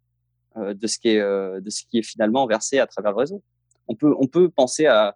[0.57, 3.17] euh, de ce qui est euh, de ce qui est finalement versé à travers le
[3.17, 3.43] réseau.
[3.87, 5.15] On peut on peut penser à,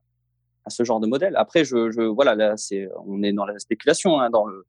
[0.65, 1.35] à ce genre de modèle.
[1.35, 4.65] Après, je, je voilà, là, c'est on est dans la spéculation, hein, dans le.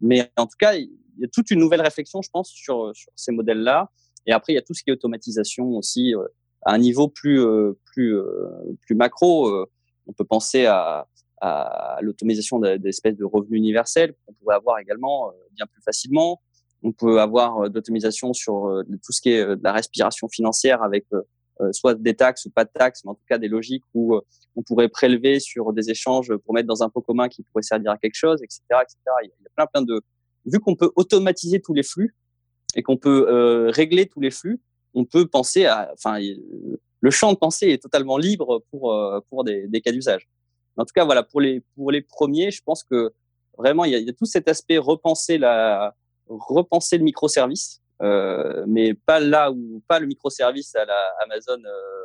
[0.00, 0.90] Mais en tout cas, il
[1.22, 3.90] y a toute une nouvelle réflexion, je pense, sur sur ces modèles-là.
[4.26, 6.14] Et après, il y a tout ce qui est automatisation aussi
[6.62, 7.40] à un niveau plus
[7.84, 8.16] plus
[8.86, 9.66] plus macro.
[10.06, 11.08] on peut penser à
[11.40, 16.40] à l'automatisation d'espèces de revenus universels qu'on pourrait avoir également euh, bien plus facilement.
[16.82, 20.82] On peut avoir euh, d'automatisation sur euh, tout ce qui est de la respiration financière
[20.82, 21.06] avec
[21.72, 24.16] soit des taxes ou pas de taxes, mais en tout cas des logiques où
[24.54, 27.90] on pourrait prélever sur des échanges pour mettre dans un pot commun qui pourrait servir
[27.90, 28.96] à quelque chose, etc., etc.
[29.24, 30.00] Il y a plein, plein de
[30.52, 32.14] vu qu'on peut automatiser tous les flux
[32.74, 34.60] et qu'on peut régler tous les flux,
[34.94, 36.18] on peut penser à, enfin,
[37.00, 38.94] le champ de pensée est totalement libre pour
[39.30, 40.28] pour des, cas d'usage
[40.78, 43.12] en tout cas, voilà, pour les, pour les premiers, je pense que
[43.58, 45.94] vraiment, il y a, il tout cet aspect repenser, la,
[46.28, 52.04] repenser le microservice, euh, mais pas là où, pas le microservice à la Amazon euh,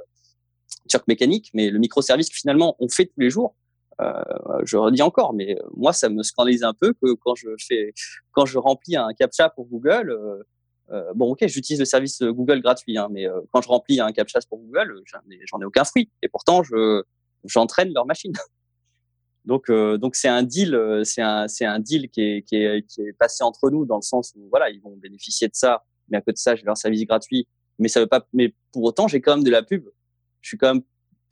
[0.90, 3.56] Turk Mécanique, mais le microservice que finalement on fait tous les jours.
[4.02, 4.24] Euh,
[4.64, 7.94] je redis encore, mais moi, ça me scandalise un peu que quand je fais,
[8.32, 10.44] quand je remplis un captcha pour Google, euh,
[10.92, 14.12] euh bon, ok, j'utilise le service Google gratuit, hein, mais euh, quand je remplis un
[14.12, 16.10] captcha pour Google, j'en ai, ai, aucun fruit.
[16.22, 17.04] Et pourtant, je
[17.46, 18.34] j'entraîne leur machine.
[19.46, 22.56] Donc, euh, donc c'est un deal, euh, c'est un, c'est un deal qui est, qui
[22.56, 25.56] est, qui est passé entre nous dans le sens où voilà, ils vont bénéficier de
[25.56, 27.48] ça, mais à côté de ça, j'ai leur service gratuit.
[27.80, 29.86] Mais ça veut pas, mais pour autant, j'ai quand même de la pub.
[30.42, 30.84] Je suis quand même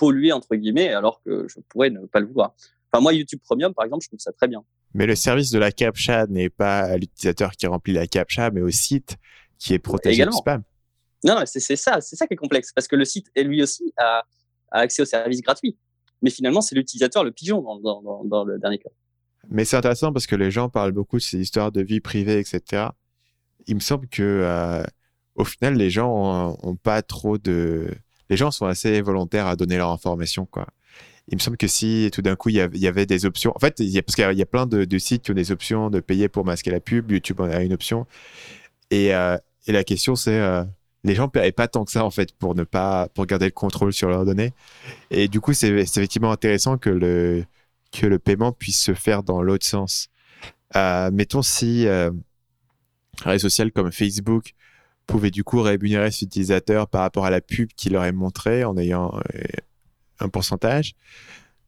[0.01, 2.55] pollué entre guillemets, alors que je pourrais ne pas le vouloir.
[2.91, 4.63] Enfin, moi, YouTube Premium, par exemple, je trouve ça très bien.
[4.93, 8.61] Mais le service de la captcha n'est pas à l'utilisateur qui remplit la captcha, mais
[8.61, 9.15] au site
[9.59, 10.63] qui est protégé du spam.
[11.23, 13.61] Non, non c'est ça, c'est ça qui est complexe, parce que le site, est lui
[13.61, 14.25] aussi, a,
[14.71, 15.77] a accès au service gratuit
[16.21, 18.89] mais finalement, c'est l'utilisateur le pigeon dans, dans, dans, le dernier cas.
[19.49, 22.39] Mais c'est intéressant parce que les gens parlent beaucoup de ces histoires de vie privée,
[22.39, 22.89] etc.
[23.67, 24.83] Il me semble que, euh,
[25.35, 27.87] au final, les gens ont, pas trop de.
[28.31, 30.47] Les gens sont assez volontaires à donner leur information.
[31.27, 33.75] Il me semble que si tout d'un coup il y, avait, des options, en fait,
[33.79, 35.99] il y a, parce qu'il y a plein de, sites qui ont des options de
[35.99, 38.07] payer pour masquer la pub, YouTube en a une option,
[38.89, 39.37] et, euh,
[39.67, 40.63] la question c'est euh,
[41.03, 43.51] les gens paient pas tant que ça en fait pour ne pas pour garder le
[43.51, 44.53] contrôle sur leurs données.
[45.11, 47.45] Et du coup c'est effectivement intéressant que le
[47.91, 50.09] que le paiement puisse se faire dans l'autre sens.
[50.75, 52.11] Euh, mettons si un
[53.23, 54.55] réseau social comme Facebook
[55.11, 58.63] pouvait du coup rémunérer ses utilisateurs par rapport à la pub qu'il leur est montré
[58.63, 59.41] en ayant euh,
[60.19, 60.93] un pourcentage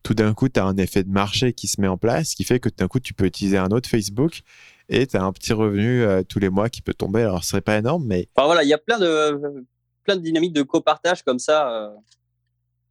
[0.02, 2.44] tout d'un coup, tu as un effet de marché qui se met en place, qui
[2.44, 4.42] fait que tout d'un coup, tu peux utiliser un autre Facebook
[4.90, 7.22] et tu as un petit revenu euh, tous les mois qui peut tomber.
[7.22, 8.28] Alors, ce serait pas énorme, mais.
[8.36, 9.66] Enfin, voilà, il y a plein de,
[10.04, 11.90] plein de dynamiques de copartage comme ça euh,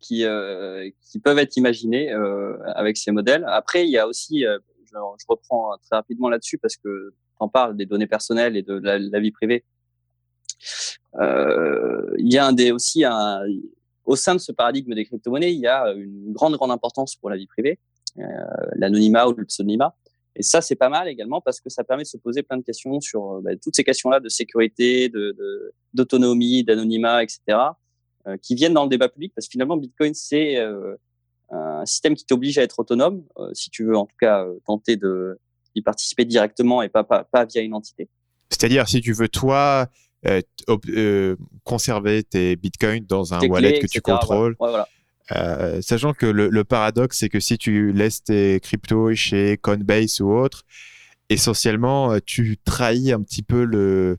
[0.00, 0.24] qui,
[1.02, 2.10] qui peuvent être imaginées
[2.74, 3.44] avec ces modèles.
[3.46, 7.76] Après, il y a aussi, je, reprends très rapidement là-dessus parce que tu en parles
[7.76, 9.66] des données personnelles et de la vie privée.
[11.18, 13.04] Il y a aussi
[14.04, 17.30] au sein de ce paradigme des crypto-monnaies, il y a une grande, grande importance pour
[17.30, 17.78] la vie privée,
[18.18, 18.22] euh,
[18.76, 19.94] l'anonymat ou le pseudonymat.
[20.34, 22.62] Et ça, c'est pas mal également parce que ça permet de se poser plein de
[22.62, 25.12] questions sur euh, bah, toutes ces questions-là de sécurité,
[25.92, 27.40] d'autonomie, d'anonymat, etc.,
[28.26, 30.96] euh, qui viennent dans le débat public parce que finalement, Bitcoin, c'est euh,
[31.50, 34.96] un système qui t'oblige à être autonome, euh, si tu veux en tout cas tenter
[34.96, 35.38] de
[35.74, 37.04] y participer directement et pas,
[37.48, 38.08] via une entité.
[38.50, 39.86] C'est-à-dire, si tu veux, toi, euh, euh,
[41.64, 44.56] conserver tes bitcoins dans un wallet que tu contrôles.
[45.30, 50.20] Euh, sachant que le, le paradoxe, c'est que si tu laisses tes cryptos chez Coinbase
[50.20, 50.64] ou autre,
[51.28, 54.18] essentiellement, tu trahis un petit peu le,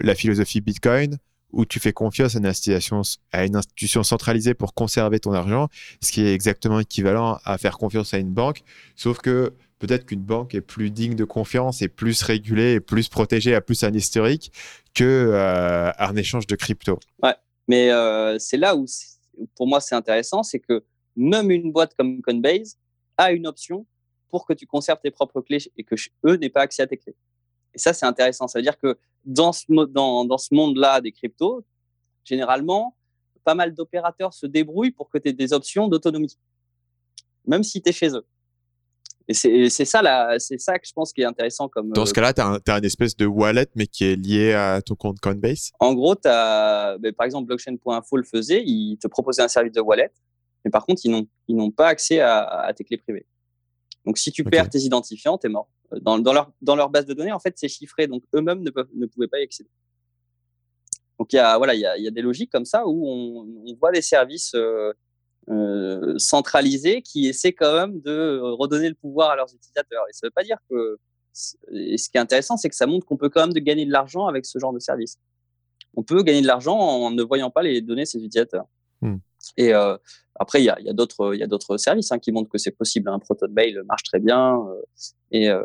[0.00, 1.18] la philosophie Bitcoin
[1.52, 3.02] où tu fais confiance à une, institution,
[3.32, 5.68] à une institution centralisée pour conserver ton argent,
[6.02, 8.62] ce qui est exactement équivalent à faire confiance à une banque,
[8.96, 13.08] sauf que peut-être qu'une banque est plus digne de confiance et plus régulée et plus
[13.08, 14.52] protégée, a plus un historique
[14.94, 16.98] que euh, un échange de crypto.
[17.22, 17.34] Ouais,
[17.68, 18.86] mais euh, c'est là où
[19.56, 20.84] pour moi c'est intéressant, c'est que
[21.16, 22.78] même une boîte comme Coinbase
[23.16, 23.86] a une option
[24.28, 25.94] pour que tu conserves tes propres clés et que
[26.26, 27.14] eux n'aient pas accès à tes clés.
[27.74, 28.48] Et ça, c'est intéressant.
[28.48, 31.64] Ça veut dire que dans ce, dans ce monde-là des cryptos,
[32.24, 32.96] généralement,
[33.44, 36.36] pas mal d'opérateurs se débrouillent pour que tu aies des options d'autonomie,
[37.46, 38.26] même si tu es chez eux.
[39.26, 40.02] Et c'est ça,
[40.38, 41.68] ça que je pense qui est intéressant.
[41.68, 44.52] Comme, Dans ce euh, cas-là, tu as, une espèce de wallet, mais qui est lié
[44.52, 45.70] à ton compte Coinbase?
[45.80, 49.80] En gros, as, ben, par exemple, blockchain.info le faisait, ils te proposaient un service de
[49.80, 50.12] wallet,
[50.64, 53.26] mais par contre, ils n'ont pas accès à, tes clés privées.
[54.04, 55.70] Donc, si tu perds tes identifiants, tu es mort.
[56.02, 58.70] Dans, dans, leur, dans leur base de données, en fait, c'est chiffré, donc eux-mêmes ne,
[58.94, 59.70] ne pouvaient pas y accéder.
[61.18, 63.08] Donc, il y a, voilà, il y a, y a, des logiques comme ça où
[63.08, 64.92] on, on voit des services euh,
[65.50, 70.04] euh, centralisés qui essaient quand même de redonner le pouvoir à leurs utilisateurs.
[70.08, 70.98] Et ça ne veut pas dire que.
[71.72, 73.86] Et ce qui est intéressant, c'est que ça montre qu'on peut quand même de gagner
[73.86, 75.18] de l'argent avec ce genre de service.
[75.96, 78.66] On peut gagner de l'argent en ne voyant pas les données de ses utilisateurs.
[79.00, 79.16] Hmm.
[79.56, 79.96] Et euh,
[80.36, 83.08] après, il y a, y a d'autres, services hein, qui montrent que c'est possible.
[83.08, 84.82] Un Proton Mail marche très bien euh,
[85.30, 85.60] et, euh,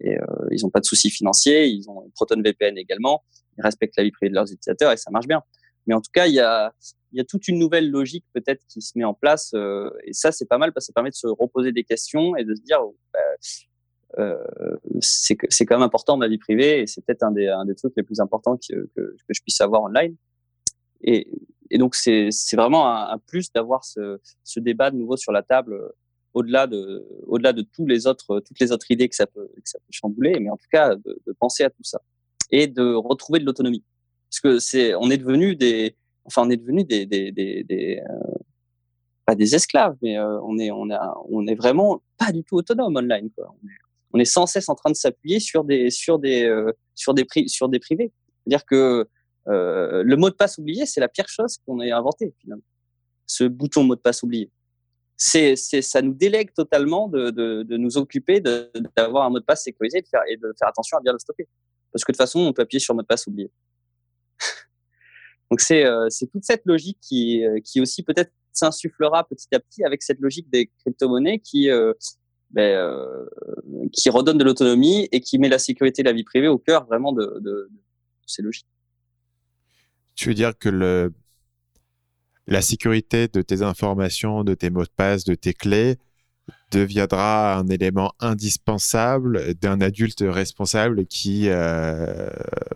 [0.00, 1.66] et euh, ils n'ont pas de soucis financiers.
[1.66, 3.24] Ils ont Proton VPN également.
[3.56, 5.42] Ils respectent la vie privée de leurs utilisateurs et ça marche bien.
[5.86, 6.72] Mais en tout cas, il y a,
[7.12, 9.52] y a toute une nouvelle logique peut-être qui se met en place.
[9.54, 12.36] Euh, et ça, c'est pas mal parce que ça permet de se reposer des questions
[12.36, 12.80] et de se dire,
[13.12, 13.20] bah,
[14.18, 14.36] euh,
[15.00, 17.94] c'est quand même important ma vie privée et c'est peut-être un des, un des trucs
[17.96, 20.16] les plus importants que, que, que je puisse avoir online.
[21.02, 21.28] Et,
[21.70, 25.42] et donc, c'est vraiment un, un plus d'avoir ce, ce, débat de nouveau sur la
[25.42, 25.88] table euh,
[26.32, 29.68] au-delà de, au-delà de tous les autres, toutes les autres idées que ça peut, que
[29.68, 32.00] ça peut chambouler, mais en tout cas, de, de penser à tout ça
[32.50, 33.84] et de retrouver de l'autonomie.
[34.42, 38.34] Parce que on est devenu des, enfin, on est devenu des, euh,
[39.24, 43.30] pas des esclaves, mais euh, on est, vraiment pas du tout autonome online.
[43.36, 43.54] Quoi.
[44.12, 47.24] On, est, sans cesse en train de s'appuyer sur des, sur des, euh, sur des,
[47.24, 48.12] privés.
[48.44, 49.06] C'est-à-dire que
[49.46, 52.64] le mot de passe oublié, c'est la pire chose qu'on ait inventé finalement.
[53.26, 54.50] Ce bouton mot de passe oublié.
[55.16, 60.08] Ça nous délègue totalement de, nous occuper d'avoir un mot de passe sécurisé et de
[60.08, 61.48] faire, et de faire attention à bien le stopper.
[61.90, 63.50] Parce que de toute façon, on peut appuyer sur mot de passe oublié.
[65.50, 69.60] Donc c'est, euh, c'est toute cette logique qui, euh, qui aussi peut-être s'insufflera petit à
[69.60, 71.92] petit avec cette logique des crypto-monnaies qui, euh,
[72.50, 73.00] ben,
[73.92, 76.86] qui redonne de l'autonomie et qui met la sécurité et la vie privée au cœur
[76.86, 77.70] vraiment de,
[78.26, 78.66] ces logiques.
[80.16, 81.12] Tu veux dire que le,
[82.46, 85.98] la sécurité de tes informations, de tes mots de passe, de tes clés
[86.72, 91.48] deviendra un élément indispensable d'un adulte responsable qui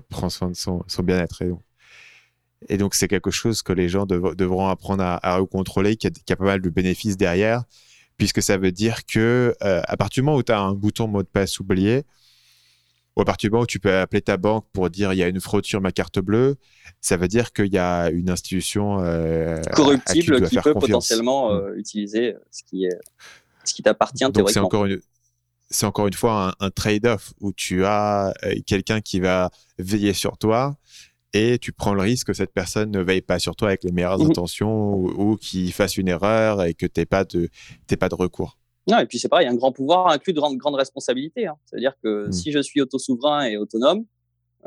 [0.09, 1.43] prend soin de son, son bien-être.
[1.43, 1.63] Et donc,
[2.93, 6.37] c'est quelque chose que les gens devront apprendre à, à recontrôler, qui a, qui a,
[6.37, 7.65] pas mal de bénéfices derrière,
[8.17, 11.09] puisque ça veut dire que euh, à partir du moment où tu as un bouton
[11.09, 12.05] mot de passe oublié,
[13.17, 15.23] ou à partir du moment où tu peux appeler ta banque pour dire il y
[15.23, 16.57] a une fraude sur ma carte bleue,
[17.01, 21.79] ça veut dire qu'il y a une institution euh, corruptible qui, peut potentiellement euh, mm.
[21.79, 22.99] utiliser ce qui est
[23.65, 25.01] ce qui t'appartient Donc c'est encore une
[25.71, 30.13] c'est encore une fois un, un trade-off où tu as euh, quelqu'un qui va veiller
[30.13, 30.77] sur toi
[31.33, 33.93] et tu prends le risque que cette personne ne veille pas sur toi avec les
[33.93, 34.31] meilleures mmh.
[34.31, 37.49] intentions ou, ou qu'il fasse une erreur et que tu n'aies pas, de,
[37.99, 38.59] pas de recours.
[38.89, 41.47] Non, et puis c'est pareil, un grand pouvoir inclut de grandes, grandes responsabilités.
[41.47, 41.57] Hein.
[41.67, 42.33] C'est-à-dire que mmh.
[42.33, 44.05] si je suis autosouverain et autonome,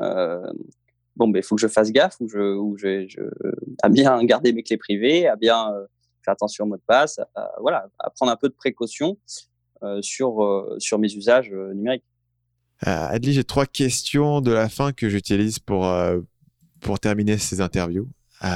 [0.00, 0.50] euh,
[1.16, 3.20] bon, ben, il faut que je fasse gaffe, ou je, ou je, je,
[3.82, 5.86] à bien garder mes clés privées, à bien euh,
[6.24, 9.18] faire attention au mot de passe, à, voilà, à prendre un peu de précaution
[9.82, 12.04] euh, sur, euh, sur mes usages numériques.
[12.80, 15.86] Adli, j'ai trois questions de la fin que j'utilise pour,
[16.84, 18.06] pour terminer ces interviews.
[18.44, 18.46] Euh,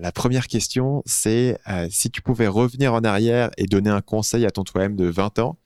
[0.00, 4.44] la première question, c'est euh, si tu pouvais revenir en arrière et donner un conseil
[4.44, 5.56] à ton toi-même de 20 ans,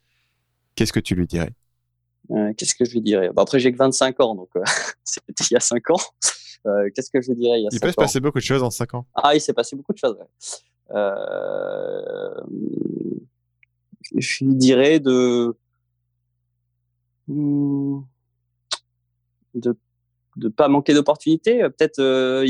[0.77, 1.51] qu'est-ce que tu lui dirais?
[2.31, 3.31] Euh, Qu'est-ce que je lui dirais?
[3.35, 4.51] Bah, Après, j'ai que 25 ans, donc
[5.05, 5.99] c'était il y a 5 ans.
[6.95, 8.63] qu'est-ce que je lui dirais il y a Il peut se passer beaucoup de choses
[8.63, 9.07] en 5 ans.
[9.15, 10.17] Ah, il s'est passé beaucoup de choses.
[10.17, 10.27] Ouais.
[14.17, 15.57] je lui dirais de
[17.27, 18.01] hmm,
[19.55, 19.77] de
[20.37, 21.63] de pas manquer d'opportunités.
[21.63, 22.47] Euh, peut-être, euh,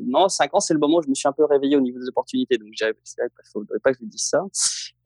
[0.00, 1.98] non, cinq ans, c'est le moment où je me suis un peu réveillé au niveau
[1.98, 2.58] des opportunités.
[2.58, 2.92] Donc, il
[3.52, 4.44] faudrait pas que je dise ça.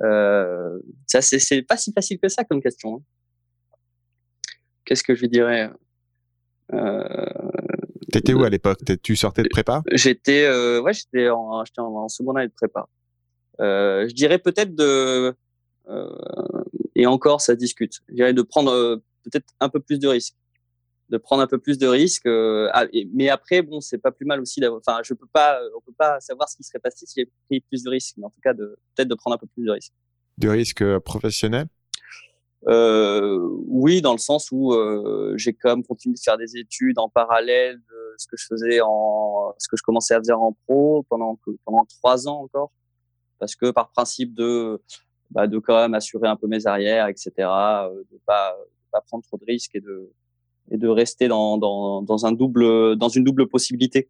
[0.03, 2.97] Euh, ça, c'est pas si facile que ça comme question.
[2.97, 3.03] Hein.
[4.85, 5.71] Qu'est-ce que je dirais
[6.73, 7.05] euh,
[8.11, 8.79] T'étais où à l'époque?
[9.03, 9.83] Tu sortais de prépa?
[9.93, 12.89] J'étais, euh, ouais, j'étais en, en, en, seconde année de prépa.
[13.61, 15.35] Euh, je dirais peut-être de,
[16.95, 18.01] et encore, ça discute.
[18.09, 20.37] Je dirais de prendre peut-être un peu plus de risques
[21.09, 22.27] de prendre un peu plus de risques.
[22.27, 22.71] Euh,
[23.15, 24.81] mais après, bon, c'est pas plus mal aussi d'avoir.
[24.87, 27.61] Enfin, je peux pas, on peut pas savoir ce qui serait passé si j'ai pris
[27.61, 29.71] plus de risques, mais en tout cas, de peut-être de prendre un peu plus de
[29.71, 29.95] risques.
[30.39, 31.67] De risques euh, professionnels?
[32.67, 36.99] Euh, Oui, dans le sens où euh, j'ai quand même continué de faire des études
[36.99, 40.57] en parallèle de ce que je faisais en, ce que je commençais à faire en
[40.67, 42.73] pro pendant pendant trois ans encore,
[43.39, 44.83] parce que par principe de
[45.31, 48.57] bah, de quand même assurer un peu mes arrières, etc., de pas
[48.91, 50.11] pas prendre trop de risques et de
[50.71, 54.09] et de rester dans, dans, dans un double dans une double possibilité.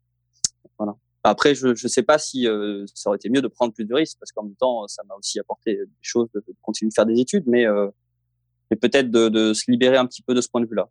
[0.79, 0.97] Voilà.
[1.25, 3.95] Après, je ne sais pas si euh, ça aurait été mieux de prendre plus de
[3.95, 7.07] risques parce qu'en même temps, ça m'a aussi apporté des choses de, continuer de faire
[7.07, 7.89] des études, mais, euh,
[8.71, 10.89] mais peut-être de, de, se libérer un petit peu de ce point de vue-là.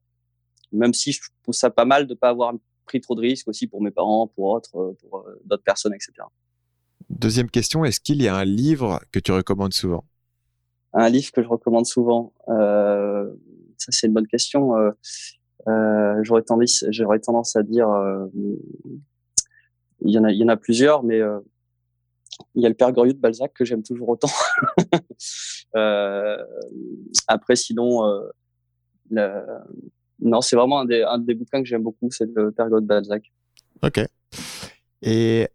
[0.72, 2.54] Même si je trouve ça pas mal de pas avoir
[2.86, 6.12] pris trop de risques aussi pour mes parents, pour autres, pour euh, d'autres personnes, etc.
[7.10, 10.04] Deuxième question, est-ce qu'il y a un livre que tu recommandes souvent?
[10.94, 13.32] Un livre que je recommande souvent, euh,
[13.78, 14.74] ça c'est une bonne question.
[15.68, 18.28] Euh, euh, j'aurais tendance, j'aurais tendance à dire, euh,
[20.02, 21.40] il y en a, il y en a plusieurs, mais euh,
[22.56, 24.30] il y a le Père Goriot de Balzac que j'aime toujours autant.
[27.28, 28.04] après, sinon,
[29.10, 29.42] le,
[30.20, 32.82] non, c'est vraiment un des, un des bouquins que j'aime beaucoup, c'est le Père Goriot
[32.82, 33.32] de Balzac.
[33.82, 34.02] Ok.
[35.02, 35.48] Et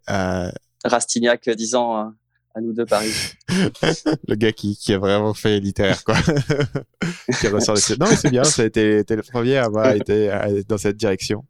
[0.84, 2.12] Rastignac disant
[2.54, 3.12] à nous deux Paris.
[4.28, 6.16] le gars qui, qui, a vraiment fait littéraire, quoi.
[7.40, 10.30] qui ressort Non, c'est bien, ça a été, été, le premier à avoir été
[10.68, 11.44] dans cette direction.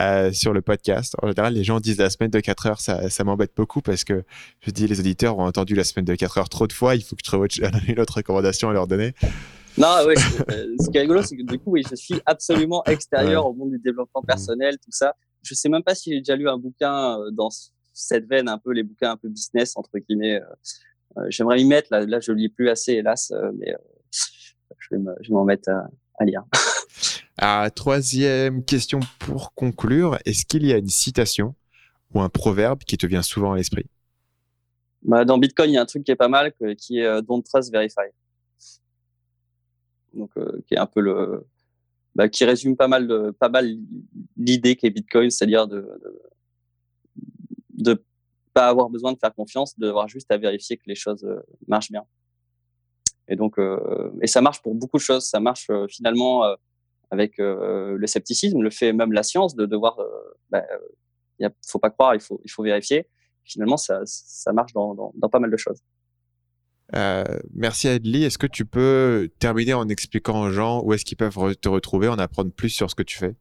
[0.00, 1.14] Euh, sur le podcast.
[1.20, 4.02] En général, les gens disent la semaine de 4 heures, ça, ça m'embête beaucoup parce
[4.02, 4.24] que
[4.60, 7.02] je dis les auditeurs ont entendu la semaine de 4 heures trop de fois, il
[7.02, 7.46] faut que je trouve
[7.88, 9.12] une autre recommandation à leur donner.
[9.76, 10.14] Non, oui,
[10.50, 13.52] euh, ce qui est rigolo, c'est que du coup, oui, je suis absolument extérieur au
[13.52, 15.14] monde du développement personnel, tout ça.
[15.42, 17.50] Je sais même pas si j'ai déjà lu un bouquin euh, dans
[17.94, 20.42] cette veine un peu les bouquins un peu business entre guillemets.
[20.42, 20.44] Euh,
[21.16, 23.74] euh, j'aimerais y mettre là, là je lis plus assez hélas, euh, mais
[24.78, 25.70] je vais m'en mettre
[26.18, 26.44] à, lire.
[27.38, 31.54] ah, troisième question pour conclure, est-ce qu'il y a une citation
[32.12, 33.86] ou un proverbe qui te vient souvent à l'esprit?
[35.02, 37.42] Bah, Dans Bitcoin, il y a un truc qui est pas mal, qui est Don't
[37.42, 38.08] Trust Verify.
[40.12, 40.30] Donc,
[40.66, 41.46] qui est un peu le,
[42.14, 43.76] bah, qui résume pas mal, de, pas mal
[44.36, 46.20] l'idée qu'est Bitcoin, c'est-à-dire de, de
[48.54, 51.90] pas avoir besoin de faire confiance, d'avoir juste à vérifier que les choses euh, marchent
[51.90, 52.04] bien.
[53.28, 55.24] Et donc, euh, et ça marche pour beaucoup de choses.
[55.24, 56.44] Ça marche euh, finalement
[57.10, 59.98] avec le scepticisme, le fait même la science de devoir,
[60.50, 60.64] bah,
[61.38, 63.08] il faut pas croire, il faut, il faut vérifier.
[63.44, 65.80] Finalement, ça, ça marche dans, dans, dans pas mal de choses.
[67.52, 68.24] Merci Adli.
[68.24, 72.08] Est-ce que tu peux terminer en expliquant aux gens où est-ce qu'ils peuvent te retrouver,
[72.08, 73.36] en apprendre plus sur ce que tu fais?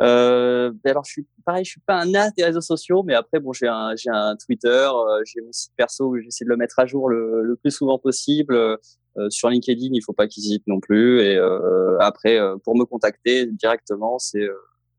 [0.00, 3.14] Euh, ben alors je suis pareil, je suis pas un as des réseaux sociaux, mais
[3.14, 6.48] après bon j'ai un j'ai un Twitter, euh, j'ai mon site perso où j'essaie de
[6.48, 8.54] le mettre à jour le, le plus souvent possible.
[8.54, 11.20] Euh, sur LinkedIn, il faut pas qu'ils hésitent non plus.
[11.20, 14.48] Et euh, après pour me contacter directement, c'est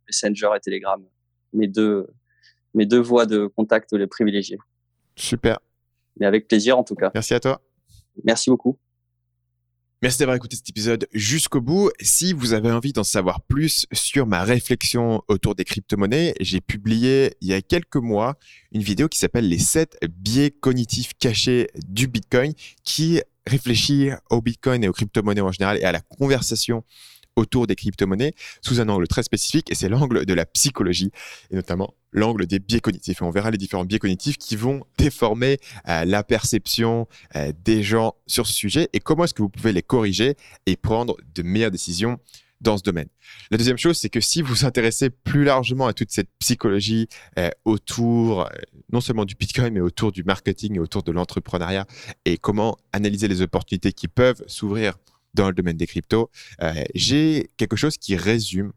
[0.08, 1.02] Messenger et Telegram,
[1.54, 2.08] mes deux
[2.74, 4.60] mes deux voies de contact les privilégiées.
[5.16, 5.60] Super.
[6.20, 7.10] Mais avec plaisir en tout cas.
[7.14, 7.62] Merci à toi.
[8.24, 8.78] Merci beaucoup.
[10.04, 11.92] Merci d'avoir écouté cet épisode jusqu'au bout.
[12.02, 17.36] Si vous avez envie d'en savoir plus sur ma réflexion autour des crypto-monnaies, j'ai publié
[17.40, 18.36] il y a quelques mois
[18.72, 22.54] une vidéo qui s'appelle les 7 biais cognitifs cachés du Bitcoin
[22.84, 26.84] qui réfléchit au Bitcoin et aux crypto-monnaies en général et à la conversation
[27.36, 31.12] autour des crypto-monnaies sous un angle très spécifique et c'est l'angle de la psychologie
[31.50, 33.22] et notamment l'angle des biais cognitifs.
[33.22, 37.84] Et on verra les différents biais cognitifs qui vont déformer euh, la perception euh, des
[37.84, 40.36] gens sur ce sujet et comment est-ce que vous pouvez les corriger
[40.66, 42.20] et prendre de meilleures décisions
[42.60, 43.08] dans ce domaine.
[43.50, 47.08] La deuxième chose, c'est que si vous vous intéressez plus largement à toute cette psychologie
[47.40, 48.48] euh, autour
[48.92, 51.88] non seulement du Bitcoin, mais autour du marketing et autour de l'entrepreneuriat
[52.26, 54.98] et comment analyser les opportunités qui peuvent s'ouvrir
[55.34, 56.30] dans le domaine des cryptos,
[56.62, 58.72] euh, j'ai quelque chose qui résume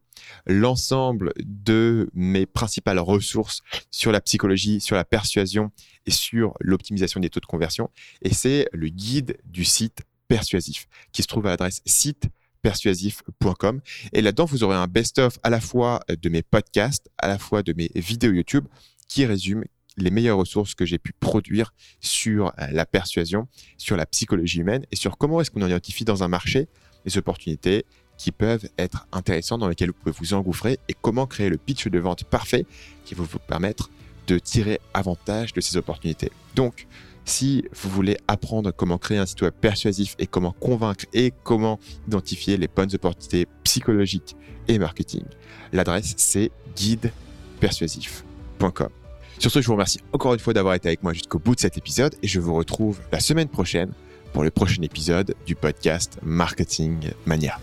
[0.47, 5.70] l'ensemble de mes principales ressources sur la psychologie, sur la persuasion
[6.06, 7.90] et sur l'optimisation des taux de conversion.
[8.22, 12.28] Et c'est le guide du site persuasif qui se trouve à l'adresse site
[12.62, 13.81] persuasif.com.
[14.12, 17.62] Et là-dedans, vous aurez un best-of à la fois de mes podcasts, à la fois
[17.62, 18.66] de mes vidéos YouTube
[19.06, 19.64] qui résument
[19.96, 23.48] les meilleures ressources que j'ai pu produire sur euh, la persuasion,
[23.78, 26.68] sur la psychologie humaine et sur comment est-ce qu'on identifie dans un marché
[27.04, 27.84] les opportunités
[28.16, 31.88] qui peuvent être intéressantes, dans lesquelles vous pouvez vous engouffrer et comment créer le pitch
[31.88, 32.66] de vente parfait
[33.04, 33.90] qui va vous permettre
[34.26, 36.30] de tirer avantage de ces opportunités.
[36.54, 36.86] Donc,
[37.24, 41.78] si vous voulez apprendre comment créer un site web persuasif et comment convaincre et comment
[42.06, 44.36] identifier les bonnes opportunités psychologiques
[44.68, 45.24] et marketing,
[45.72, 49.03] l'adresse c'est guidepersuasif.com.
[49.39, 51.61] Sur ce, je vous remercie encore une fois d'avoir été avec moi jusqu'au bout de
[51.61, 53.93] cet épisode et je vous retrouve la semaine prochaine
[54.32, 57.59] pour le prochain épisode du podcast Marketing Mania.